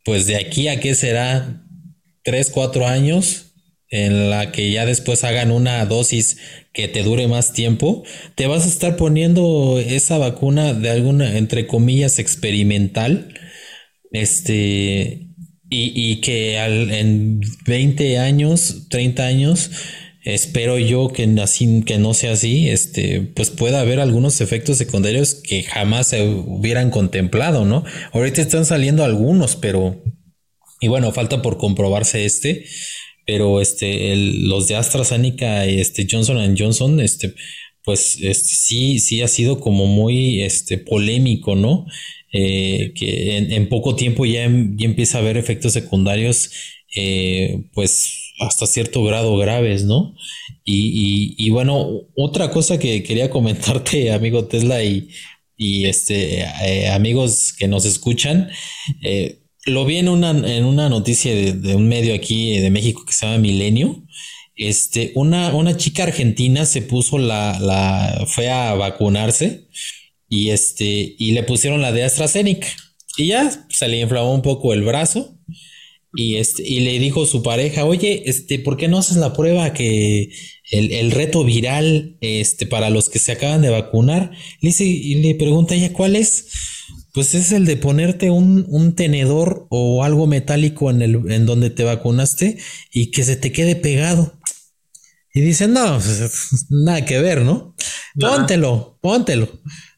[0.05, 1.65] pues de aquí a qué será
[2.23, 3.53] tres, cuatro años
[3.89, 6.37] en la que ya después hagan una dosis
[6.73, 8.03] que te dure más tiempo,
[8.35, 13.33] te vas a estar poniendo esa vacuna de alguna, entre comillas, experimental,
[14.11, 15.27] este,
[15.69, 19.71] y, que al, en 20 años, 30 años,
[20.23, 25.35] espero yo que así, que no sea así, este, pues pueda haber algunos efectos secundarios
[25.35, 27.83] que jamás se hubieran contemplado, ¿no?
[28.11, 30.03] Ahorita están saliendo algunos, pero,
[30.81, 32.65] y bueno, falta por comprobarse este,
[33.25, 37.33] pero este, los de AstraZeneca y este Johnson Johnson, este,
[37.83, 41.85] pues este, sí, sí ha sido como muy este, polémico, ¿no?
[42.37, 46.51] Eh, que en, poco tiempo ya, ya, empieza a haber efectos secundarios,
[46.93, 50.15] eh, pues hasta cierto grado graves, ¿no?
[50.65, 55.09] Y, bueno, otra cosa que quería comentarte, amigo Tesla y,
[55.55, 58.49] y este, eh, amigos que nos escuchan,
[59.01, 63.13] eh, lo vi en una, en una noticia de, un medio aquí de México que
[63.13, 64.03] se llama Milenio.
[64.57, 69.67] Este, una, una chica argentina se puso la, la, fue a vacunarse
[70.29, 72.67] y este, y le pusieron la de AstraZeneca
[73.17, 75.37] y ya se le inflamó un poco el brazo
[76.15, 79.73] y, este, y le dijo su pareja, oye, este, ¿por qué no haces la prueba
[79.73, 80.31] que
[80.71, 84.31] el, reto viral este, para los que se acaban de vacunar?
[84.61, 86.47] Le dice, y le pregunta ella, ¿cuál es?
[87.13, 91.69] Pues es el de ponerte un, un, tenedor o algo metálico en, el, en donde
[91.69, 92.57] te vacunaste
[92.91, 94.39] y que se te quede pegado.
[95.33, 97.75] Y dice, no, pues, nada que ver, ¿no?
[98.17, 99.49] Póntelo, póntelo.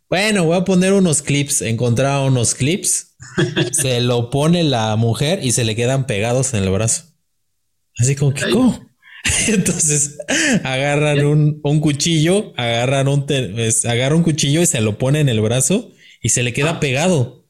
[0.09, 3.07] Bueno, voy a poner unos clips, encontrar unos clips
[3.71, 7.03] se lo pone la mujer y se le quedan pegados en el brazo.
[7.97, 8.87] Así como que, ¿cómo?
[9.47, 10.17] Entonces
[10.63, 13.25] agarran un, un, cuchillo, agarran un,
[13.85, 16.79] agarran un cuchillo y se lo pone en el brazo y se le queda ah.
[16.79, 17.45] pegado.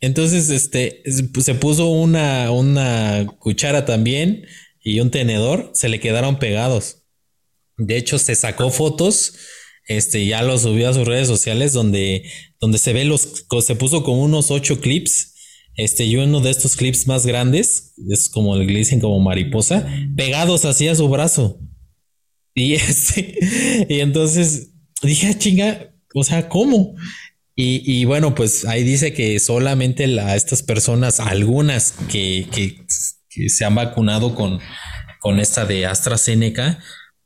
[0.00, 4.46] Entonces, este, se puso una, una cuchara también
[4.82, 7.02] y un tenedor, se le quedaron pegados.
[7.78, 9.34] De hecho, se sacó fotos
[9.86, 12.28] este, ya lo subió a sus redes sociales donde,
[12.60, 15.34] donde se ve los, se puso con unos ocho clips,
[15.76, 19.86] este, y uno de estos clips más grandes, es como le dicen como mariposa,
[20.16, 21.60] pegados así a su brazo.
[22.54, 24.70] Y este, y entonces
[25.02, 26.94] dije, ah, chinga, o sea, ¿cómo?
[27.54, 32.84] Y, y, bueno, pues ahí dice que solamente a estas personas, algunas que, que,
[33.30, 34.60] que, se han vacunado con,
[35.20, 36.78] con esta de AstraZeneca,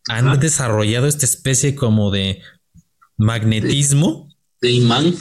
[0.08, 2.42] han desarrollado esta especie como de
[3.16, 4.28] magnetismo.
[4.60, 5.14] De, imán.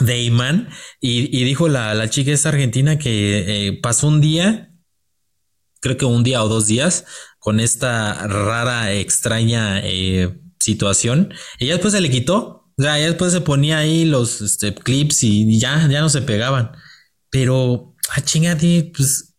[0.00, 0.68] De imán.
[1.00, 4.72] Y, dijo la, la, chica esa argentina que eh, pasó un día,
[5.80, 7.04] creo que un día o dos días,
[7.38, 11.32] con esta rara, extraña eh, situación.
[11.58, 12.58] Y ya después se le quitó.
[12.76, 16.22] O sea, ya después se ponía ahí los este, clips y ya, ya no se
[16.22, 16.72] pegaban.
[17.30, 19.34] Pero, ah, chingate, pues,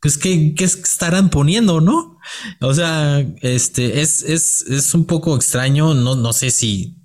[0.00, 2.13] pues, ¿qué, ¿qué estarán poniendo, no?
[2.60, 5.94] O sea, este es, es, es un poco extraño.
[5.94, 6.96] No, no sé si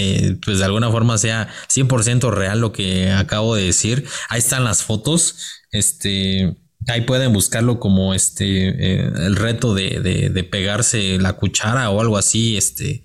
[0.00, 4.06] eh, pues de alguna forma sea 100% real lo que acabo de decir.
[4.28, 5.36] Ahí están las fotos.
[5.72, 6.56] Este,
[6.86, 12.16] ahí pueden buscarlo como este, eh, el reto de, de, pegarse la cuchara o algo
[12.16, 13.02] así, este,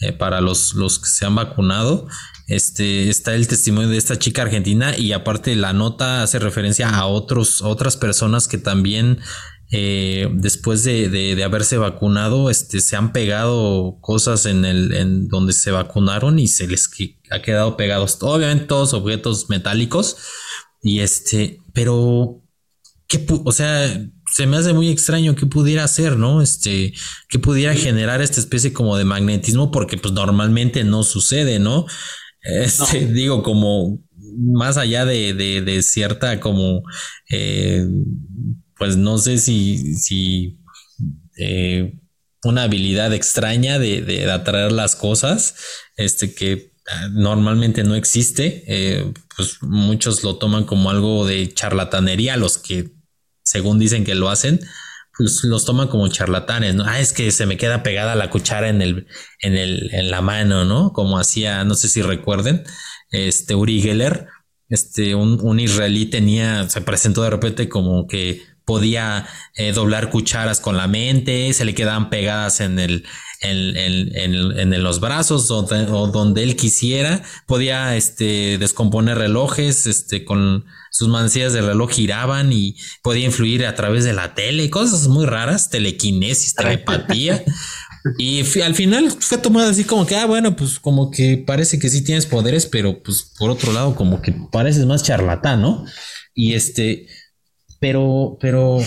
[0.00, 2.06] eh, para los, los que se han vacunado.
[2.46, 7.06] Este, está el testimonio de esta chica argentina y aparte la nota hace referencia a
[7.06, 9.18] otros, otras personas que también
[9.76, 15.72] eh, después de, haberse vacunado, este, se han pegado cosas en el en donde se
[15.72, 16.88] vacunaron y se les
[17.32, 20.16] ha quedado pegados, obviamente todos objetos metálicos
[20.80, 22.40] y este, pero
[23.08, 24.00] ¿qué o sea,
[24.32, 26.40] se me hace muy extraño que pudiera hacer, ¿no?
[26.40, 26.94] Este,
[27.28, 31.84] que pudiera generar esta especie como de magnetismo porque pues normalmente no sucede, ¿no?
[32.42, 33.98] Este, digo, como
[34.38, 36.84] más allá de, de, cierta como
[37.28, 37.84] eh,
[38.76, 40.58] pues no sé si, si
[41.36, 41.98] eh,
[42.42, 45.54] una habilidad extraña de, atraer las cosas,
[45.96, 52.36] este que ah, normalmente no existe, eh, pues muchos lo toman como algo de charlatanería,
[52.36, 52.92] los que
[53.42, 54.60] según dicen que lo hacen,
[55.16, 56.84] pues los toman como charlatanes, ¿no?
[56.86, 59.06] Ah, es que se me queda pegada la cuchara en el,
[59.40, 60.92] en el, en la mano, ¿no?
[60.92, 62.64] Como hacía, no sé si recuerden,
[63.10, 64.26] este Uri Geller,
[64.68, 69.26] este, un, israelí tenía, se presentó de repente como que podía
[69.56, 73.04] eh, doblar cucharas con la mente, se le quedaban pegadas en el,
[73.40, 81.52] en, los brazos o, donde él quisiera, podía este, descomponer relojes, este, con sus manecillas
[81.52, 86.54] de reloj giraban y podía influir a través de la tele, cosas muy raras, telequinesis,
[86.54, 87.42] telepatía.
[88.18, 91.88] Y al final fue tomado así como que, ah, bueno, pues como que parece que
[91.88, 95.86] sí tienes poderes, pero pues por otro lado como que pareces más charlatán, ¿no?
[96.34, 97.06] Y este,
[97.84, 98.78] pero, pero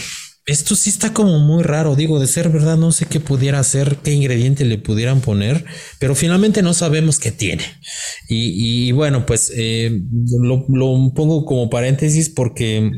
[0.48, 3.98] esto sí está como muy raro, digo, de ser verdad, no sé qué pudiera hacer,
[3.98, 5.66] qué ingrediente le pudieran poner,
[6.00, 7.64] pero finalmente no sabemos qué tiene.
[8.28, 10.02] Y, bueno, pues eh,
[10.42, 12.90] lo, lo pongo como paréntesis porque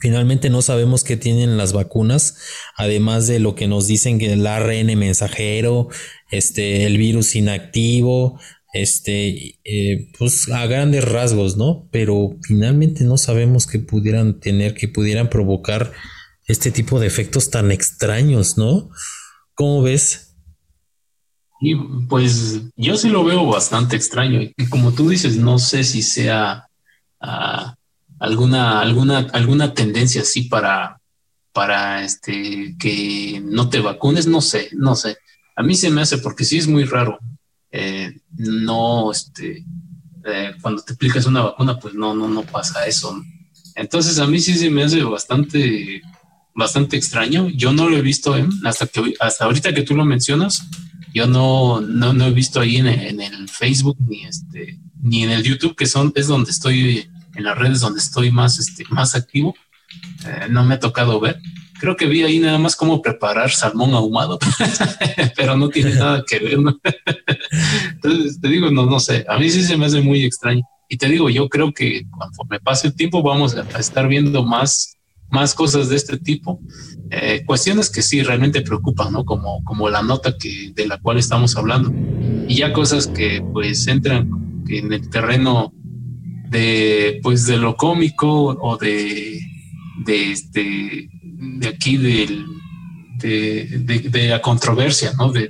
[0.00, 2.36] Finalmente no sabemos qué tienen las vacunas,
[2.76, 5.90] además de lo que nos dicen que el ARN mensajero,
[6.32, 8.36] este, el virus inactivo,
[8.72, 11.88] este, eh, pues a grandes rasgos, ¿no?
[11.90, 15.92] Pero finalmente no sabemos qué pudieran tener, que pudieran provocar
[16.46, 18.90] este tipo de efectos tan extraños, ¿no?
[19.54, 20.34] ¿Cómo ves?
[21.60, 21.76] Y
[22.08, 24.40] pues yo sí lo veo bastante extraño.
[24.42, 26.66] Y como tú dices, no sé si sea
[27.20, 27.76] ah,
[28.18, 30.98] alguna, alguna, alguna tendencia así para,
[31.52, 35.18] para este, que no te vacunes, no sé, no sé.
[35.54, 37.18] A mí se me hace porque sí es muy raro.
[37.72, 39.64] Eh, no, este,
[40.24, 43.20] eh, cuando te aplicas una vacuna, pues no, no, no pasa eso.
[43.74, 46.02] Entonces a mí sí se me hace bastante,
[46.54, 47.48] bastante extraño.
[47.48, 48.46] Yo no lo he visto ¿eh?
[48.64, 50.62] hasta que hasta ahorita que tú lo mencionas.
[51.14, 55.30] Yo no, no, no he visto ahí en, en, el Facebook ni este ni en
[55.30, 59.14] el YouTube que son es donde estoy en las redes donde estoy más, este, más
[59.14, 59.54] activo.
[60.24, 61.40] Eh, no me ha tocado ver.
[61.82, 64.38] Creo que vi ahí nada más cómo preparar salmón ahumado,
[65.36, 66.58] pero no tiene nada que ver.
[67.94, 70.62] Entonces te digo, no, no sé, a mí sí se me hace muy extraño.
[70.88, 74.96] Y te digo, yo creo que conforme pase el tiempo vamos a estar viendo más,
[75.28, 76.60] más cosas de este tipo.
[77.10, 79.24] Eh, cuestiones que sí realmente preocupan, ¿no?
[79.24, 81.92] Como, como la nota que, de la cual estamos hablando.
[82.46, 84.30] Y ya cosas que pues entran
[84.68, 85.72] en el terreno
[86.48, 89.40] de pues de lo cómico o de
[90.04, 91.08] de este
[91.58, 92.46] de aquí del
[93.18, 95.48] de, la controversia no de,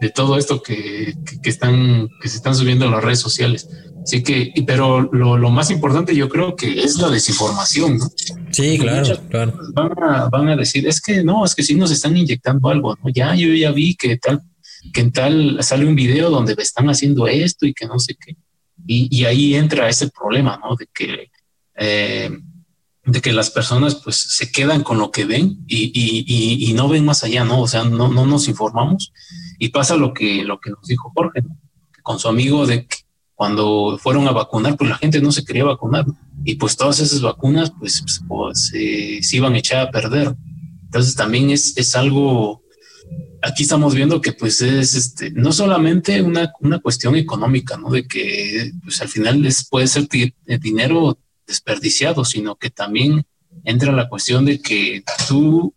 [0.00, 3.68] de todo esto que, que, están que se están subiendo a las redes sociales.
[4.02, 8.08] Así que pero lo, lo más importante yo creo que es la desinformación ¿no?
[8.52, 9.58] sí claro claro.
[9.72, 12.96] van a, van a decir es que no es que si nos están inyectando algo
[13.02, 14.42] no ya yo ya vi que tal
[14.92, 18.36] que en tal sale un video donde están haciendo esto y que no sé qué
[18.86, 20.76] y, ahí entra ese problema, ¿no?
[20.76, 21.30] De que,
[21.76, 22.30] eh,
[23.06, 27.24] de que las personas pues se quedan con lo que ven y, no ven más
[27.24, 27.60] allá, ¿no?
[27.62, 29.12] O sea, no, no nos informamos
[29.58, 31.56] y pasa lo que, lo que nos dijo Jorge, ¿no?
[32.02, 32.98] con su amigo de que
[33.34, 36.04] cuando fueron a vacunar, pues la gente no se quería vacunar
[36.44, 40.34] y pues todas esas vacunas pues, pues, pues se iban a echar a perder.
[40.84, 42.62] Entonces también es, es algo
[43.42, 47.90] aquí estamos viendo que pues es este, no solamente una, una cuestión económica, ¿no?
[47.90, 53.26] De que pues al final les puede ser eh, dinero desperdiciado, sino que también
[53.64, 55.74] entra la cuestión de que tú,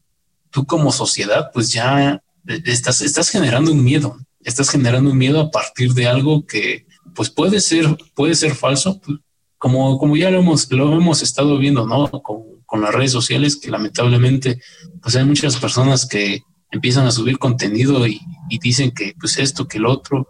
[0.50, 5.52] tú como sociedad pues ya estás, estás generando un miedo, estás generando un miedo a
[5.52, 6.86] partir de algo que
[7.16, 9.20] pues puede ser, puede ser falso, pues,
[9.58, 12.10] como, como ya lo hemos, lo hemos estado viendo, ¿no?
[12.10, 14.62] Con, con las redes sociales, que lamentablemente
[15.02, 18.22] pues hay muchas personas que empiezan a subir contenido y,
[18.62, 20.28] dicen que pues esto, que el otro,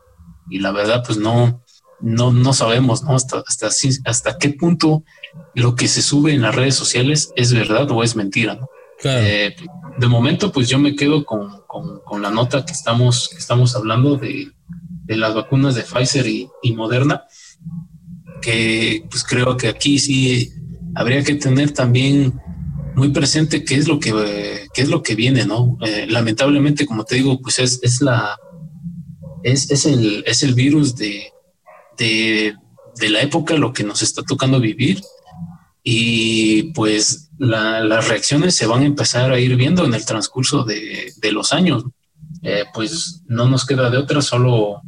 [0.49, 1.63] y la verdad pues no,
[2.01, 3.15] no, no sabemos, ¿no?
[3.15, 3.69] Hasta, hasta,
[4.05, 5.03] hasta qué punto
[5.55, 8.67] lo que se sube en las redes sociales es verdad o es mentira, ¿no?
[9.03, 9.55] Eh,
[9.97, 14.17] de momento, pues yo me quedo con, con, la nota que estamos, que estamos hablando
[14.17, 14.51] de,
[15.05, 17.23] de las vacunas de Pfizer y, y, Moderna,
[18.41, 20.51] que pues creo que aquí sí
[20.95, 22.39] habría que tener también
[22.95, 25.77] muy presente qué es lo que, qué es lo que viene, ¿no?
[25.81, 28.37] Eh, lamentablemente, como te digo, pues es, es la,
[29.43, 31.31] es, es, el, es el virus de,
[31.99, 32.55] de,
[32.95, 35.01] de, la época, lo que nos está tocando vivir.
[35.83, 41.13] Y pues las reacciones se van a empezar a ir viendo en el transcurso de,
[41.17, 41.83] de los años.
[42.41, 44.81] Eh, pues no nos queda de otra, solo,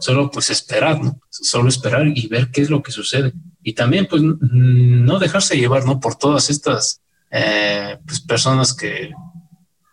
[0.00, 1.00] solo pues esperar.
[1.30, 3.32] Solo esperar y ver qué es lo que sucede.
[3.62, 6.00] Y también pues no dejarse llevar, ¿no?
[6.00, 9.12] Por todas estas eh, pues personas que,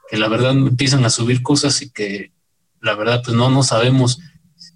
[0.10, 2.32] que, la verdad empiezan a subir cosas y que
[2.82, 4.20] la verdad pues no, no sabemos,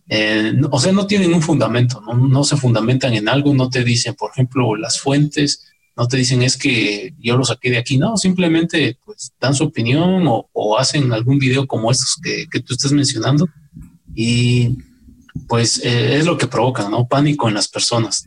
[0.09, 2.43] eh, o sea, no tienen un fundamento, ¿no?
[2.43, 5.65] se fundamentan en algo, no te dicen, por ejemplo, las fuentes,
[5.95, 9.65] no te dicen es que yo lo saqué de aquí, no, simplemente pues dan su
[9.65, 13.47] opinión o, o hacen algún video como estos que, que, tú estás mencionando
[14.15, 14.77] y
[15.47, 17.07] pues eh, es lo que provoca, ¿no?
[17.07, 18.25] Pánico en las personas.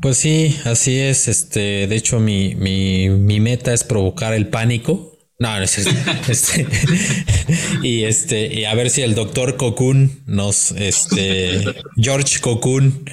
[0.00, 1.28] Pues sí, así es.
[1.28, 5.09] Este, de hecho, mi, mi, mi meta es provocar el pánico.
[5.40, 5.78] No, no es
[6.28, 6.66] este,
[7.82, 11.64] y este, y a ver si el doctor Cocoon nos, este,
[11.96, 13.06] George Cocoon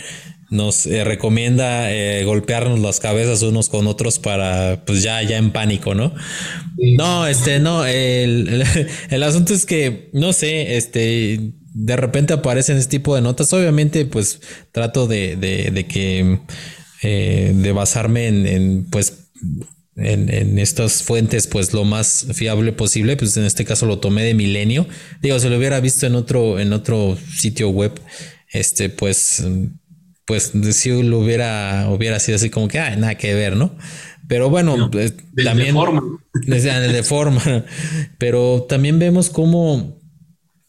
[0.50, 5.52] nos eh, recomienda eh, golpearnos las cabezas unos con otros para, pues ya, ya en
[5.52, 6.14] pánico, ¿no?
[6.98, 8.62] No, este, no, el,
[9.10, 13.54] el, asunto es que, no sé, este, de repente aparecen este tipo de notas.
[13.54, 14.42] Obviamente, pues
[14.74, 16.40] trato de, de, de que,
[17.04, 19.30] eh, de basarme en, en pues,
[19.98, 23.18] en, en, estas fuentes, pues lo más fiable posible.
[23.18, 24.88] Pues en este caso lo tomé de Milenio.
[25.22, 28.00] Digo, si lo hubiera visto en otro, en otro sitio web,
[28.52, 29.44] este, pues
[30.28, 33.74] pues si lo hubiera, hubiera sido así como que, ah, nada que ver, ¿no?
[34.28, 35.70] Pero bueno, pues, también...
[35.70, 36.02] De forma.
[36.34, 37.66] de forma.
[38.18, 39.97] Pero también vemos cómo,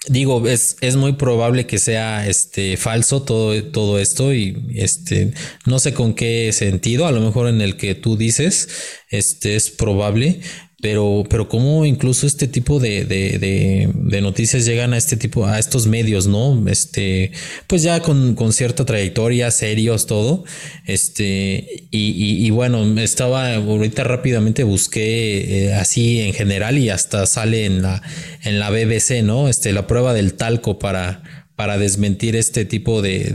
[0.06, 5.32] digo, es, es muy probable que sea este falso todo, todo esto y este,
[5.66, 8.68] no sé con qué sentido, a lo mejor en el que tú dices,
[9.10, 10.40] este es probable,
[10.80, 15.58] pero, pero cómo incluso este tipo de, de, de, noticias llegan a este tipo, a
[15.58, 16.68] estos medios, ¿no?
[16.68, 17.32] Este,
[17.66, 20.44] pues ya con, con cierta trayectoria, serios, todo.
[20.86, 27.64] Este, y, y, bueno, estaba ahorita rápidamente busqué eh, así en general y hasta sale
[27.64, 28.00] en la,
[28.44, 29.48] en la BBC, ¿no?
[29.48, 33.32] Este, la prueba del talco para, para desmentir este tipo de,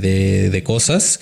[0.50, 1.20] de cosas.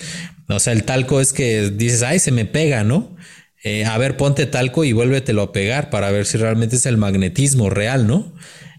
[0.48, 3.16] O sea, el talco es que dices, ay, se me pega, ¿no?
[3.64, 6.96] Eh, a ver, ponte talco y vuélvetelo a pegar para ver si realmente es el
[6.96, 8.34] magnetismo real, ¿no?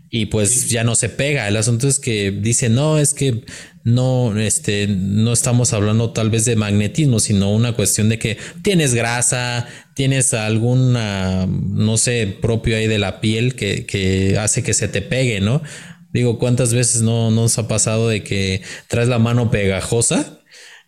[0.09, 1.47] Y pues ya no se pega.
[1.47, 3.45] El asunto es que dice, no, es que
[3.83, 8.93] no, este, no estamos hablando tal vez de magnetismo, sino una cuestión de que tienes
[8.93, 14.87] grasa, tienes alguna, no sé, propio ahí de la piel que, que hace que se
[14.87, 15.63] te pegue, ¿no?
[16.11, 20.42] Digo, ¿cuántas veces no nos ha pasado de que traes la mano pegajosa?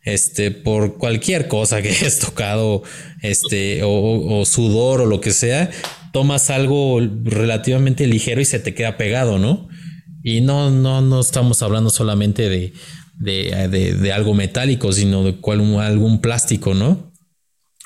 [0.05, 2.83] Este, por cualquier cosa que hayas tocado,
[3.21, 5.69] este, o, sudor o lo que sea,
[6.13, 9.67] tomas algo relativamente ligero y se te queda pegado, ¿no?
[10.23, 12.73] Y no, no, no estamos hablando solamente de,
[13.19, 17.11] de, algo metálico, sino de cual, algún plástico, ¿no?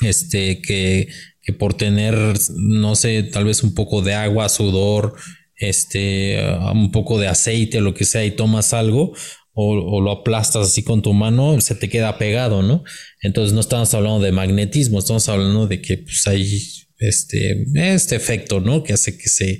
[0.01, 1.09] Este, que,
[1.41, 2.15] que por tener,
[2.55, 5.15] no sé, tal vez un poco de agua, sudor,
[5.59, 6.41] este,
[6.71, 9.13] un poco de aceite, lo que sea, y tomas algo,
[9.61, 12.83] o, lo aplastas así con tu mano, se te queda pegado, ¿no?
[13.21, 16.61] Entonces no estamos hablando de magnetismo, estamos hablando de que pues, hay
[16.97, 18.83] este, este efecto, ¿no?
[18.83, 19.59] Que hace que se,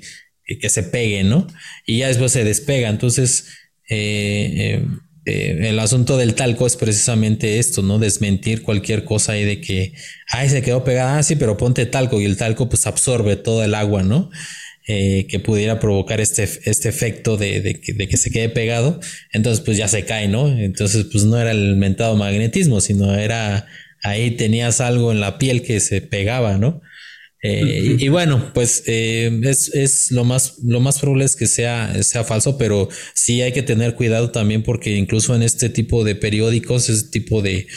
[0.60, 1.46] que se pegue, ¿no?
[1.86, 2.88] Y ya después se despega.
[2.88, 3.46] Entonces,
[3.90, 4.86] eh, eh,
[5.26, 7.98] eh, el asunto del talco es precisamente esto, ¿no?
[7.98, 9.92] Desmentir cualquier cosa ahí de que,
[10.28, 13.62] ay, se quedó pegada, ah, sí, pero ponte talco y el talco pues absorbe todo
[13.64, 14.30] el agua, ¿no?
[14.92, 18.98] Eh, que pudiera provocar este, este efecto de, que, se quede pegado,
[19.30, 20.48] entonces pues ya se cae, ¿no?
[20.48, 23.68] Entonces pues no era el mentado magnetismo, sino era
[24.02, 26.82] ahí tenías algo en la piel que se pegaba, ¿no?
[27.40, 32.24] Eh, y, bueno, pues eh, es, lo más lo más probable es que sea, sea
[32.24, 36.88] falso, pero sí hay que tener cuidado también porque incluso en este tipo de periódicos,
[36.88, 37.68] este tipo de,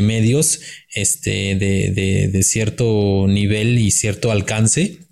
[0.00, 0.60] medios,
[0.94, 5.05] este, de, de cierto nivel y cierto alcance,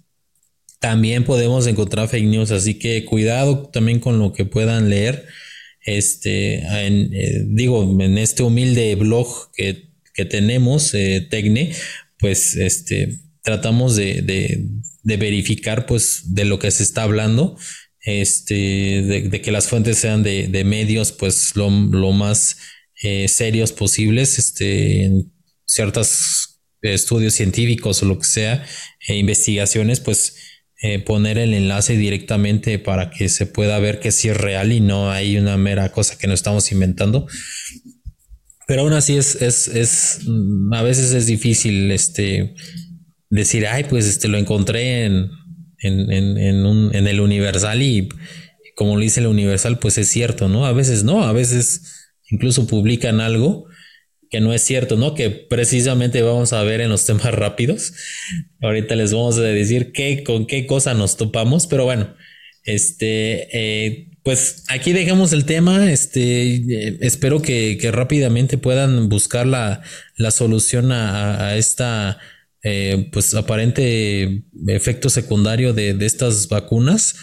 [0.84, 5.26] también podemos encontrar fake news, así que cuidado también con lo que puedan leer.
[5.80, 9.94] Este, eh, digo, en este humilde blog que,
[10.26, 11.72] tenemos, eh, Tecne,
[12.18, 14.68] pues este, tratamos de,
[15.04, 17.56] verificar pues de lo que se está hablando,
[18.02, 22.58] este, de, que las fuentes sean de, medios pues lo, más
[23.02, 25.32] eh, serios posibles, este, en
[25.64, 28.66] ciertos estudios científicos o lo que sea,
[29.08, 30.36] e investigaciones, pues
[30.86, 34.80] eh, poner el enlace directamente para que se pueda ver que sí es real y
[34.80, 37.26] no hay una mera cosa que no estamos inventando.
[38.66, 40.20] Pero aún así es, es, es
[40.72, 42.54] a veces es difícil este,
[43.30, 45.30] decir, ay, pues este, lo encontré en,
[45.78, 48.10] en, en, un, en el Universal y
[48.76, 50.66] como lo dice el Universal, pues es cierto, ¿no?
[50.66, 53.64] A veces no, a veces incluso publican algo
[54.34, 55.14] que no es cierto, ¿no?
[55.14, 57.92] Que precisamente vamos a ver en los temas rápidos.
[58.60, 62.12] Ahorita les vamos a decir qué, con qué cosa nos topamos, pero bueno,
[62.64, 65.88] este, eh, pues aquí dejamos el tema.
[65.88, 69.82] Este, eh, espero que, rápidamente puedan buscar la,
[70.32, 72.18] solución a, esta,
[72.64, 77.14] eh, pues aparente efecto secundario de, de estas vacunas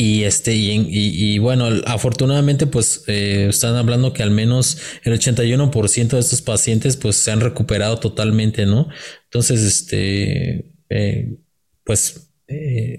[0.00, 6.08] y este, y, y, bueno, afortunadamente, pues eh, están hablando que al menos el 81%
[6.08, 8.88] de estos pacientes, pues se han recuperado totalmente, ¿no?
[9.24, 11.36] Entonces, este, eh,
[11.84, 12.96] pues eh,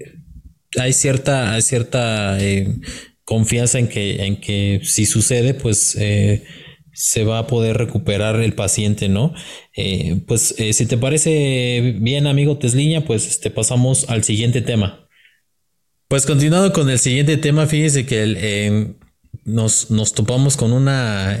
[0.78, 2.38] hay cierta, hay cierta
[3.24, 5.96] confianza en que, en que si sucede, pues
[6.92, 9.34] se va a poder recuperar el paciente, ¿no?
[9.74, 15.01] Eh, pues eh, si te parece bien, amigo Tesliña, pues este, pasamos al siguiente tema.
[16.12, 18.96] Pues continuando con el siguiente tema, fíjese que
[19.46, 21.38] nos, nos, topamos con una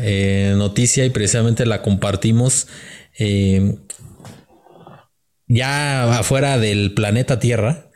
[0.56, 2.68] noticia y precisamente la compartimos
[5.46, 7.90] ya afuera del planeta Tierra.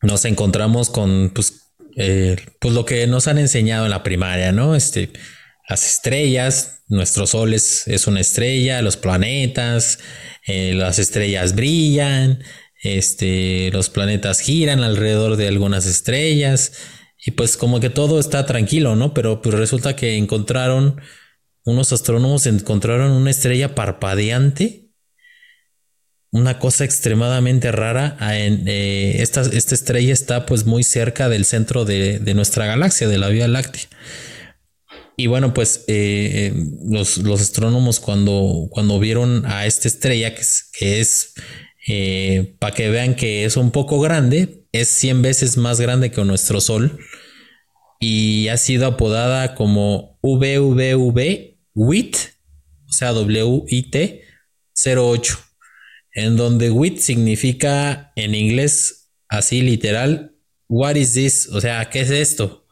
[0.00, 4.74] nos encontramos con pues, eh, pues lo que nos han enseñado en la primaria, ¿no?
[4.74, 5.10] Este,
[5.68, 9.98] las estrellas, nuestro Sol es, una estrella, los planetas,
[10.46, 12.42] eh, las estrellas brillan,
[12.82, 16.72] este, los planetas giran alrededor de algunas estrellas
[17.24, 19.14] y pues como que todo está tranquilo, ¿no?
[19.14, 21.00] Pero pues resulta que encontraron,
[21.64, 24.82] unos astrónomos encontraron una estrella parpadeante
[26.32, 28.16] una cosa extremadamente rara.
[28.32, 33.46] Eh, esta, estrella está pues muy cerca del centro de, nuestra galaxia, de la Vía
[33.48, 33.84] Láctea.
[35.16, 36.54] Y bueno, pues eh,
[36.84, 40.40] los, astrónomos cuando, cuando vieron a esta estrella, que
[41.00, 41.34] es,
[41.86, 46.24] eh, para que vean que es un poco grande, es 100 veces más grande que
[46.24, 46.98] nuestro Sol
[48.00, 52.16] y ha sido apodada como VVV WIT,
[52.88, 53.96] o sea, WIT
[54.84, 55.38] 08
[56.14, 60.36] en donde WIT significa en inglés así literal,
[60.68, 61.48] what is this?
[61.48, 62.66] O sea, ¿qué es esto?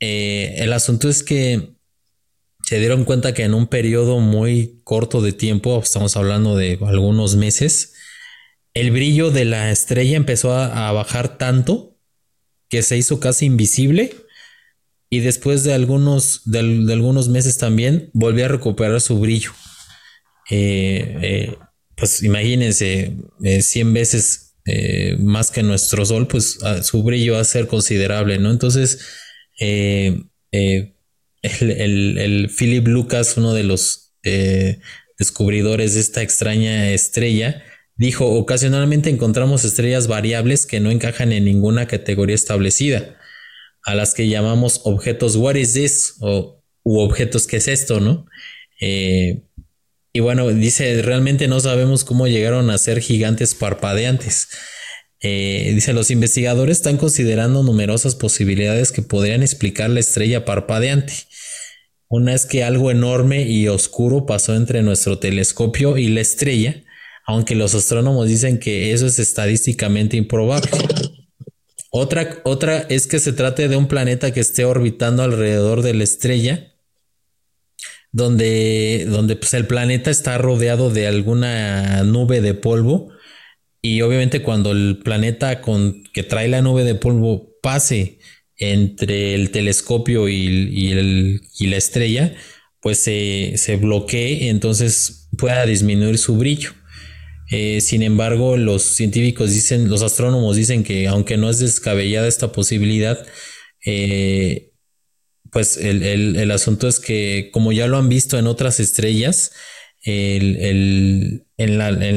[0.00, 1.74] Eh, el asunto es que
[2.62, 7.36] se dieron cuenta que en un periodo muy corto de tiempo, estamos hablando de algunos
[7.36, 7.94] meses,
[8.76, 11.98] el brillo de la estrella empezó a, bajar tanto
[12.68, 14.14] que se hizo casi invisible
[15.08, 16.58] y después de algunos, de,
[16.92, 19.52] algunos meses también volvió a recuperar su brillo.
[20.50, 21.56] Eh, eh,
[21.96, 27.40] pues imagínense, 100 eh, veces eh, más que nuestro Sol, pues ah, su brillo va
[27.40, 28.50] a ser considerable, ¿no?
[28.50, 28.98] Entonces,
[29.58, 30.28] el,
[32.58, 34.12] Philip Lucas, uno de los
[35.18, 37.62] descubridores de esta extraña estrella,
[37.96, 43.18] dijo, ocasionalmente encontramos estrellas variables que no encajan en ninguna categoría establecida,
[43.82, 46.14] a las que llamamos objetos, what is this?
[46.20, 48.00] O, u objetos, ¿qué es esto?
[48.00, 48.26] ¿No?
[50.16, 54.48] Y bueno, dice, realmente no sabemos cómo llegaron a ser gigantes parpadeantes.
[55.20, 61.12] Eh, dice, los investigadores están considerando numerosas posibilidades que podrían explicar la estrella parpadeante.
[62.08, 66.82] Una es que algo enorme y oscuro pasó entre nuestro telescopio y la estrella,
[67.26, 70.70] aunque los astrónomos dicen que eso es estadísticamente improbable.
[71.90, 76.04] Otra, otra es que se trate de un planeta que esté orbitando alrededor de la
[76.04, 76.74] estrella
[78.12, 83.12] donde, donde pues, el planeta está rodeado de alguna nube de polvo
[83.82, 88.18] y obviamente cuando el planeta con, que trae la nube de polvo pase
[88.56, 92.34] entre el telescopio y, el, y la estrella,
[92.80, 96.70] pues se, se, bloquee, entonces pueda disminuir su brillo.
[97.50, 102.52] Eh, sin embargo, los científicos dicen, los astrónomos dicen que aunque no es descabellada esta
[102.52, 103.24] posibilidad,
[103.84, 104.72] eh,
[105.52, 109.52] pues el, asunto es que como ya lo han visto en otras estrellas,
[110.04, 111.44] en,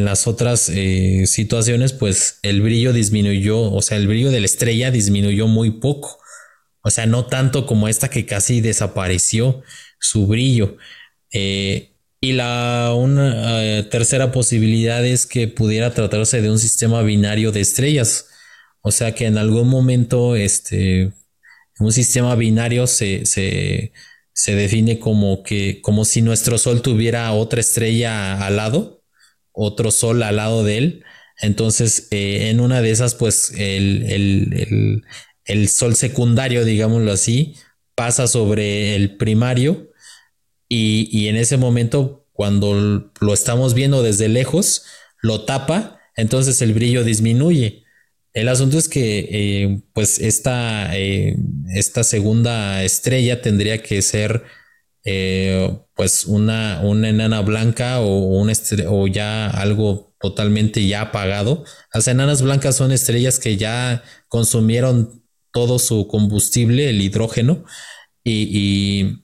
[0.05, 4.91] las otras eh, situaciones, pues el brillo disminuyó, o sea, el brillo de la estrella
[4.91, 6.19] disminuyó muy poco.
[6.81, 9.61] O sea, no tanto como esta que casi desapareció
[9.99, 10.77] su brillo.
[12.21, 17.61] Y la una, eh, tercera posibilidad es que pudiera tratarse de un sistema binario de
[17.61, 18.27] estrellas.
[18.81, 21.13] O sea que en algún momento, este,
[21.79, 23.23] un sistema binario se,
[24.47, 29.03] define como que, como si nuestro Sol tuviera otra estrella al lado,
[29.51, 31.03] otro Sol al lado de él.
[31.41, 35.03] Entonces, eh, en una de esas, pues el,
[35.69, 37.55] Sol secundario, digámoslo así,
[37.95, 39.88] pasa sobre el primario
[40.69, 44.83] y, y en ese momento, cuando lo estamos viendo desde lejos,
[45.21, 47.83] lo tapa, entonces el brillo disminuye.
[48.33, 51.35] El asunto es que, eh, pues, esta, eh,
[51.75, 54.43] esta segunda estrella tendría que ser,
[55.03, 58.45] eh, pues, una, una enana blanca o,
[58.87, 61.65] o ya algo totalmente ya apagado.
[61.93, 67.65] Las enanas blancas son estrellas que ya consumieron todo su combustible, el hidrógeno,
[68.23, 69.23] y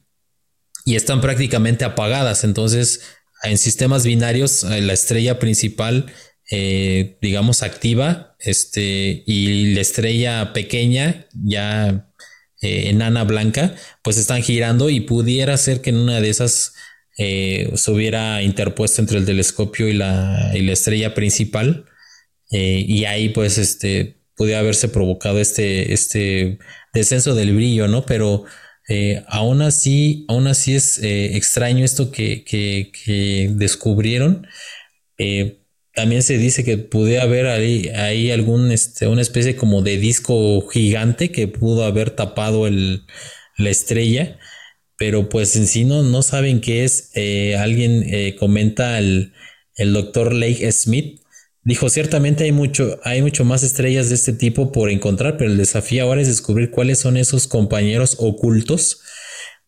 [0.94, 2.44] están prácticamente apagadas.
[2.44, 3.02] Entonces,
[3.41, 6.06] en sistemas binarios, la estrella principal
[6.52, 12.12] eh, digamos, activa, este, y la estrella pequeña, ya
[12.62, 16.74] eh, enana blanca, pues están girando y pudiera ser que en una de esas
[17.18, 21.86] eh, se hubiera interpuesto entre el telescopio y la, y la estrella principal,
[22.52, 26.60] y ahí pues este, pudiera haberse provocado este, este
[26.94, 28.06] descenso del brillo, ¿no?
[28.06, 28.45] Pero
[28.88, 34.48] eh, aún así, aún así es eh, extraño esto que, que, descubrieron.
[35.18, 35.62] Eh,
[35.94, 40.68] también se dice que pude haber ahí, ahí algún, este, una especie como de disco
[40.68, 43.06] gigante que pudo haber tapado el,
[43.57, 44.38] la estrella,
[44.98, 47.12] pero pues en sí no, no saben qué es.
[47.57, 49.34] alguien comenta el,
[49.76, 51.22] el doctor Lake Smith,
[51.65, 55.57] Dijo, ciertamente hay mucho, hay mucho más estrellas de este tipo por encontrar, pero el
[55.57, 59.01] desafío ahora es descubrir cuáles son esos compañeros ocultos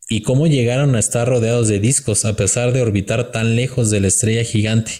[0.07, 3.99] y cómo llegaron a estar rodeados de discos a pesar de orbitar tan lejos de
[3.99, 4.91] la estrella gigante.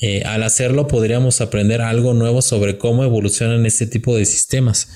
[0.00, 4.90] Eh, al hacerlo podríamos aprender algo nuevo sobre cómo evolucionan este tipo de sistemas.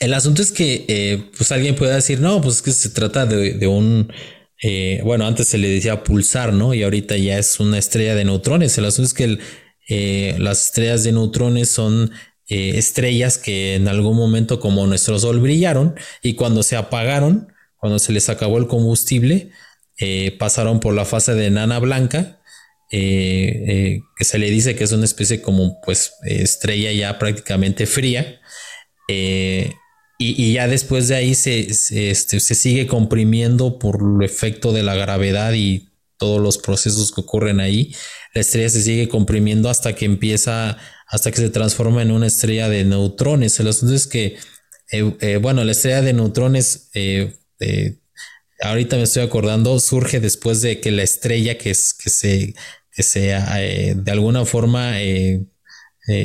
[0.00, 3.26] El asunto es que eh, pues alguien puede decir, no, pues es que se trata
[3.26, 4.12] de, un,
[4.60, 6.74] eh, bueno, antes se le decía pulsar, ¿no?
[6.74, 8.76] Y ahorita ya es una estrella de neutrones.
[8.76, 9.40] El asunto es que el,
[9.88, 12.12] eh, las estrellas de neutrones son
[12.48, 17.98] eh, estrellas que en algún momento como nuestro Sol brillaron y cuando se apagaron, cuando
[17.98, 19.50] se les acabó el combustible,
[19.98, 22.40] eh, pasaron por la fase de nana blanca,
[22.90, 28.40] que se le dice que es una especie como pues estrella ya prácticamente fría.
[30.16, 34.94] Y, ya después de ahí se, este, se sigue comprimiendo por el efecto de la
[34.94, 35.88] gravedad y
[36.18, 37.94] todos los procesos que ocurren ahí,
[38.34, 42.68] la estrella se sigue comprimiendo hasta que empieza, hasta que se transforma en una estrella
[42.68, 43.58] de neutrones.
[43.60, 44.36] El asunto es que,
[44.90, 47.32] eh, eh, bueno, la estrella de neutrones, eh,
[48.60, 52.54] ahorita me estoy acordando, surge después de que la estrella que, es, que se,
[52.90, 54.94] que de alguna forma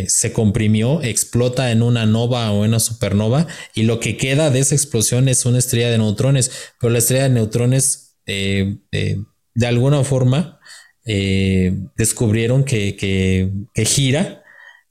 [0.07, 4.59] se comprimió, explota en una nova o en una supernova y lo que queda de
[4.59, 10.58] esa explosión es una estrella de neutrones, pero la estrella de neutrones de alguna forma
[11.05, 13.51] eh, descubrieron que,
[13.85, 14.43] gira.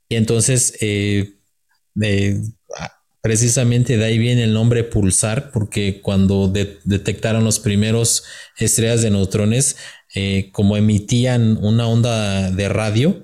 [0.07, 1.35] Y entonces eh,
[3.21, 8.23] precisamente de ahí viene el nombre pulsar porque cuando detectaron los primeros
[8.57, 9.77] estrellas de neutrones
[10.15, 13.23] eh, como emitían una onda de radio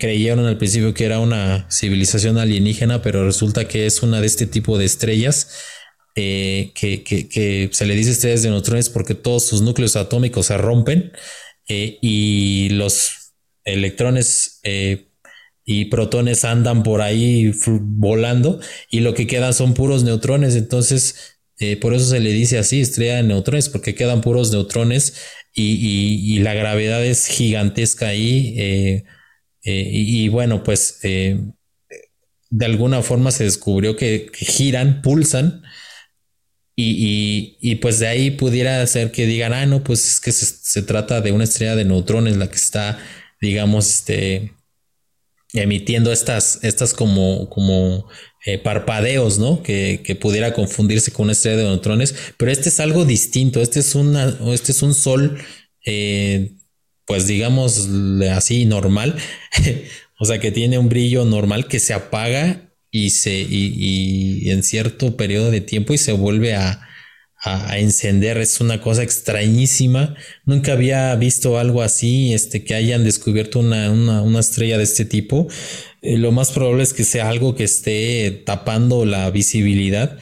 [0.00, 4.46] creyeron al principio que era una civilización alienígena pero resulta que es una de este
[4.46, 5.48] tipo de estrellas
[6.16, 11.10] eh, que, se le dice estrellas de neutrones porque todos sus núcleos atómicos se rompen
[11.68, 13.32] eh, y los
[13.64, 15.08] electrones eh,
[15.64, 18.60] y protones andan por ahí volando
[18.90, 20.56] y lo que quedan son puros neutrones.
[20.56, 21.38] Entonces,
[21.80, 25.14] por eso se le dice así, estrella de neutrones, porque quedan puros neutrones
[25.54, 29.02] y, la gravedad es gigantesca ahí.
[29.62, 35.62] Y, bueno, pues de alguna forma se descubrió que giran, pulsan
[36.76, 40.82] y, y, pues de ahí pudiera ser que digan, ah, no, pues es que se,
[40.82, 42.98] trata de una estrella de neutrones la que está,
[43.40, 44.52] digamos, este,
[45.52, 48.08] emitiendo estas, estas como, como
[48.44, 49.62] eh, parpadeos, ¿no?
[49.62, 53.78] Que, que, pudiera confundirse con una estrella de neutrones, pero este es algo distinto, este
[53.78, 55.38] es, una, este es un sol,
[55.86, 56.56] eh,
[57.06, 57.88] pues digamos
[58.32, 59.16] así, normal,
[60.18, 65.16] o sea, que tiene un brillo normal que se apaga y, se, y, en cierto
[65.16, 66.80] periodo de tiempo y se vuelve a,
[67.76, 68.38] encender.
[68.38, 70.14] Es una cosa extrañísima.
[70.46, 75.48] Nunca había visto algo así, este, que hayan descubierto una, estrella de este tipo.
[76.02, 80.18] Eh, lo más probable es que sea algo que esté tapando la visibilidad,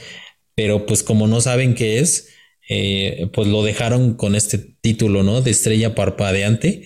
[0.57, 2.29] pero pues como no saben qué es,
[2.69, 5.43] eh, pues lo dejaron con este título, ¿no?
[5.43, 6.85] De estrella parpadeante.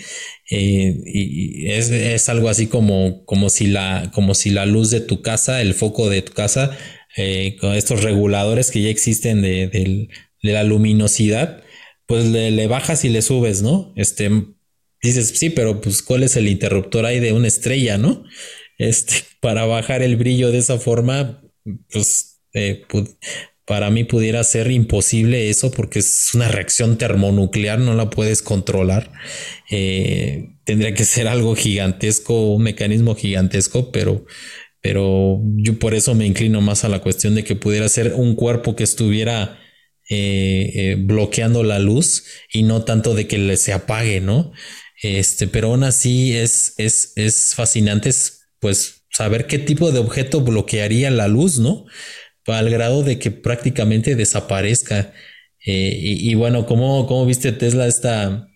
[0.51, 5.23] Eh, y es, algo así como, como, si la, como si la luz de tu
[5.23, 6.77] casa, el foco de tu casa,
[7.16, 10.09] eh, con estos reguladores que ya existen de,
[10.43, 11.64] la luminosidad,
[12.06, 13.93] pues le, bajas y le subes, ¿no?
[13.97, 14.31] Este,
[15.02, 18.24] dices, sí, pero pues ¿cuál es el interruptor ahí de una estrella, ¿no?
[18.78, 21.43] Este, para bajar el brillo de esa forma,
[21.90, 22.40] pues,
[23.66, 29.12] para mí pudiera ser imposible eso porque es una reacción termonuclear, no la puedes controlar.
[29.70, 34.24] Eh, tendría que ser algo gigantesco, un mecanismo gigantesco, pero,
[34.80, 38.36] pero yo por eso me inclino más a la cuestión de que pudiera ser un
[38.36, 39.59] cuerpo que estuviera
[40.09, 44.52] eh, eh, bloqueando la luz y no tanto de que se apague, ¿no?
[45.02, 48.10] Este, pero aún así es, es, es fascinante,
[48.60, 51.86] pues, saber qué tipo de objeto bloquearía la luz, ¿no?
[52.52, 55.12] Al grado de que prácticamente desaparezca.
[55.64, 58.48] Eh, y, bueno, ¿cómo, ¿cómo, viste Tesla esta,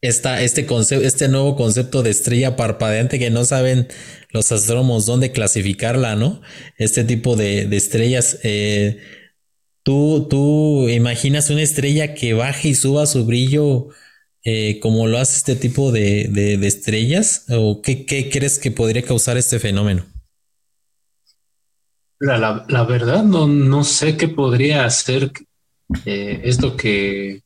[0.00, 3.88] esta, este, concepto, este nuevo concepto de estrella parpadeante que no saben
[4.30, 6.40] los astrónomos dónde clasificarla, ¿no?
[6.78, 8.38] Este tipo de, estrellas.
[8.42, 8.98] Eh,
[9.84, 13.88] ¿tú, ¿Tú imaginas una estrella que baje y suba su brillo
[14.44, 17.44] eh, como lo hace este tipo de, de estrellas?
[17.50, 20.06] ¿O qué, qué crees que podría causar este fenómeno?
[22.20, 25.30] La, la, verdad, no, no sé qué podría hacer
[26.04, 27.42] eh, esto que,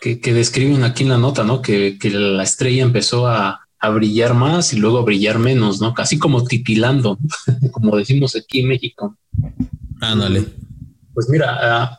[0.00, 1.62] que, describen aquí en la nota, ¿no?
[1.62, 5.94] Que, que la estrella empezó a, a, brillar más y luego a brillar menos, ¿no?
[5.94, 7.16] Casi como titilando,
[7.70, 9.16] como decimos aquí en México.
[10.00, 10.46] Ándale.
[11.14, 11.98] Pues mira, ah,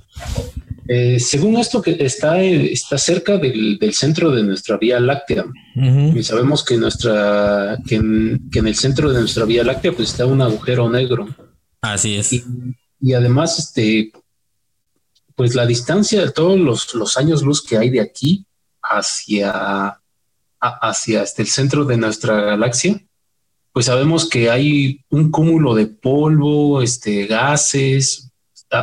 [0.88, 5.46] eh, según esto que está, está cerca del, centro de nuestra Vía Láctea.
[5.76, 10.42] Y sabemos que, nuestra, que en, el centro de nuestra Vía Láctea pues está un
[10.42, 11.28] agujero negro.
[11.84, 12.32] Así es.
[13.02, 14.14] Y, además, este,
[15.36, 18.46] pues la distancia de todos los, años luz que hay de aquí
[18.82, 20.00] hacia,
[20.62, 23.06] hacia este, el centro de nuestra galaxia,
[23.74, 28.32] pues sabemos que hay un cúmulo de polvo, este, gases,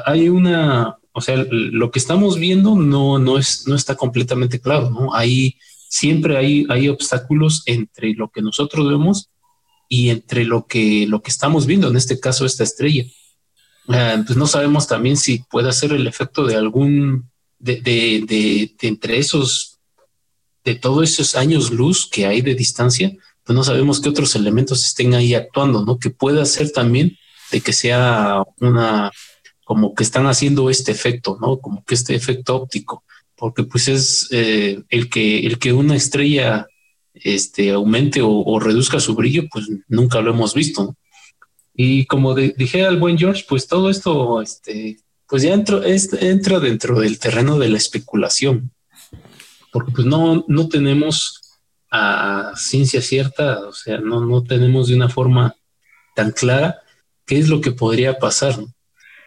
[0.05, 4.90] hay una, o sea, lo que estamos viendo no, no, es, no está completamente claro,
[4.90, 5.14] ¿no?
[5.14, 5.56] Hay,
[5.89, 9.31] siempre hay, hay obstáculos entre lo que nosotros vemos
[9.93, 13.05] y entre lo que, lo que estamos viendo, en este caso esta estrella.
[13.89, 18.89] Ah, pues no sabemos también si puede ser el efecto de algún, de, de, de,
[18.89, 19.81] entre esos,
[20.65, 23.12] de todos esos años luz que hay de distancia,
[23.43, 25.99] pues no sabemos qué otros elementos estén ahí actuando, ¿no?
[25.99, 27.19] Que pueda ser también
[27.51, 29.11] de que sea una,
[29.65, 31.59] como que están haciendo este efecto, ¿no?
[31.59, 33.03] Como que este efecto óptico,
[33.35, 36.69] porque pues es eh, el que el que una estrella
[37.15, 40.97] este aumente o, reduzca su brillo, pues nunca lo hemos visto.
[41.74, 45.81] Y como dije al buen George, pues todo esto, este, pues ya entra,
[46.20, 48.73] entra dentro del terreno de la especulación,
[49.73, 51.41] porque pues no, no tenemos
[51.91, 55.57] a ciencia cierta, o sea, no, no tenemos de una forma
[56.15, 56.81] tan clara
[57.27, 58.57] qué es lo que podría pasar.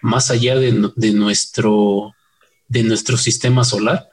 [0.01, 0.73] más allá de,
[1.13, 2.11] nuestro,
[2.67, 4.09] de nuestro sistema solar,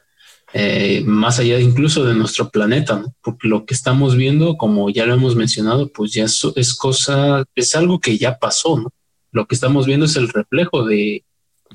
[0.52, 5.14] eh, más allá incluso de nuestro planeta, porque lo que estamos viendo, como ya lo
[5.14, 8.92] hemos mencionado, pues ya es, cosa, es algo que ya pasó, ¿no?
[9.30, 11.24] Lo que estamos viendo es el reflejo de,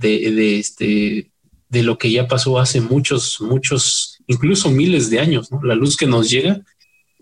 [0.02, 1.32] de, este,
[1.70, 5.64] de lo que ya pasó hace muchos, muchos, incluso miles de años, ¿no?
[5.64, 6.62] La luz que nos llega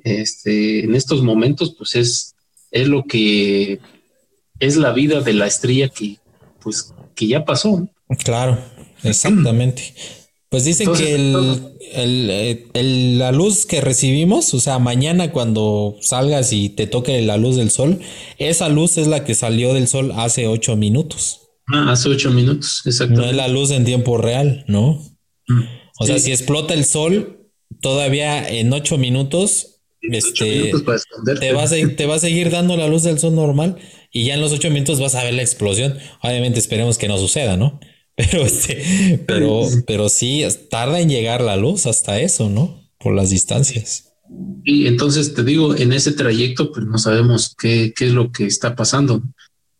[0.04, 2.36] este, en estos momentos, pues es,
[2.72, 3.80] es lo que
[4.60, 6.18] es la vida de la estrella que,
[6.62, 7.88] pues que ya pasó.
[8.24, 8.58] Claro,
[9.04, 9.94] exactamente.
[10.54, 16.70] Pues dicen que eh, el, la luz que recibimos, o sea, mañana cuando salgas y
[16.70, 18.00] te toque la luz del sol,
[18.38, 21.40] esa luz es la que salió del sol hace ocho minutos.
[21.74, 23.16] Ah, hace ocho minutos, exacto.
[23.16, 25.04] No es la luz en tiempo real, ¿no?
[25.48, 25.64] Mm.
[25.98, 27.50] O sea, si explota el sol,
[27.82, 30.72] todavía en ocho minutos, este,
[31.40, 33.78] te, va a, te va a seguir dando la luz del sol normal
[34.12, 35.98] y ya en los ocho minutos vas a ver la explosión.
[36.22, 37.80] Obviamente esperemos que no suceda, ¿no?
[38.16, 42.88] Pero este, pero, pero sí tarda en llegar la luz hasta eso, ¿no?
[43.00, 44.14] Por las distancias.
[44.64, 48.46] Y entonces te digo, en ese trayecto, pues no sabemos qué, qué es lo que
[48.46, 49.24] está pasando.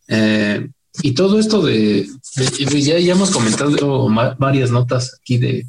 [0.08, 0.68] Eh,
[1.02, 2.08] y todo esto de,
[2.80, 4.08] ya, ya, hemos comentado
[4.38, 5.66] varias notas aquí de,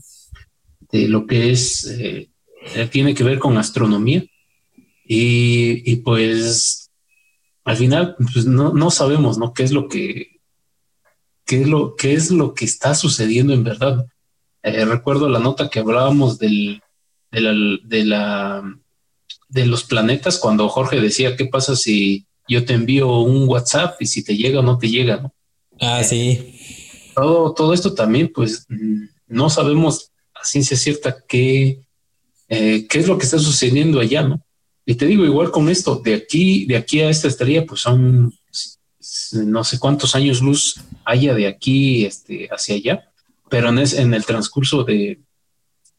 [0.92, 2.30] de lo que es, eh,
[2.92, 4.24] tiene que ver con astronomía.
[5.08, 6.90] Y, y pues
[7.64, 9.54] al final pues no, no sabemos, ¿no?
[9.54, 10.35] ¿Qué es lo que,
[11.46, 14.06] qué es lo, qué es lo que está sucediendo en verdad?
[14.64, 16.82] Eh, recuerdo la nota que hablábamos del,
[17.32, 17.54] de, la,
[17.84, 18.80] de, la,
[19.50, 24.08] de los planetas cuando Jorge decía, ¿qué pasa si yo te envío un WhatsApp y
[24.08, 25.34] si te llega o no te llega, ¿no?
[25.80, 26.60] Ah, sí.
[27.16, 28.66] Todo, todo esto también, pues
[29.28, 31.82] no sabemos a ciencia cierta qué,
[32.50, 34.42] eh, qué es lo que está sucediendo allá, ¿no?
[34.86, 38.34] Y te digo, igual con esto, de aquí, de aquí a esta estrella, pues son
[39.34, 43.12] no sé cuántos años luz haya de aquí este, hacia allá,
[43.50, 45.20] pero en, en el transcurso de,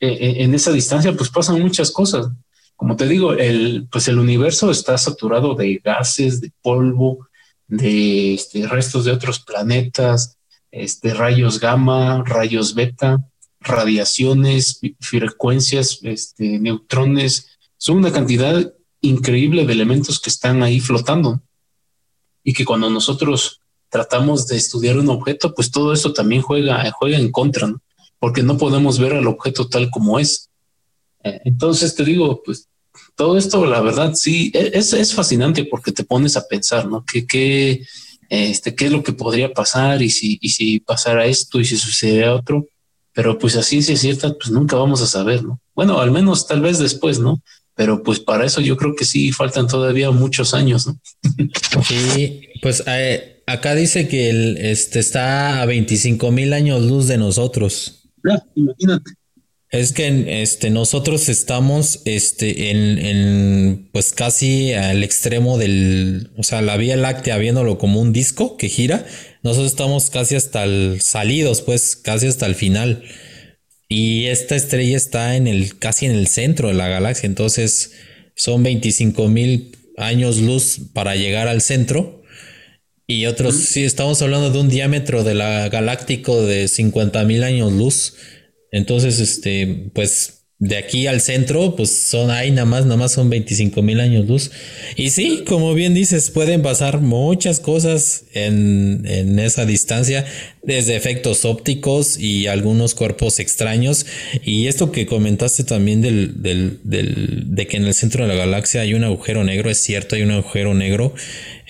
[0.01, 2.29] e, e, en esa distancia, pues pasan muchas cosas.
[2.75, 7.29] Como te digo, el, pues el universo está saturado de gases, de polvo,
[7.67, 10.37] de este, restos de otros planetas,
[10.71, 13.27] este, rayos gamma, rayos beta,
[13.61, 21.43] radiaciones, frecuencias, este, neutrones, son una cantidad increíble de elementos que están ahí flotando
[22.47, 27.19] y que cuando nosotros tratamos de estudiar un objeto, pues todo esto también juega, juega
[27.19, 27.75] en contra,
[28.21, 30.49] porque no podemos ver al objeto tal como es.
[31.25, 32.69] Eh, entonces te digo, pues
[33.17, 37.05] todo esto, la verdad, sí, e, es, es fascinante porque te pones a pensar, ¿no?
[37.05, 37.85] ¿Qué, qué,
[38.29, 41.77] este, qué es lo que podría pasar y si, y si pasara esto y si
[41.77, 42.65] sucediera otro?
[43.13, 45.61] Pero pues así es cierta, pues nunca vamos a saber, ¿no?
[45.75, 47.43] Bueno, al menos tal vez después, ¿no?
[47.77, 50.99] Pero pues para eso yo creo que sí faltan todavía muchos años, ¿no?
[51.87, 57.19] Sí, pues eh, acá dice que el, este está a 25 mil años luz de
[57.19, 58.09] nosotros.
[58.55, 59.13] imagínate.
[59.71, 66.63] Es que este, nosotros estamos este, en, en, pues casi al extremo del, o sea,
[66.63, 69.05] la Vía Láctea viéndolo como un disco que gira.
[69.43, 73.03] Nosotros estamos casi hasta el salidos, pues casi hasta el final.
[73.89, 77.27] Y esta estrella está en el, casi en el centro de la galaxia.
[77.27, 77.93] Entonces
[78.35, 82.23] son 25 mil años luz para llegar al centro.
[83.07, 87.73] Y otros, sí, estamos hablando de un diámetro de la galáctico de 50 mil años
[87.73, 88.15] luz.
[88.73, 93.29] Entonces, este, pues de aquí al centro, pues son ahí nada más, nada más son
[93.29, 94.51] 25 mil años luz.
[94.97, 100.25] Y sí, como bien dices, pueden pasar muchas cosas en, en, esa distancia,
[100.63, 104.07] desde efectos ópticos y algunos cuerpos extraños.
[104.45, 108.39] Y esto que comentaste también del, del, del, de que en el centro de la
[108.39, 111.13] galaxia hay un agujero negro, es cierto, hay un agujero negro.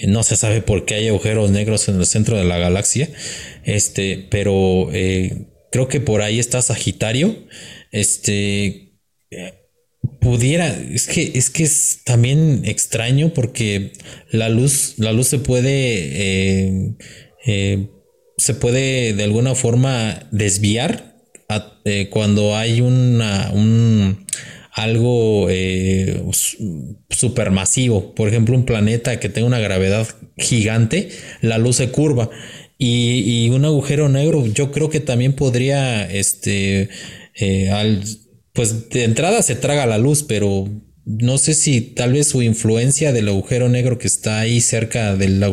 [0.06, 3.08] No se sabe por qué hay agujeros negros en el centro de la galaxia.
[3.64, 7.34] Este, pero eh, creo que por ahí está Sagitario.
[7.96, 8.92] Este
[10.20, 13.92] pudiera, es que es que es también extraño porque
[14.30, 16.94] la luz, la luz se puede eh,
[17.46, 17.88] eh,
[18.36, 21.16] se puede de alguna forma desviar
[21.84, 24.26] eh, cuando hay una un
[24.72, 25.48] algo
[27.08, 30.06] supermasivo, por ejemplo un planeta que tenga una gravedad
[30.36, 31.08] gigante,
[31.40, 32.28] la luz se curva.
[32.78, 36.90] Y, un agujero negro yo creo que también podría, este,
[37.36, 38.02] eh, al,
[38.52, 40.68] pues de entrada se traga la luz, pero
[41.06, 45.44] no sé si tal vez su influencia del agujero negro que está ahí cerca del,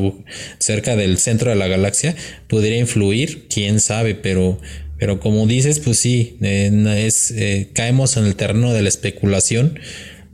[0.58, 2.16] cerca del centro de la galaxia
[2.48, 4.60] podría influir, quién sabe, pero,
[4.98, 9.80] pero como dices, pues sí, es, eh, caemos en el terreno de la especulación,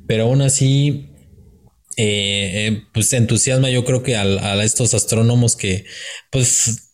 [0.07, 1.09] pero aún así
[1.97, 5.83] eh, eh, pues entusiasma yo creo que a, a, estos astrónomos que
[6.31, 6.88] pues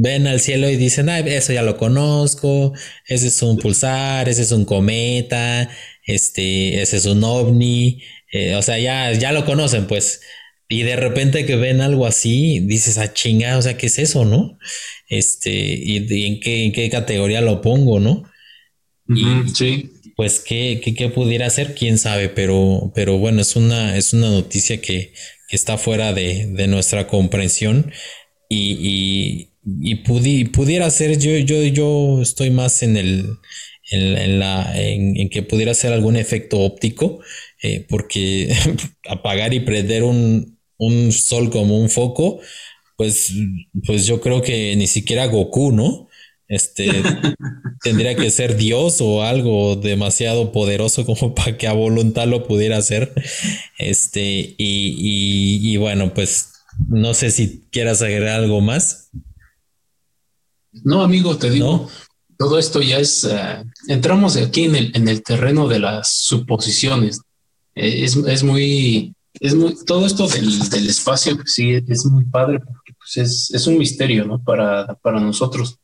[0.00, 2.72] ven al cielo y dicen, ah, eso ya lo conozco,
[3.06, 5.70] ese es un pulsar, ese es un cometa,
[6.04, 8.02] este, ese es un ovni,
[8.32, 10.22] eh, o sea, ya, ya lo conocen pues.
[10.68, 14.24] Y de repente que ven algo así, dices, ah, chinga, o sea, ¿qué es eso,
[14.24, 14.58] no?
[15.08, 15.96] Este, y,
[16.26, 18.24] en, qué, en qué categoría lo pongo, ¿no?
[19.54, 19.90] sí
[20.20, 24.78] pues qué, qué, pudiera ser, quién sabe, pero, pero bueno, es una, es una noticia
[24.78, 25.14] que,
[25.48, 27.90] está fuera de, nuestra comprensión
[28.46, 29.49] y, y,
[30.04, 33.26] pudiera ser, yo, yo, yo estoy más en el,
[33.90, 37.20] en, la, en, que pudiera ser algún efecto óptico,
[37.62, 38.54] eh, porque
[39.08, 42.40] apagar y prender un, un sol como un foco,
[42.96, 43.32] pues,
[43.86, 46.08] pues yo creo que ni siquiera Goku, ¿no?
[46.48, 46.90] Este
[47.82, 52.76] tendría que ser Dios o algo demasiado poderoso como para que a voluntad lo pudiera
[52.76, 53.12] hacer.
[53.78, 56.52] Este, y, bueno, pues
[56.88, 59.10] no sé si quieras agregar algo más.
[60.72, 61.88] No, amigo, te digo,
[62.38, 67.20] todo esto ya es, uh, entramos aquí en el, en el terreno de las suposiciones.
[67.74, 72.24] Eh, es, es, muy, es muy, todo esto del, del espacio, pues sí, es muy
[72.24, 74.42] padre porque pues es, es un misterio, ¿no?
[74.42, 75.80] Para, para nosotros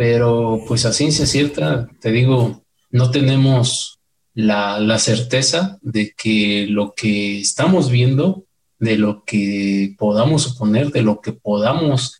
[0.00, 4.00] pero pues a ciencia cierta, te digo, no tenemos
[4.32, 8.46] la, certeza de que lo que estamos viendo,
[8.78, 12.19] de lo que podamos suponer, de lo que podamos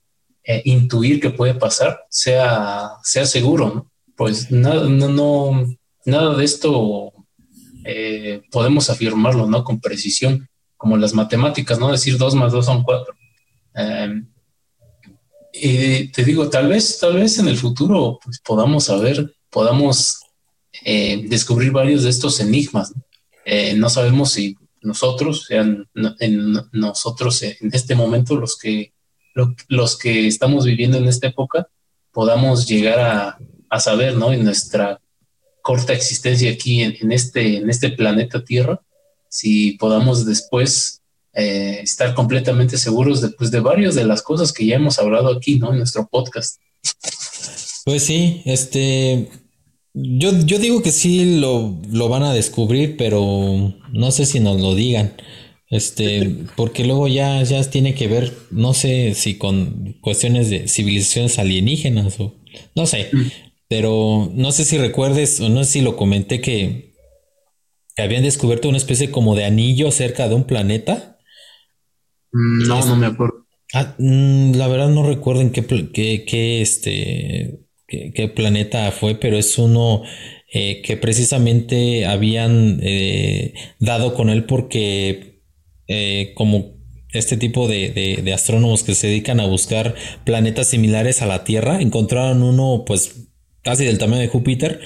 [0.50, 3.92] eh, intuir que puede pasar, sea, sea seguro, ¿no?
[4.16, 5.64] Pues nada, no,
[6.04, 7.12] nada de esto
[7.84, 9.62] eh, podemos afirmarlo, ¿no?
[9.62, 11.92] Con precisión, como las matemáticas, ¿no?
[11.92, 13.14] Decir dos más dos son cuatro.
[13.74, 14.26] Em,
[15.52, 20.18] y te digo, tal vez, tal vez en el futuro pues, podamos saber, podamos
[20.84, 22.92] eh, descubrir varios de estos enigmas.
[23.44, 28.94] Eh, no sabemos si nosotros, sean en, nosotros en este momento, los que,
[29.68, 31.68] los que estamos viviendo en esta época,
[32.12, 33.38] podamos llegar a,
[33.68, 34.32] a saber, ¿no?
[34.32, 35.00] En nuestra
[35.62, 38.80] corta existencia aquí en, en, este, en este planeta Tierra,
[39.28, 41.00] si podamos después
[41.32, 45.28] eh, estar completamente seguros después pues, de varias de las cosas que ya hemos hablado
[45.28, 45.70] aquí, ¿no?
[45.70, 46.56] En nuestro podcast.
[47.84, 49.28] Pues sí, este,
[49.94, 54.60] yo, yo digo que sí lo, lo van a descubrir, pero no sé si nos
[54.60, 55.14] lo digan.
[55.70, 61.38] Este, porque luego ya, ya tiene que ver, no sé si con cuestiones de civilizaciones
[61.38, 62.34] alienígenas o
[62.74, 63.10] no sé,
[63.68, 66.94] pero no sé si recuerdes o no sé si lo comenté que,
[67.94, 71.10] que habían descubierto una especie como de anillo cerca de un planeta
[72.32, 73.46] Mm, no, no me acuerdo.
[73.72, 79.58] Ah, mm, la verdad no recuerdo en qué, qué, este, qué, planeta fue, pero es
[79.58, 80.02] uno
[80.52, 85.29] eh, que precisamente habían eh, dado con él porque
[85.92, 86.76] eh, como
[87.12, 91.82] este tipo de, de, astrónomos que se dedican a buscar planetas similares a la Tierra,
[91.82, 93.28] encontraron uno pues
[93.62, 94.80] casi del tamaño de Júpiter,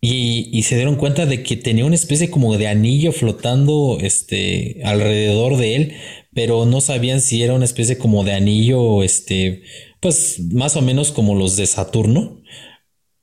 [0.00, 5.56] y, se dieron cuenta de que tenía una especie como de anillo flotando este, alrededor
[5.56, 5.92] de él,
[6.34, 9.62] pero no sabían si era una especie como de anillo, este,
[10.00, 12.42] pues más o menos como los de Saturno,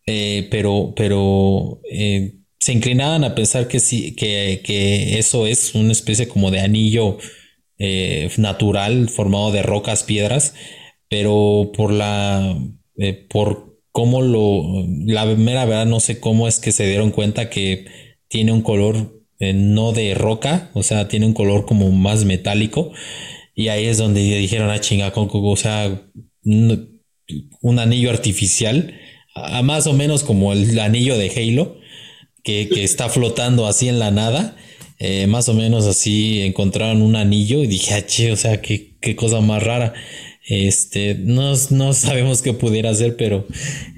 [0.06, 5.92] eh, pero, pero eh, se inclinaban a pensar que sí, que, que, eso es una
[5.92, 7.18] especie como de anillo
[7.78, 10.54] eh, natural formado de rocas, piedras,
[11.10, 12.58] pero por la,
[13.30, 17.86] por cómo lo, la mera verdad no sé cómo es que se dieron cuenta que
[18.28, 22.92] tiene un color eh, no de roca, o sea, tiene un color como más metálico.
[23.56, 26.02] Y ahí es donde dijeron, ah, chinga, o sea,
[26.44, 28.94] un anillo artificial,
[29.64, 31.78] más o menos como el anillo de Halo,
[32.48, 34.56] que, está flotando así en la nada.
[35.00, 38.96] Eh, más o menos así encontraron un anillo y dije, ah, che, o sea, qué,
[39.02, 39.94] qué cosa más rara.
[40.48, 43.46] Este, no, no sabemos qué pudiera hacer, pero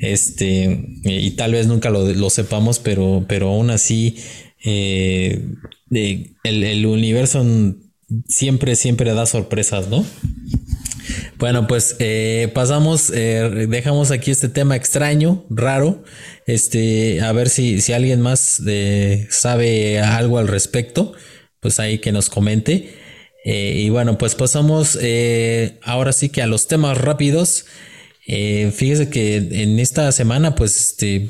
[0.01, 4.17] este, y tal vez nunca lo, sepamos, pero, pero aún así,
[4.65, 5.45] eh,
[5.91, 7.45] el, universo
[8.27, 10.03] siempre, siempre da sorpresas, ¿no?
[11.37, 16.03] Bueno, pues eh, pasamos, eh, dejamos aquí este tema extraño, raro,
[16.45, 18.61] este, a ver si, si alguien más
[19.29, 21.13] sabe algo al respecto,
[21.59, 22.89] pues ahí que nos comente.
[23.43, 27.65] Eh, y bueno, pues pasamos eh, ahora sí que a los temas rápidos.
[28.27, 31.29] Eh, fíjese que en esta semana, pues, este,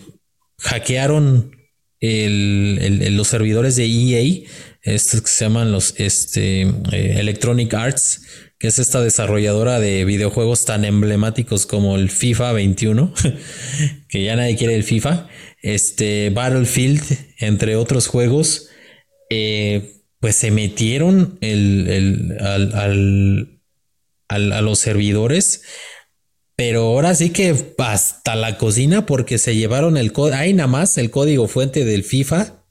[0.60, 1.56] hackearon
[2.02, 4.48] los servidores de EA,
[4.84, 6.62] estos que se llaman los este,
[6.92, 8.22] Electronic Arts,
[8.60, 13.14] que es esta desarrolladora de videojuegos tan emblemáticos como el FIFA 21,
[14.10, 15.28] que ya nadie quiere el FIFA,
[15.62, 17.02] este, Battlefield,
[17.40, 18.70] entre otros juegos.
[19.30, 23.60] Eh, pues se metieron el, al,
[24.28, 25.64] a los servidores.
[26.56, 30.98] Pero ahora sí que hasta la cocina porque se llevaron el código, hay nada más
[30.98, 32.66] el código fuente del FIFA.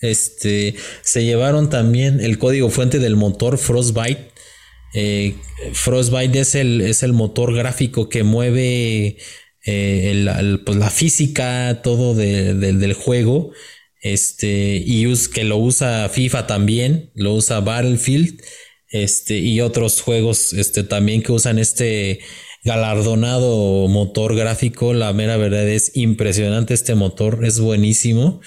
[0.00, 4.29] Este, se llevaron también el código fuente del motor Frostbite.
[4.94, 5.36] Eh,
[5.72, 9.18] Frostbite es el, es el motor gráfico que mueve
[9.66, 13.52] eh, pues la física, todo del juego.
[14.02, 18.40] Este, y que lo usa FIFA también, lo usa Battlefield,
[18.88, 22.20] este, y otros juegos, este, también que usan este
[22.64, 24.94] galardonado motor gráfico.
[24.94, 28.40] La mera verdad es impresionante este motor, es buenísimo.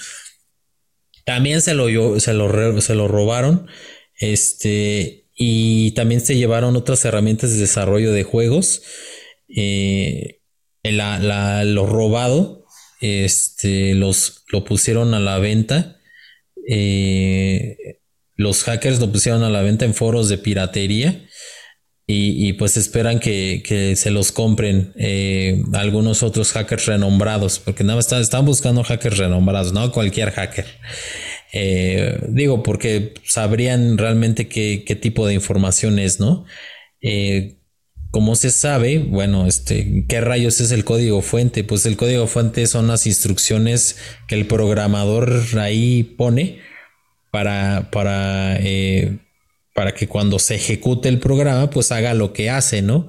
[1.24, 3.66] También se lo, se lo, se lo robaron.
[4.18, 8.82] Este, y también se llevaron otras herramientas de desarrollo de juegos.
[9.48, 10.40] Eh,
[10.84, 12.64] lo robado
[13.00, 15.98] este, los, lo pusieron a la venta.
[16.68, 18.00] Eh,
[18.36, 21.26] los hackers lo pusieron a la venta en foros de piratería
[22.06, 28.20] y, pues esperan que, se los compren eh, algunos otros hackers renombrados, porque nada están,
[28.20, 30.66] están buscando hackers renombrados, no cualquier hacker.
[31.56, 36.44] Eh, digo, porque sabrían realmente qué, qué, tipo de información es, ¿no?
[38.14, 41.64] como se sabe, bueno, este, ¿qué rayos es el código fuente?
[41.64, 43.96] Pues el código fuente son las instrucciones
[44.28, 46.60] que el programador ahí pone
[47.32, 49.18] para, para, eh,
[49.74, 53.08] para que cuando se ejecute el programa, pues haga lo que hace, ¿no?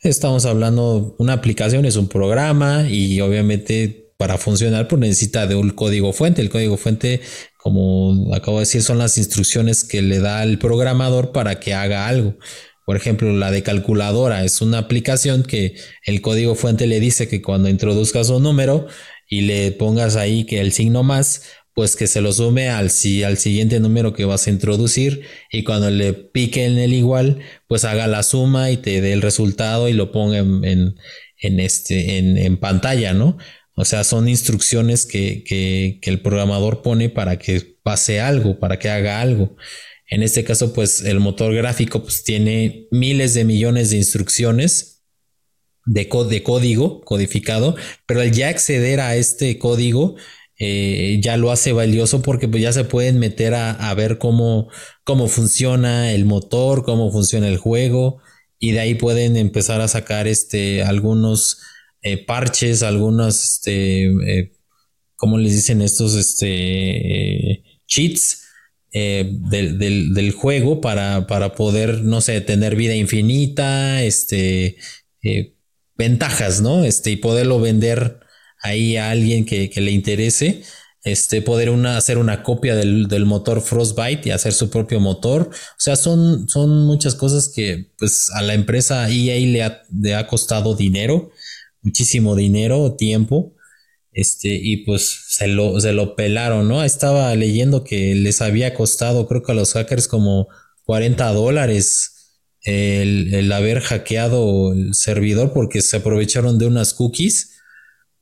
[0.00, 5.70] Estamos hablando, una aplicación es un programa y obviamente para funcionar pues necesita de un
[5.70, 6.42] código fuente.
[6.42, 7.20] El código fuente,
[7.58, 12.06] como acabo de decir, son las instrucciones que le da el programador para que haga
[12.06, 12.36] algo.
[12.84, 15.74] Por ejemplo, la de calculadora es una aplicación que
[16.04, 18.86] el código fuente le dice que cuando introduzcas un número
[19.28, 21.42] y le pongas ahí que el signo más,
[21.74, 25.90] pues que se lo sume al, al siguiente número que vas a introducir y cuando
[25.90, 29.92] le pique en el igual, pues haga la suma y te dé el resultado y
[29.92, 30.94] lo ponga en,
[31.40, 33.38] este, en, pantalla, ¿no?
[33.76, 38.88] O sea, son instrucciones que, que el programador pone para que pase algo, para que
[38.88, 39.56] haga algo.
[40.08, 45.02] En este caso, pues el motor gráfico pues, tiene miles de millones de instrucciones
[45.86, 47.76] de, de código codificado,
[48.06, 50.16] pero al ya acceder a este código,
[50.58, 54.68] eh, ya lo hace valioso porque pues, ya se pueden meter a, ver cómo,
[55.04, 58.20] cómo funciona el motor, cómo funciona el juego,
[58.58, 61.60] y de ahí pueden empezar a sacar este, algunos
[62.04, 64.52] eh, parches, algunos, este, eh,
[65.16, 66.14] ¿cómo les dicen estos?
[66.14, 68.44] Este, cheats
[68.96, 74.76] eh, del, juego para, para, poder, no sé, tener vida infinita, este,
[75.22, 75.56] eh,
[75.96, 76.84] ventajas, ¿no?
[76.84, 78.20] Este, y poderlo vender
[78.62, 80.62] ahí a alguien que, le interese.
[81.02, 85.50] Este, poder una, hacer una copia del, motor Frostbite y hacer su propio motor.
[85.50, 90.14] O sea, son, son muchas cosas que pues a la empresa EA le ha, le
[90.14, 91.32] ha costado dinero,
[91.84, 93.54] muchísimo dinero, tiempo.
[94.12, 96.84] Este, y pues se lo, se lo pelaron, ¿no?
[96.84, 100.48] Estaba leyendo que les había costado, creo que a los hackers como
[100.84, 102.14] 40 dólares
[102.62, 107.54] el, el haber hackeado el servidor porque se aprovecharon de unas cookies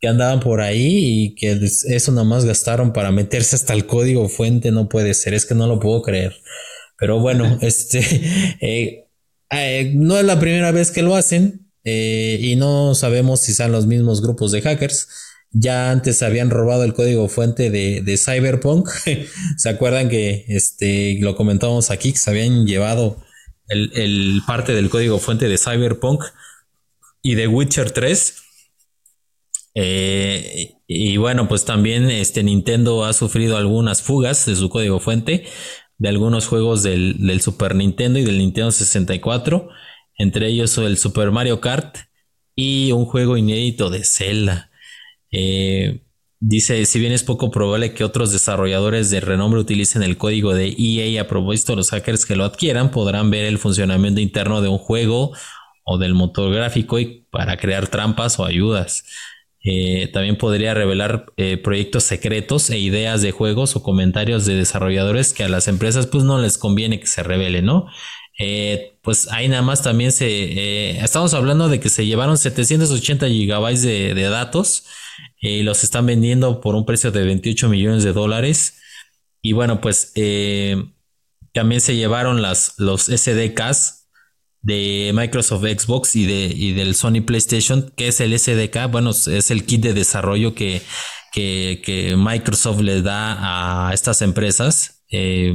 [0.01, 4.29] que andaban por ahí y que eso nada más gastaron para meterse hasta el código
[4.29, 6.35] fuente, no puede ser, es que no lo puedo creer.
[6.99, 8.01] Pero bueno, este
[8.61, 9.07] eh,
[9.51, 13.73] eh, no es la primera vez que lo hacen eh, y no sabemos si son
[13.73, 15.09] los mismos grupos de hackers.
[15.51, 18.89] Ya antes habían robado el código fuente de, Cyberpunk.
[19.57, 22.13] ¿Se acuerdan que este, lo comentábamos aquí?
[22.13, 23.23] Que se habían llevado
[23.69, 26.25] el, parte del código fuente de Cyberpunk
[27.23, 28.37] y de Witcher 3.
[29.75, 35.45] Eh, y bueno, pues también este Nintendo ha sufrido algunas fugas de su código fuente
[35.99, 39.69] de algunos juegos del, del Super Nintendo y del Nintendo 64.
[40.17, 41.97] Entre ellos el Super Mario Kart
[42.55, 44.71] y un juego inédito de Zelda.
[45.31, 46.03] Eh,
[46.41, 50.75] dice, si bien es poco probable que otros desarrolladores de renombre utilicen el código de
[50.79, 54.79] EA a propósito, los hackers que lo adquieran podrán ver el funcionamiento interno de un
[54.79, 55.33] juego
[55.85, 59.05] o del motor gráfico y para crear trampas o ayudas.
[59.65, 65.33] Eh, también podría revelar eh, proyectos secretos e ideas de juegos o comentarios de desarrolladores
[65.33, 67.87] que a las empresas pues no les conviene que se revele, ¿no?
[69.03, 70.99] Pues ahí nada más también se...
[70.99, 74.85] estamos hablando de que se llevaron 780 gigabytes de, de datos
[75.41, 78.79] y los están vendiendo por un precio de 28 millones de dólares.
[79.43, 80.77] Y bueno, pues eh,
[81.53, 84.09] también se llevaron las, los SDKs
[84.61, 89.67] de Microsoft Xbox y, de, del Sony PlayStation, que es el SDK, bueno, es el
[89.67, 90.81] kit de desarrollo que,
[91.33, 95.55] que, Microsoft le da a estas empresas eh,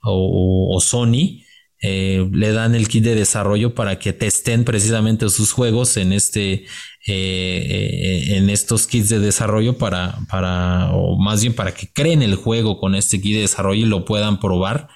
[0.00, 1.43] o, Sony.
[1.86, 6.64] Eh, le dan el kit de desarrollo para que testen precisamente sus juegos en este
[6.64, 6.64] eh,
[7.06, 12.36] eh, en estos kits de desarrollo para, para, o más bien para que creen el
[12.36, 14.88] juego con este kit de desarrollo y lo puedan probar.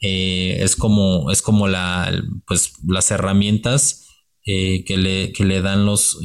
[0.00, 1.66] Es como, es como
[2.46, 4.06] pues, las herramientas
[4.44, 6.18] que, le, que le dan los,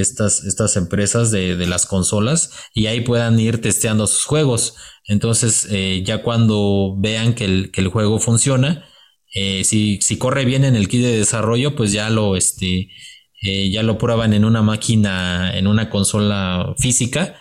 [0.00, 4.74] estas, estas empresas de, de, las consolas y ahí puedan ir testeando sus juegos.
[5.06, 5.68] Entonces,
[6.04, 8.84] ya cuando vean que el, que el juego funciona,
[9.32, 12.88] si, si, corre bien en el kit de desarrollo, pues ya lo, este,
[13.42, 17.36] eh, ya lo prueban en una máquina, en una consola física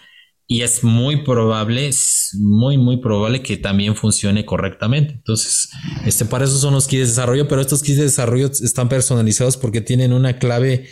[0.46, 1.90] y es muy probable,
[2.38, 5.14] muy, muy probable que también funcione correctamente.
[5.14, 5.70] Entonces,
[6.06, 9.58] este, para eso son los kits de desarrollo, pero estos kits de desarrollo están personalizados
[9.58, 10.88] porque tienen una clave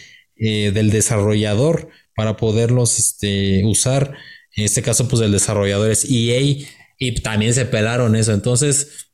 [0.45, 1.88] eh, del desarrollador
[2.18, 4.14] para poderlos este, usar.
[4.57, 6.65] En este caso, pues el desarrollador es EA
[6.99, 8.34] y también se pelaron eso.
[8.34, 9.07] Entonces,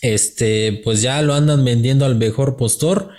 [0.00, 3.10] este, pues ya lo andan vendiendo al mejor postor.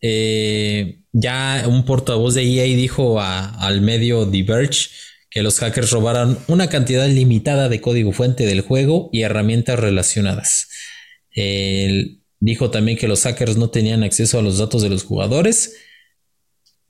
[0.00, 4.90] Eh, ya un portavoz de EA dijo al medio Diverge
[5.28, 10.68] que los hackers robaron una cantidad limitada de código fuente del juego y herramientas relacionadas.
[12.38, 15.74] dijo también que los hackers no tenían acceso a los datos de los jugadores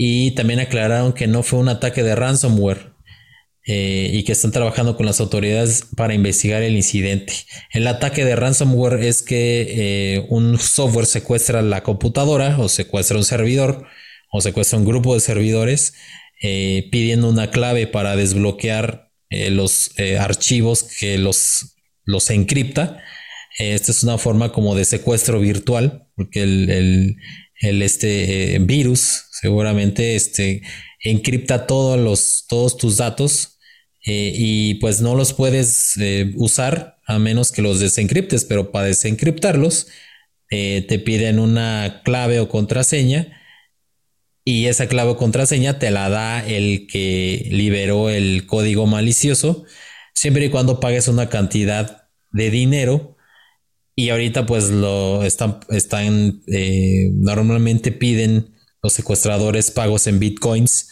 [0.03, 2.95] y también aclararon que no fue un ataque de ransomware,
[3.67, 7.35] eh, y que están trabajando con las autoridades para investigar el incidente.
[7.71, 9.67] El ataque de ransomware es que
[10.17, 13.85] eh, un software secuestra la computadora o secuestra un servidor
[14.33, 15.93] o secuestra un grupo de servidores
[16.41, 23.03] eh, pidiendo una clave para desbloquear los archivos que los, los encripta.
[23.59, 27.17] Esta es una forma como de secuestro virtual porque el,
[27.61, 30.63] el, este virus seguramente este,
[31.03, 33.59] encripta todos, los, todos tus datos
[34.05, 38.87] eh, y pues no los puedes eh, usar a menos que los desencriptes, pero para
[38.87, 39.89] desencriptarlos
[40.51, 43.41] eh, te piden una clave o contraseña
[44.45, 49.65] y esa clave o contraseña te la da el que liberó el código malicioso
[50.13, 53.17] siempre y cuando pagues una cantidad de dinero
[53.95, 56.43] y ahorita pues lo están, están
[57.13, 60.89] normalmente piden los secuestradores pagos en bitcoins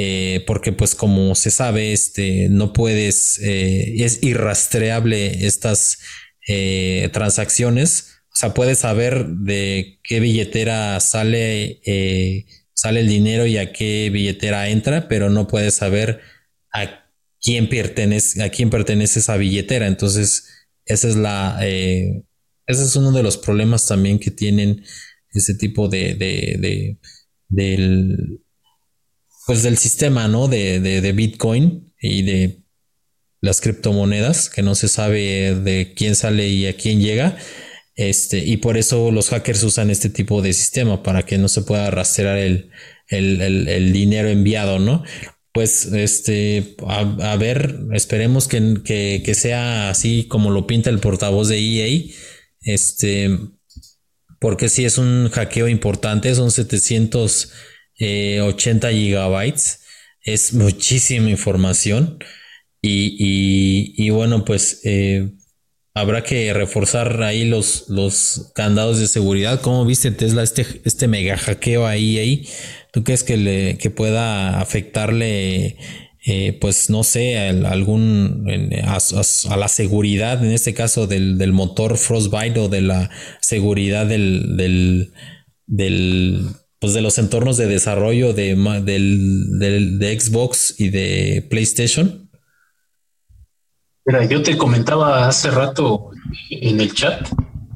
[0.00, 5.98] eh, porque pues como se sabe, este, no puedes, eh, es irrastreable estas
[6.46, 11.80] eh, transacciones, o sea, puedes saber de qué billetera sale,
[12.74, 16.20] sale el dinero y a qué billetera entra, pero no puedes saber
[16.72, 17.10] a
[17.42, 19.88] quién pertenece, a quién pertenece esa billetera.
[19.88, 22.12] Entonces, esa es la, ese
[22.68, 24.84] es uno de los problemas también que tienen
[25.32, 26.98] ese tipo de, de, de
[27.48, 28.40] del
[29.46, 30.46] pues del sistema, ¿no?
[30.46, 32.62] De, de, Bitcoin y de
[33.40, 37.38] las criptomonedas, que no se sabe de quién sale y a quién llega.
[37.94, 41.62] Este, y por eso los hackers usan este tipo de sistema para que no se
[41.62, 42.70] pueda rastrear el,
[43.08, 45.02] el, el, dinero enviado, ¿no?
[45.58, 51.58] pues este, a, ver, esperemos que, que, sea así como lo pinta el portavoz de
[51.58, 52.12] EA,
[52.60, 53.30] este,
[54.38, 59.80] porque si es un hackeo importante, son 780 gigabytes,
[60.22, 62.18] es muchísima información
[62.80, 65.32] y, y, bueno, pues eh,
[65.94, 69.60] habrá que reforzar ahí los, los candados de seguridad.
[69.60, 72.48] ¿Cómo viste Tesla este, este mega hackeo ahí, ahí?
[72.92, 75.76] ¿Tú crees que, le, que pueda afectarle,
[76.28, 78.46] eh, pues no sé, algún,
[78.84, 84.56] a, la seguridad, en este caso del, del, motor Frostbite o de la seguridad del,
[84.58, 85.12] del,
[85.66, 86.48] del
[86.78, 92.28] pues de los entornos de desarrollo de, del, de Xbox y de PlayStation?
[94.04, 96.10] Mira, yo te comentaba hace rato
[96.50, 97.26] en el chat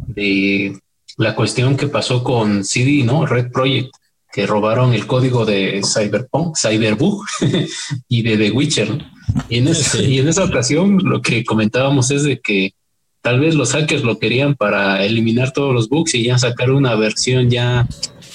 [0.08, 0.78] de
[1.16, 3.26] la cuestión que pasó con CD, ¿no?
[3.26, 3.94] Red Project,
[4.32, 7.24] que robaron el código de Cyberpunk, Cyberbug
[8.08, 9.04] y de The Witcher.
[9.48, 9.68] Y, en
[10.08, 12.74] y en esa ocasión lo que comentábamos es de que
[13.20, 16.94] tal vez los hackers lo querían para eliminar todos los bugs y ya sacar una
[16.96, 17.86] versión ya,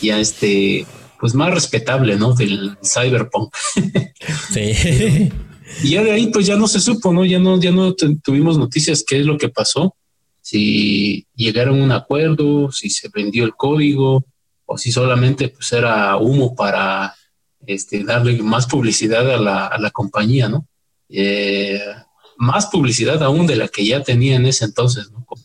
[0.02, 0.86] ya este,
[1.20, 2.34] pues más respetable, ¿no?
[2.34, 3.54] Del Cyberpunk.
[4.54, 5.32] sí.
[5.84, 7.26] Y ya de ahí, pues ya no se supo, ¿no?
[7.26, 9.96] Ya no, ya no tuvimos noticias qué es lo que pasó,
[10.42, 14.24] si llegaron a un acuerdo, si se vendió el código,
[14.68, 17.16] o si solamente pues era humo para
[17.66, 20.68] este, darle más publicidad a la, a la compañía, ¿no?
[21.10, 21.82] Eh,
[22.38, 25.26] más publicidad aún de la que ya tenía en ese entonces, ¿no?
[25.26, 25.42] Con,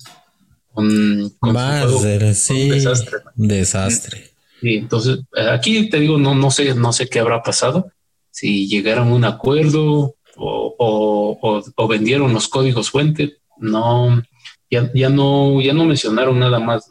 [1.40, 1.90] más,
[2.34, 3.18] sí, desastre.
[3.34, 4.34] Desastre.
[4.60, 5.20] Sí, entonces
[5.50, 7.90] aquí te digo, no, no sé, no sé qué habrá pasado
[8.32, 14.22] si llegaron a un acuerdo o, vendieron los códigos fuente, no,
[14.70, 16.90] ya, ya, no, ya no mencionaron nada más.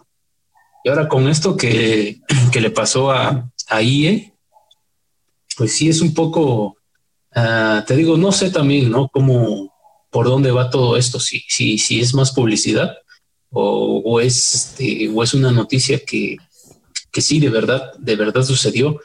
[0.83, 2.19] Y ahora con esto que,
[2.51, 4.33] que le pasó a, a IE,
[5.57, 6.77] pues sí es un poco,
[7.33, 9.07] ah, te digo, no sé también, ¿no?
[9.09, 9.73] Cómo,
[10.09, 12.97] por dónde va todo esto, si, si, si es más publicidad
[13.49, 16.37] o, o es, este, o es una noticia que,
[17.11, 18.99] que sí, de verdad, de verdad sucedió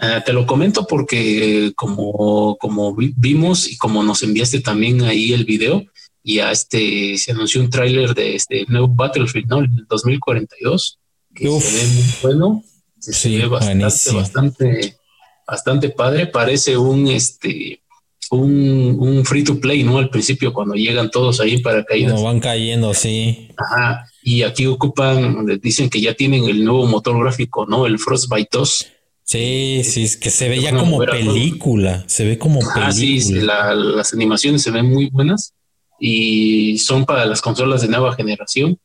[0.00, 5.44] Ah, te lo comento porque como, como vimos y como nos enviaste también ahí el
[5.44, 5.84] video,
[6.22, 9.58] ya este se anunció un tráiler de este nuevo Battlefield, ¿no?
[9.58, 11.00] El 2042,
[11.38, 12.64] que se ve muy bueno,
[12.98, 14.96] se ve bastante, bastante,
[15.46, 17.82] bastante padre, parece un este
[18.30, 19.96] un, un, free to play, ¿no?
[19.96, 22.08] Al principio, cuando llegan todos ahí para caer.
[22.08, 23.48] No van cayendo, sí.
[23.56, 24.04] Ajá.
[24.22, 27.86] Y aquí ocupan, dicen que ya tienen el nuevo motor gráfico, ¿no?
[27.86, 28.86] El Frostbite 2
[29.28, 32.86] Sí, sí, es que se ve ya como película, se ve como película.
[32.86, 35.52] Ah, sí, las animaciones se ven muy buenas
[36.00, 38.78] y son para las consolas de nueva generación.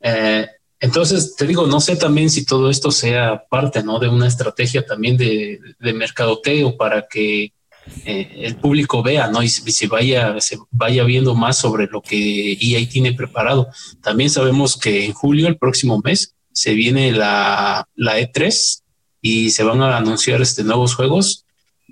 [0.00, 0.46] Eh,
[0.82, 4.00] entonces, te digo, no sé también si todo esto sea parte ¿no?
[4.00, 7.52] de una estrategia también de, de mercadoteo para que
[8.04, 9.44] eh, el público vea ¿no?
[9.44, 13.68] y se vaya, se vaya viendo más sobre lo que EA tiene preparado.
[14.02, 18.82] También sabemos que en julio, el próximo mes, se viene la, la E3
[19.20, 21.46] y se van a anunciar este, nuevos juegos.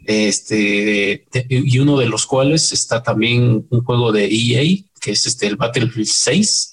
[0.04, 5.46] Este, y uno de los cuales está también un juego de EA, que es este,
[5.46, 6.69] el Battlefield 6.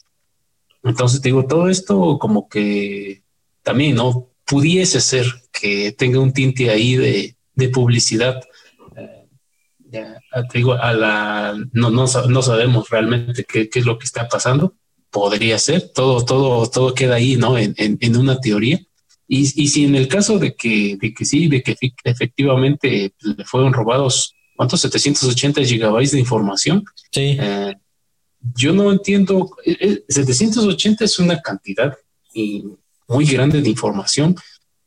[0.87, 3.23] Entonces, digo, todo esto como que
[3.63, 4.29] también, ¿no?
[4.45, 8.41] Pudiese ser que tenga un tinte ahí de, de publicidad.
[8.95, 10.15] Eh,
[10.53, 14.75] digo, a la, no, no, no sabemos realmente qué, qué, es lo que está pasando.
[15.09, 17.57] Podría ser, todo, todo, todo queda ahí, ¿no?
[17.57, 18.79] En, en, en una teoría
[19.27, 23.43] y, y si en el caso de que, de que sí, de que efectivamente le
[23.43, 24.81] fueron robados, ¿cuántos?
[24.81, 26.85] 780 gigabytes de información.
[27.11, 27.37] Sí.
[27.39, 27.75] Eh,
[28.55, 29.49] yo no entiendo,
[30.07, 31.97] 780 eh, eh, es una cantidad
[33.07, 34.35] muy grande de información.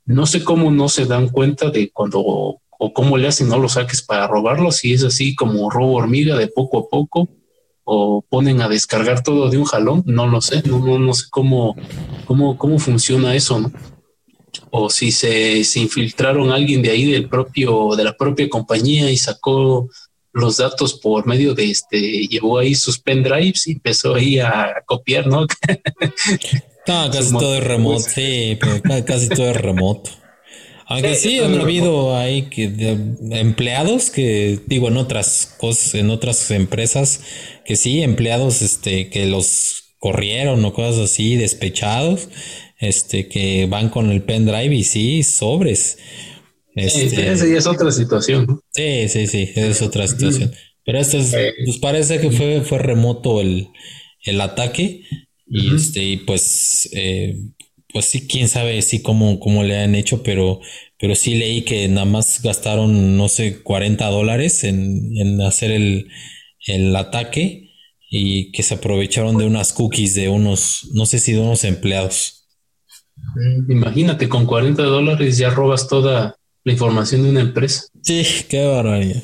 [0.04, 3.72] No sé cómo no se dan cuenta de cuando o cómo le hacen no los
[3.72, 7.28] saques para robarlo, si es así como robo hormiga de poco a poco
[7.84, 11.26] o ponen a descargar todo de un jalón, no lo sé, no, no, no sé
[11.30, 11.76] cómo,
[12.24, 13.72] cómo, cómo funciona eso, ¿no?
[14.70, 19.16] o si se, se, infiltraron alguien de ahí del propio, de la propia compañía y
[19.16, 19.90] sacó
[20.32, 25.26] los datos por medio de este, llevó ahí sus pendrives y empezó ahí a copiar,
[25.26, 25.40] ¿no?
[26.86, 30.10] no, casi todo es remoto, sí, pero casi todo es remoto.
[30.86, 32.96] Aunque sí, han habido ahí que
[33.30, 37.20] empleados que digo en otras cosas, en otras empresas
[37.64, 42.28] que sí, empleados este que los corrieron o cosas así, despechados
[42.80, 45.98] este, que van con el pendrive y sí, sobres.
[46.86, 48.60] Este, sí, es otra situación.
[48.70, 50.52] Sí, sí, sí, es otra situación.
[50.84, 51.34] Pero esto es,
[51.64, 53.68] pues parece que fue, fue remoto el,
[54.24, 55.04] el ataque
[55.46, 57.36] y este, y pues, eh,
[57.92, 60.60] pues sí, quién sabe sí cómo, cómo le han hecho, pero,
[60.98, 66.08] pero sí leí que nada más gastaron, no sé, 40 dólares en, hacer el,
[66.66, 67.70] el ataque
[68.08, 72.48] y que se aprovecharon de unas cookies de unos, no sé si de unos empleados.
[73.68, 77.84] Imagínate, con 40 dólares ya robas toda la información de una empresa.
[78.02, 79.22] Sí, qué barbaridad.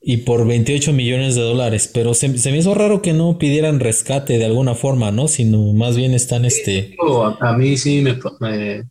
[0.00, 4.38] y por 28 millones de dólares, pero se, me hizo raro que no pidieran rescate
[4.38, 5.28] de alguna forma, ¿no?
[5.28, 6.96] Sino más bien están este...
[7.40, 8.18] A, mí sí me,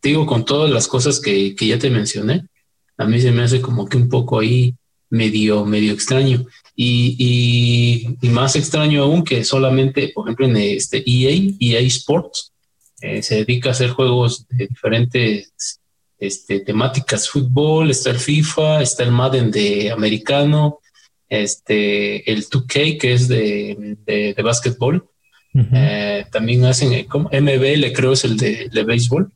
[0.02, 2.46] digo con todas las cosas que, que, ya te mencioné,
[2.98, 4.74] a mí se me hace como que un poco ahí
[5.10, 6.44] medio, medio extraño.
[6.74, 12.52] Y, y, más extraño aún que solamente, por ejemplo, en este EA, EA Sports,
[13.00, 15.80] eh, se dedica a hacer juegos de diferentes
[16.18, 20.80] este, temáticas, fútbol, está el FIFA, está el Madden de americano,
[21.28, 25.08] este, el 2K que es de, de, básquetbol.
[25.72, 29.32] Eh, también hacen eh, como MBL, creo es el de, de béisbol.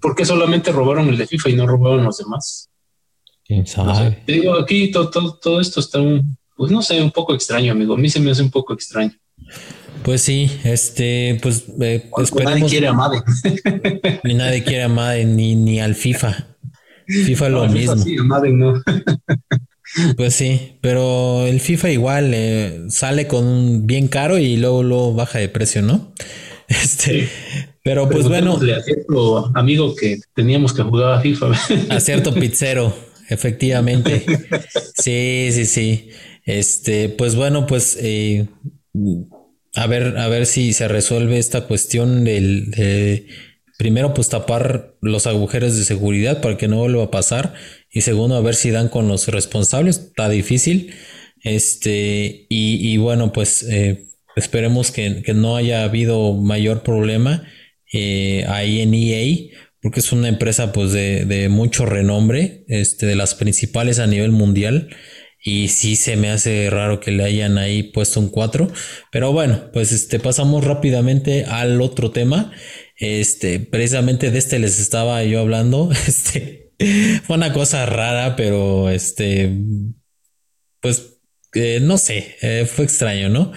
[0.00, 2.70] porque solamente robaron el de FIFA y no robaron los demás?
[4.26, 7.94] digo, aquí todo, todo, esto está un, pues no sé, un poco extraño, amigo.
[7.94, 9.12] A mí se me hace un poco extraño.
[10.06, 12.08] Pues sí, este, pues eh,
[12.44, 13.22] Nadie quiere a Madden.
[14.22, 16.46] ni nadie quiere a Madden, ni, ni al FIFA.
[17.08, 17.96] FIFA lo mismo.
[17.96, 18.80] sí, Madden no.
[20.16, 25.40] pues sí, pero el FIFA igual eh, sale con bien caro y luego, luego baja
[25.40, 26.12] de precio, ¿no?
[26.68, 27.28] Este,
[27.82, 28.56] pero pues bueno.
[28.56, 31.46] A cierto amigo que teníamos que jugar a FIFA.
[31.90, 32.94] A cierto pizzero
[33.28, 34.24] efectivamente.
[34.94, 36.10] Sí, sí, sí.
[36.44, 38.46] Este, pues bueno, pues eh,
[39.76, 43.26] a ver, a ver si se resuelve esta cuestión del de,
[43.78, 47.54] primero, pues tapar los agujeros de seguridad para que no vuelva a pasar.
[47.90, 49.98] Y segundo, a ver si dan con los responsables.
[49.98, 50.94] Está difícil.
[51.42, 57.46] Este, y, bueno, pues eh, esperemos que, no haya habido mayor problema
[57.92, 59.56] eh, ahí en EA
[59.86, 64.88] porque es una empresa pues de, mucho renombre, este, de las principales a nivel mundial.
[65.42, 68.68] Y sí se me hace raro que le hayan ahí puesto un 4.
[69.12, 72.52] Pero bueno, pues este, pasamos rápidamente al otro tema.
[72.98, 75.90] Este, precisamente de este les estaba yo hablando.
[76.06, 76.72] Este,
[77.24, 79.50] fue una cosa rara, pero este,
[80.80, 81.20] pues,
[81.54, 83.52] eh, no sé, eh, fue extraño, ¿no?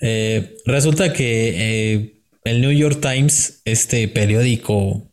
[0.00, 5.10] Eh, resulta que el New York Times, este periódico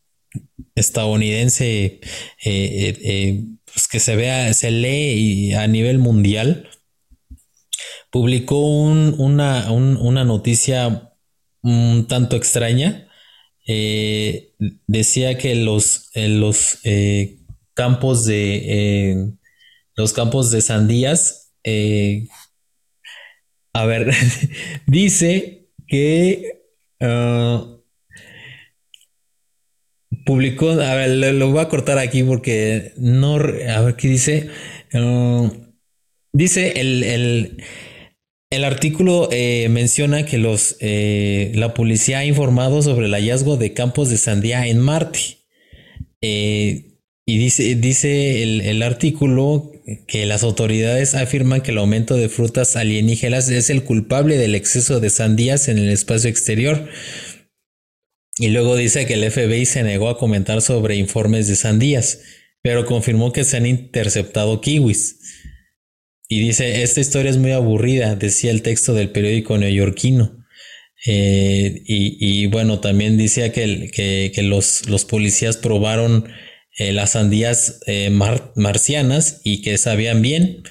[0.76, 2.02] estadounidense eh,
[2.44, 3.44] eh,
[3.90, 6.70] que se vea, se lee a nivel mundial,
[8.10, 9.66] publicó una,
[10.26, 11.14] noticia
[11.62, 13.08] un tanto extraña.
[14.88, 16.80] decía que los, los
[17.74, 19.34] campos de
[19.96, 21.54] los campos de sandías
[23.74, 24.12] a ver
[24.88, 26.64] dice que
[27.00, 27.81] ah,
[30.26, 34.50] publicó, a ver, lo, voy a cortar aquí porque no, a ver qué dice.
[34.94, 35.50] Uh,
[36.34, 37.58] dice el,
[38.50, 43.74] el, artículo eh, menciona que los, eh, la policía ha informado sobre el hallazgo de
[43.74, 45.20] campos de sandía en Marte.
[46.22, 49.72] Eh, y dice, dice el, el, artículo
[50.08, 55.00] que las autoridades afirman que el aumento de frutas alienígenas es el culpable del exceso
[55.00, 56.88] de sandías en el espacio exterior.
[58.42, 62.22] Y luego dice que el FBI se negó a comentar sobre informes de sandías,
[62.64, 65.20] pero confirmó que se han interceptado kiwis.
[66.28, 70.44] Y dice, esta historia es muy aburrida, decía el texto del periódico neoyorquino.
[71.06, 76.28] Eh, y, bueno, también decía que, que, los, los, policías probaron
[76.80, 80.64] eh, las sandías eh, marcianas y que sabían bien.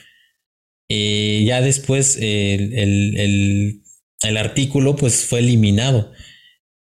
[0.89, 3.83] ya después el, el,
[4.23, 6.11] el, artículo pues fue eliminado.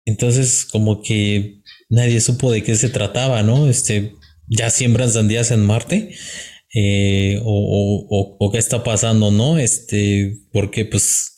[0.05, 3.67] Entonces, como que nadie supo de qué se trataba, ¿no?
[3.67, 4.13] Este,
[4.47, 6.15] ya siembran sandías en Marte.
[6.77, 9.57] Eh, o, qué está pasando, ¿no?
[9.57, 11.37] Este, porque pues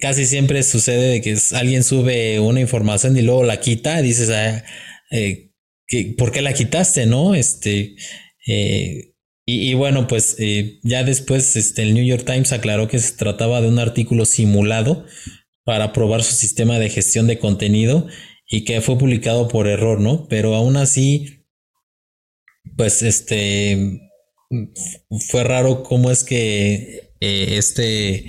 [0.00, 4.64] casi siempre sucede de que alguien sube una información y luego la quita, dices, ah,
[5.10, 5.50] eh,
[6.16, 7.34] ¿por qué la quitaste, no?
[7.34, 7.96] Este,
[8.46, 9.12] eh,
[9.44, 10.38] y, y, bueno, pues
[10.82, 15.04] ya después este, el New York Times aclaró que se trataba de un artículo simulado
[15.64, 18.06] para probar su sistema de gestión de contenido
[18.48, 20.26] y que fue publicado por error, ¿no?
[20.28, 21.46] Pero aún así,
[22.76, 24.00] pues este
[25.30, 28.26] fue raro cómo es que eh, este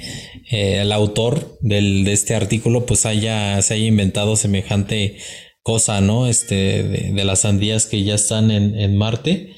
[0.52, 5.18] eh, el autor del, de este artículo pues haya se haya inventado semejante
[5.62, 6.28] cosa, ¿no?
[6.28, 9.54] Este de, las sandías que ya están en, en, Marte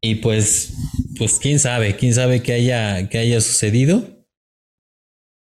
[0.00, 0.72] y pues
[1.18, 4.26] pues quién sabe, quién sabe qué haya que haya sucedido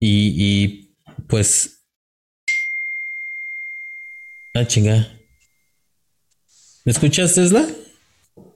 [0.00, 0.89] y
[1.30, 1.84] pues.
[4.52, 5.08] Ah, chinga.
[6.84, 7.66] ¿Me escuchas, Tesla?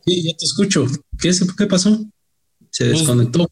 [0.05, 0.87] Sí, ya te escucho.
[1.21, 2.05] ¿Qué, qué pasó?
[2.71, 3.49] ¿Se pues, desconectó?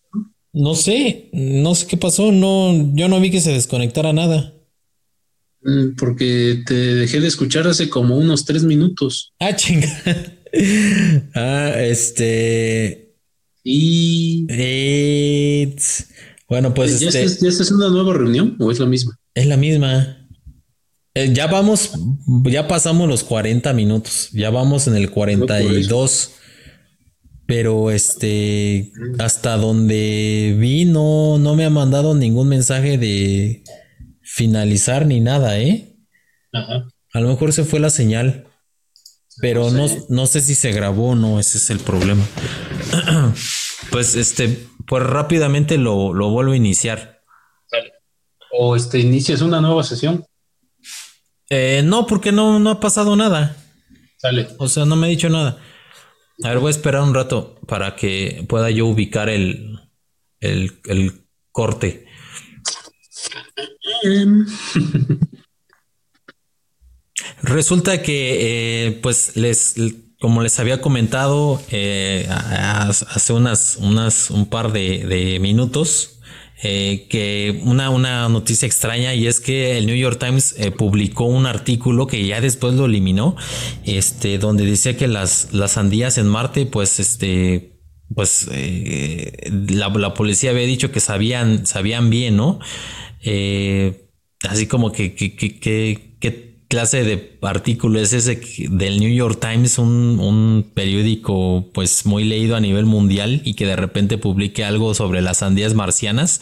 [0.52, 2.32] no sé, no sé qué pasó.
[2.32, 4.52] No, yo no vi que se desconectara nada.
[5.62, 9.32] Mm, porque te dejé de escuchar hace como unos tres minutos.
[9.38, 9.88] Ah, chinga.
[11.34, 13.14] ah, este.
[13.62, 14.46] Y.
[16.52, 17.00] Bueno, pues.
[17.00, 17.46] ¿Ya, este...
[17.46, 19.18] ¿Ya es una nueva reunión o es la misma?
[19.32, 20.28] Es la misma.
[21.14, 21.92] Eh, ya vamos,
[22.44, 26.32] ya pasamos los 40 minutos, ya vamos en el 42.
[27.46, 33.64] Pero este, hasta donde vi, no, no me ha mandado ningún mensaje de
[34.20, 35.96] finalizar ni nada, ¿eh?
[36.52, 36.86] Ajá.
[37.14, 38.46] A lo mejor se fue la señal.
[39.40, 42.22] Pero no, no, sé si se grabó o no, ese es el problema.
[43.92, 47.22] pues este, pues rápidamente lo, lo vuelvo a iniciar.
[48.50, 50.26] O este, inicias una nueva sesión.
[51.48, 53.56] Eh, no, porque no, no ha pasado nada.
[54.16, 54.48] Sale.
[54.58, 55.62] O sea, no me ha dicho nada.
[56.42, 59.78] A ver, voy a esperar un rato para que pueda yo ubicar el,
[60.40, 62.06] el, el corte.
[67.42, 69.74] Resulta que, eh, pues, les,
[70.22, 76.20] como les había comentado eh, hace unas, unas, un par de, minutos,
[76.62, 81.24] eh, que una, una noticia extraña y es que el New York Times eh, publicó
[81.24, 83.34] un artículo que ya después lo eliminó,
[83.84, 87.80] este, donde decía que las, las sandías en Marte, pues, este,
[88.14, 88.48] pues
[89.70, 92.60] la, la, policía había dicho que sabían, sabían bien, ¿no?
[94.48, 96.11] así como que, que, que, que
[96.72, 102.60] clase de artículo es ese del New York Times, un, periódico pues muy leído a
[102.60, 106.40] nivel mundial y que de repente publique algo sobre las sandías marcianas?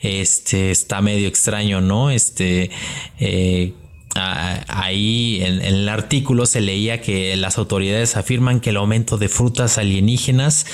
[0.00, 2.12] Este está medio extraño, ¿no?
[2.12, 2.70] Este
[3.18, 3.72] eh,
[4.14, 9.76] ahí en, el artículo se leía que las autoridades afirman que el aumento de frutas
[9.76, 10.66] alienígenas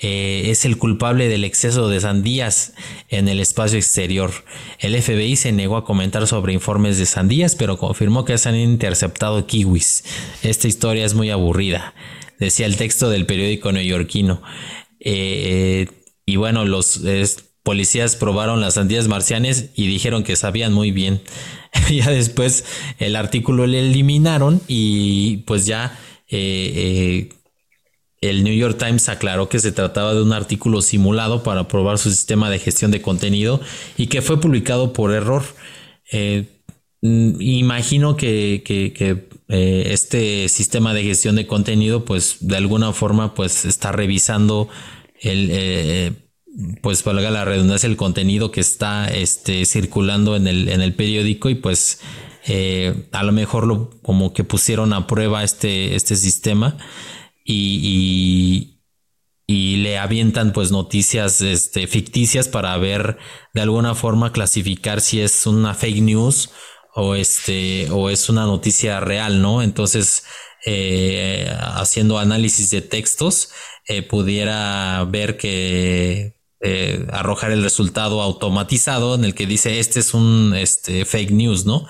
[0.00, 2.74] eh, es el culpable del exceso de sandías
[3.08, 4.30] en el espacio exterior.
[4.78, 8.56] El FBI se negó a comentar sobre informes de sandías, pero confirmó que se han
[8.56, 10.04] interceptado kiwis.
[10.42, 11.94] Esta historia es muy aburrida,
[12.38, 14.40] decía el texto del periódico neoyorquino.
[15.00, 15.88] Eh,
[16.24, 17.00] y bueno, los
[17.64, 21.20] policías probaron las sandías marcianas y dijeron que sabían muy bien.
[21.90, 22.64] ya después
[22.98, 25.98] el artículo le eliminaron y pues ya
[26.30, 27.30] eh,
[28.20, 32.10] el New York Times aclaró que se trataba de un artículo simulado para probar su
[32.10, 33.60] sistema de gestión de contenido
[33.96, 35.44] y que fue publicado por error.
[36.10, 36.48] Eh,
[37.00, 38.62] mm, imagino que,
[39.48, 44.68] eh, este sistema de gestión de contenido, pues de alguna forma, pues está revisando
[45.20, 46.12] el, eh,
[46.82, 51.50] pues valga la redundancia, el contenido que está este, circulando en el, en el periódico
[51.50, 52.00] y pues
[53.12, 56.78] a lo mejor lo, como que pusieron a prueba este, este sistema
[57.50, 58.84] y,
[59.46, 63.16] y, le avientan pues noticias este, ficticias para ver
[63.54, 66.50] de alguna forma clasificar si es una fake news
[66.94, 69.62] o este o es una noticia real, ¿no?
[69.62, 70.24] Entonces
[70.66, 73.50] eh, haciendo análisis de textos
[73.88, 80.12] eh, pudiera ver que eh, arrojar el resultado automatizado en el que dice este es
[80.12, 81.86] un este, fake news, ¿no?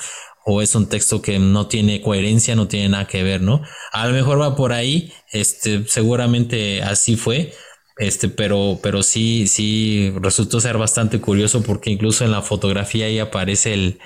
[0.50, 3.60] O es un texto que no tiene coherencia, no tiene nada que ver, ¿no?
[3.92, 7.52] A lo mejor va por ahí, este, seguramente así fue,
[7.98, 13.18] este, pero, pero sí, sí resultó ser bastante curioso porque incluso en la fotografía ahí
[13.18, 13.98] aparece el,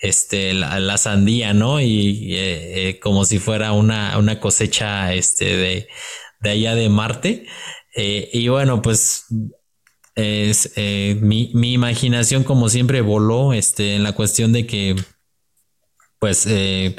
[0.00, 1.78] este, la, sandía, ¿no?
[1.78, 5.88] Y eh, eh, como si fuera una, una cosecha, este, de,
[6.40, 7.46] de allá de Marte.
[7.94, 9.26] Eh, y bueno, pues
[10.14, 10.72] es,
[11.20, 14.96] mi, mi, imaginación como siempre voló, este, en la cuestión de que
[16.22, 16.94] pues, eh,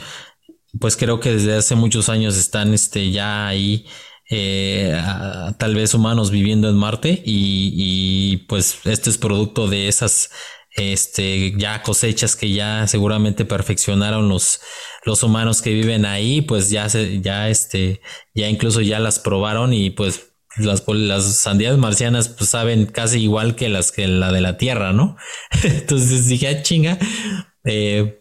[0.81, 3.85] pues creo que desde hace muchos años están este, ya ahí.
[4.29, 5.01] Eh,
[5.57, 10.29] tal vez humanos viviendo en Marte y, pues este es producto de esas
[10.75, 14.59] este, ya cosechas que ya seguramente perfeccionaron los,
[15.05, 18.01] los humanos que viven ahí, pues ya se, ya este,
[18.33, 23.55] ya incluso ya las probaron y pues las, las sandías marcianas pues saben casi igual
[23.55, 25.15] que las que la de la Tierra, ¿no?
[25.63, 26.97] Entonces dije, ah, chinga,
[27.63, 28.19] eh,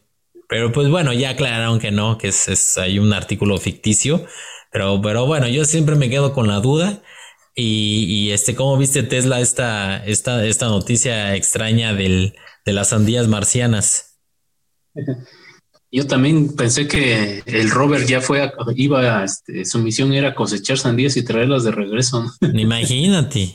[0.52, 4.26] pero pues bueno, ya aclararon que no, que es, hay un artículo ficticio.
[4.70, 7.00] Pero, pero bueno, yo siempre me quedo con la duda.
[7.54, 12.34] Y, este, ¿cómo viste Tesla esta, esta, esta noticia extraña del,
[12.66, 14.18] de las sandías marcianas?
[15.90, 21.16] Yo también pensé que el rover ya fue, iba, este, su misión era cosechar sandías
[21.16, 22.30] y traerlas de regreso.
[22.52, 23.54] Imagínate.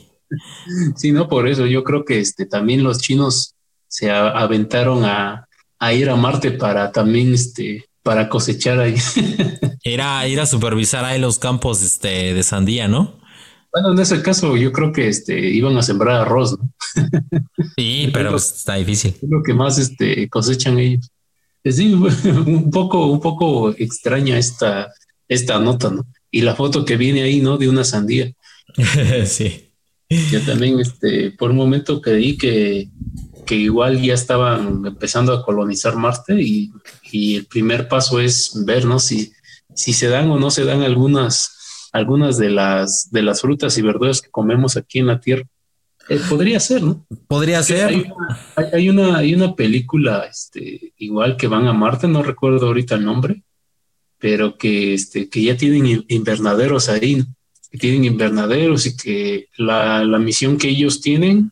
[0.95, 3.53] sí, no, por eso yo creo que este, también los chinos
[3.87, 5.46] se aventaron a,
[5.79, 8.95] a ir a Marte para también este, para cosechar ahí.
[9.83, 13.19] ir, a, ir a supervisar ahí los campos este, de sandía, ¿no?
[13.71, 16.69] Bueno, en ese caso yo creo que este, iban a sembrar arroz, ¿no?
[17.75, 19.13] Sí, pero está difícil.
[19.21, 21.11] Es lo que más este, cosechan ellos.
[21.63, 21.93] Sí,
[22.45, 24.91] un poco, un poco extraña esta,
[25.27, 26.05] esta nota, ¿no?
[26.31, 27.57] Y la foto que viene ahí, ¿no?
[27.57, 28.31] De una sandía.
[29.25, 29.71] sí.
[30.09, 32.89] Yo también, este, por un momento creí que,
[33.47, 36.71] que igual ya estaban empezando a colonizar Marte y,
[37.11, 38.99] y, el primer paso es ver, ¿no?
[38.99, 39.31] Si,
[39.73, 43.81] si se dan o no se dan algunas, algunas de las, de las frutas y
[43.81, 45.45] verduras que comemos aquí en la Tierra.
[46.09, 47.05] Eh, podría ser, ¿no?
[47.27, 47.87] Podría ser.
[47.87, 48.39] Hay una,
[48.73, 53.05] hay, una, hay una película, este, igual que van a Marte, no recuerdo ahorita el
[53.05, 53.43] nombre,
[54.19, 57.23] pero que, este, que ya tienen invernaderos ahí,
[57.71, 61.51] que tienen invernaderos y que la, la misión que ellos tienen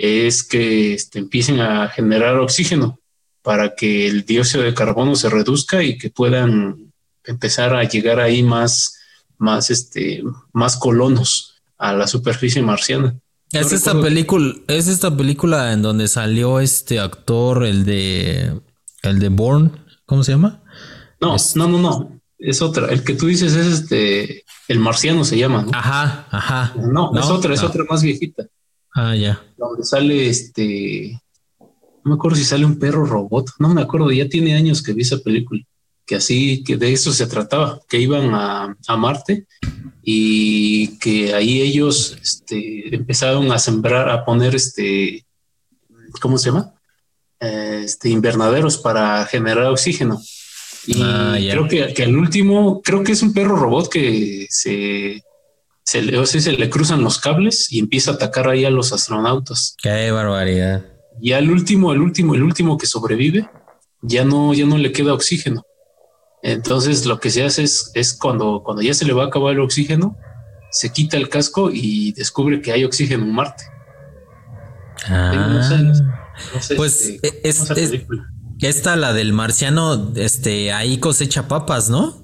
[0.00, 2.98] es que este, empiecen a generar oxígeno
[3.42, 6.92] para que el dióxido de carbono se reduzca y que puedan
[7.24, 8.98] empezar a llegar ahí más,
[9.36, 10.22] más, este,
[10.52, 13.14] más colonos a la superficie marciana.
[13.52, 18.58] Es esta película, es esta película en donde salió este actor, el de
[19.02, 19.70] el de Bourne,
[20.06, 20.62] ¿cómo se llama?
[21.20, 22.20] No, no, no, no.
[22.38, 22.86] Es otra.
[22.86, 25.70] El que tú dices es este, el marciano se llama, ¿no?
[25.74, 26.72] Ajá, ajá.
[26.76, 28.46] No, es otra, es otra más viejita.
[28.94, 29.42] Ah, ya.
[29.56, 31.20] Donde sale este,
[32.04, 34.92] no me acuerdo si sale un perro robot, no me acuerdo, ya tiene años que
[34.92, 35.62] vi esa película,
[36.06, 39.46] que así, que de eso se trataba, que iban a, a Marte
[40.02, 45.24] y que ahí ellos este, empezaron a sembrar, a poner este,
[46.20, 46.74] ¿cómo se llama?
[47.38, 50.20] Este, invernaderos para generar oxígeno.
[50.86, 55.22] Y ah, creo que, que, al último, creo que es un perro robot que se,
[55.90, 58.70] se, le, o sea, se le cruzan los cables y empieza a atacar ahí a
[58.70, 59.74] los astronautas.
[59.82, 60.84] Qué barbaridad.
[61.20, 63.50] Y al último, el último, el último que sobrevive,
[64.00, 65.64] ya no, ya no le queda oxígeno.
[66.44, 69.54] Entonces lo que se hace es, es cuando, cuando ya se le va a acabar
[69.54, 70.16] el oxígeno,
[70.70, 73.64] se quita el casco y descubre que hay oxígeno en Marte.
[75.06, 75.42] Ah,
[76.76, 77.68] pues este, es,
[78.60, 82.19] esta, la del marciano, este, ahí cosecha papas, ¿no?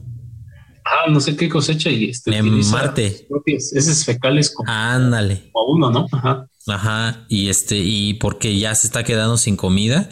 [0.87, 3.27] Ah, no sé qué cosecha y este, en Marte.
[3.47, 5.51] Esos fecales como, Ándale.
[5.53, 6.07] como uno, ¿no?
[6.13, 6.49] Ajá.
[6.69, 7.27] Ajá.
[7.29, 10.09] Y este, y porque ya se está quedando sin comida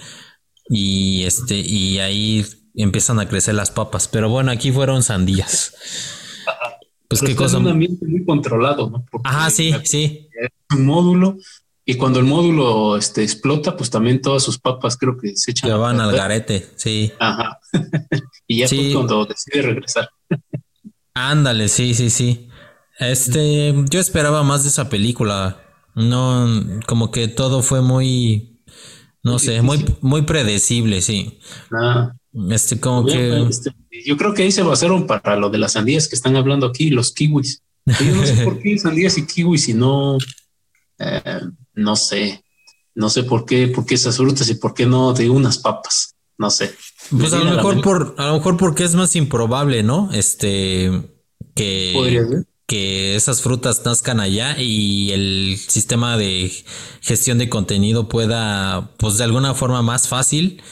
[0.69, 2.45] y este, y ahí
[2.75, 4.09] empiezan a crecer las papas.
[4.09, 5.75] Pero bueno, aquí fueron sandías.
[7.09, 7.59] Pues qué cosa.
[7.59, 9.05] Es un ambiente muy controlado, ¿no?
[9.23, 10.29] Ajá, sí, sí.
[10.43, 11.37] Es un módulo
[11.87, 15.69] y cuando el módulo este, explota, pues también todas sus papas creo que se echan.
[15.69, 17.13] Ya van al garete, sí.
[17.19, 17.59] Ajá.
[18.47, 18.93] y ya sí.
[18.95, 20.09] cuando decide regresar.
[21.15, 22.49] Ándale, sí, sí, sí.
[22.99, 25.61] Este, yo esperaba más de esa película.
[25.95, 26.47] No,
[26.87, 28.61] como que todo fue muy,
[29.23, 31.39] no sé, muy, muy predecible, sí.
[31.73, 32.13] Ah.
[32.51, 33.47] Este, como que.
[33.49, 33.73] Este,
[34.05, 36.91] yo creo que ahí se basaron para lo de las sandías que están hablando aquí,
[36.91, 37.63] los kiwis.
[37.87, 40.19] Yo no sé por qué sandías y kiwis y no.
[40.99, 41.41] Eh,
[41.75, 42.43] no sé.
[42.97, 46.15] No sé por qué, por qué esas frutas y por qué no de unas papas.
[46.39, 46.75] No sé.
[47.19, 50.11] Pues a lo mejor por, a lo mejor porque es más improbable, ¿no?
[50.13, 50.91] Este
[51.55, 56.53] que, que esas frutas nazcan allá y el sistema de
[57.01, 60.63] gestión de contenido pueda, pues de alguna forma más fácil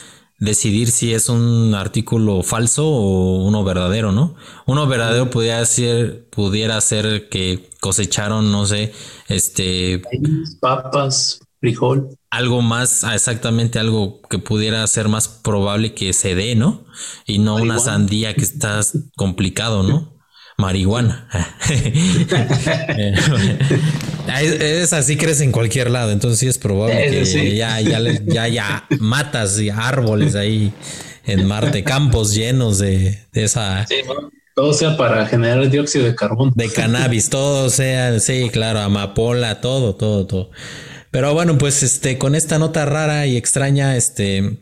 [0.42, 4.34] decidir si es un artículo falso o uno verdadero, ¿no?
[4.66, 8.92] Uno verdadero pudiera ser, pudiera ser que cosecharon, no sé,
[9.28, 10.02] este
[10.60, 12.18] papas, frijol.
[12.28, 16.84] Algo más, ah, exactamente algo que pudiera ser más probable que se dé, ¿no?
[17.24, 18.80] Y no una sandía que está
[19.16, 20.12] complicado, ¿no?
[20.58, 21.28] marihuana.
[24.28, 28.86] es así crees en cualquier lado, entonces sí es probable que ya, ya, ya, ya
[28.98, 30.72] matas árboles ahí
[31.24, 33.86] en Marte, campos llenos de, esa.
[34.54, 36.52] todo sea para generar dióxido de carbono.
[36.54, 40.50] De cannabis, todo sea, sí, claro, amapola, todo, todo, todo.
[41.12, 44.56] Pero bueno, pues este, con esta nota rara y extraña, este,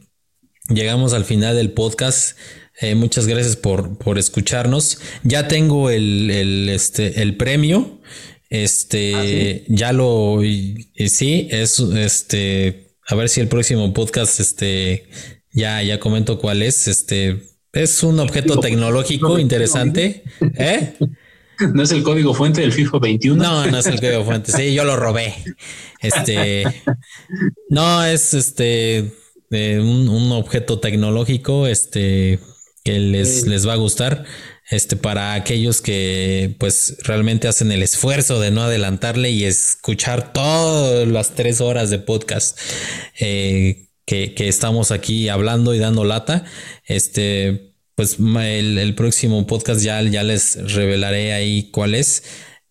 [0.68, 2.36] llegamos al final del podcast.
[2.80, 4.98] Eh, muchas gracias por, por, escucharnos.
[5.22, 8.00] Ya tengo el, el, este, el premio.
[8.48, 9.64] Este, ¿Ah, sí?
[9.68, 15.08] ya lo, sí, es, este, a ver si el próximo podcast, este,
[15.52, 16.88] ya, ya comento cuál es.
[16.88, 20.24] Este, es un objeto tecnológico interesante.
[20.58, 20.94] ¿Eh?
[21.74, 23.42] ¿No es el código fuente del FIFO 21?
[23.42, 24.52] No, no es el código fuente.
[24.52, 25.34] Sí, yo lo robé.
[26.00, 26.64] Este,
[27.68, 29.12] no, es este,
[29.50, 32.38] eh, un, un, objeto tecnológico, este,
[32.84, 34.24] que les, les va a gustar.
[34.70, 41.08] Este, para aquellos que pues realmente hacen el esfuerzo de no adelantarle y escuchar todas
[41.08, 42.56] las tres horas de podcast
[43.18, 46.44] eh, que, que, estamos aquí hablando y dando lata.
[46.84, 47.69] Este,
[48.00, 52.22] pues el, el, próximo podcast ya, ya les revelaré ahí cuál es.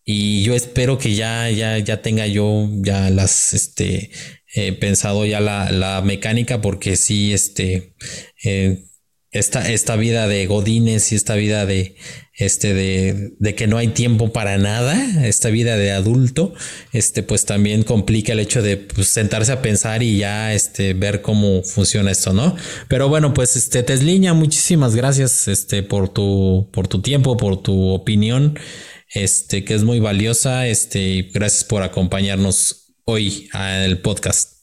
[0.04, 4.10] Y yo espero que ya, ya, ya tenga yo ya las, este,
[4.56, 7.94] eh, pensado ya la, la, mecánica, porque sí, este,
[8.42, 8.86] eh,
[9.32, 11.94] esta, esta vida de godines y esta vida de,
[12.34, 16.52] este, de, de, que no hay tiempo para nada, esta vida de adulto,
[16.92, 21.22] este, pues también complica el hecho de pues, sentarse a pensar y ya, este, ver
[21.22, 22.56] cómo funciona esto, ¿no?
[22.88, 27.90] Pero bueno, pues, este, Tesliña, muchísimas gracias, este, por tu, por tu tiempo, por tu
[27.90, 28.58] opinión,
[29.14, 34.59] este, que es muy valiosa, este, gracias por acompañarnos hoy al podcast.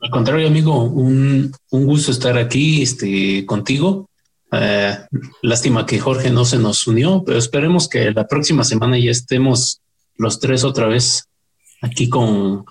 [0.00, 4.08] Al contrario, amigo, un, un gusto estar aquí este, contigo.
[4.52, 4.96] Eh,
[5.42, 9.80] lástima que Jorge no se nos unió, pero esperemos que la próxima semana ya estemos
[10.16, 11.24] los tres otra vez
[11.80, 12.64] aquí con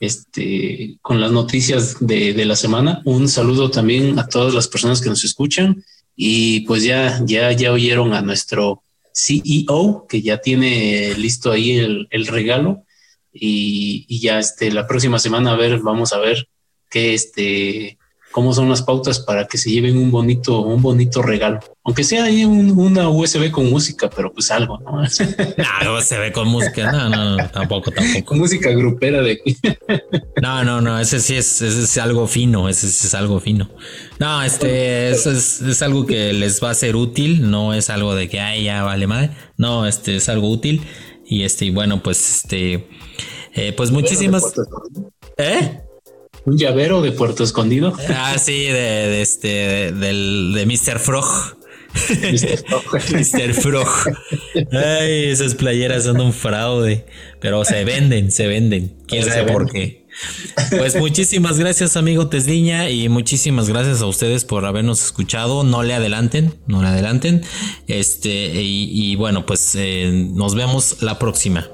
[0.00, 3.00] este con las noticias de, de, la semana.
[3.04, 5.84] Un saludo también a todas las personas que nos escuchan
[6.16, 8.82] y pues ya ya ya oyeron a nuestro
[9.14, 12.84] CEO que ya tiene listo ahí el, el regalo
[13.32, 16.48] y, y, ya este la próxima semana a ver vamos a ver
[16.92, 17.98] que este,
[18.30, 21.60] cómo son las pautas para que se lleven un bonito, un bonito regalo.
[21.84, 25.02] Aunque sea ahí una USB con música, pero pues algo, ¿no?
[25.84, 28.34] No, USB con música, no, no, no tampoco, tampoco.
[28.34, 29.40] música grupera de
[30.42, 33.70] No, no, no, ese sí es, ese es algo fino, ese sí es algo fino.
[34.18, 38.14] No, este, eso es, es algo que les va a ser útil, no es algo
[38.14, 39.30] de que, ay, ya vale madre.
[39.56, 40.82] No, este es algo útil.
[41.24, 42.88] Y este, y bueno, pues este,
[43.54, 44.44] eh, pues muchísimas.
[45.38, 45.80] ¿Eh?
[46.44, 47.92] Un llavero de Puerto Escondido.
[48.08, 50.98] Ah, sí, de, este, de, del, de Mr.
[50.98, 51.56] Frog.
[51.94, 53.54] Mr.
[53.60, 53.88] Frog.
[54.72, 57.06] Ay, esas playeras son un fraude,
[57.40, 58.94] pero se venden, se venden.
[59.06, 60.02] Quién sabe por qué.
[60.76, 65.64] Pues muchísimas gracias, amigo Tesliña, y muchísimas gracias a ustedes por habernos escuchado.
[65.64, 67.42] No le adelanten, no le adelanten.
[67.86, 71.70] Este, y, bueno, pues eh, nos vemos la próxima.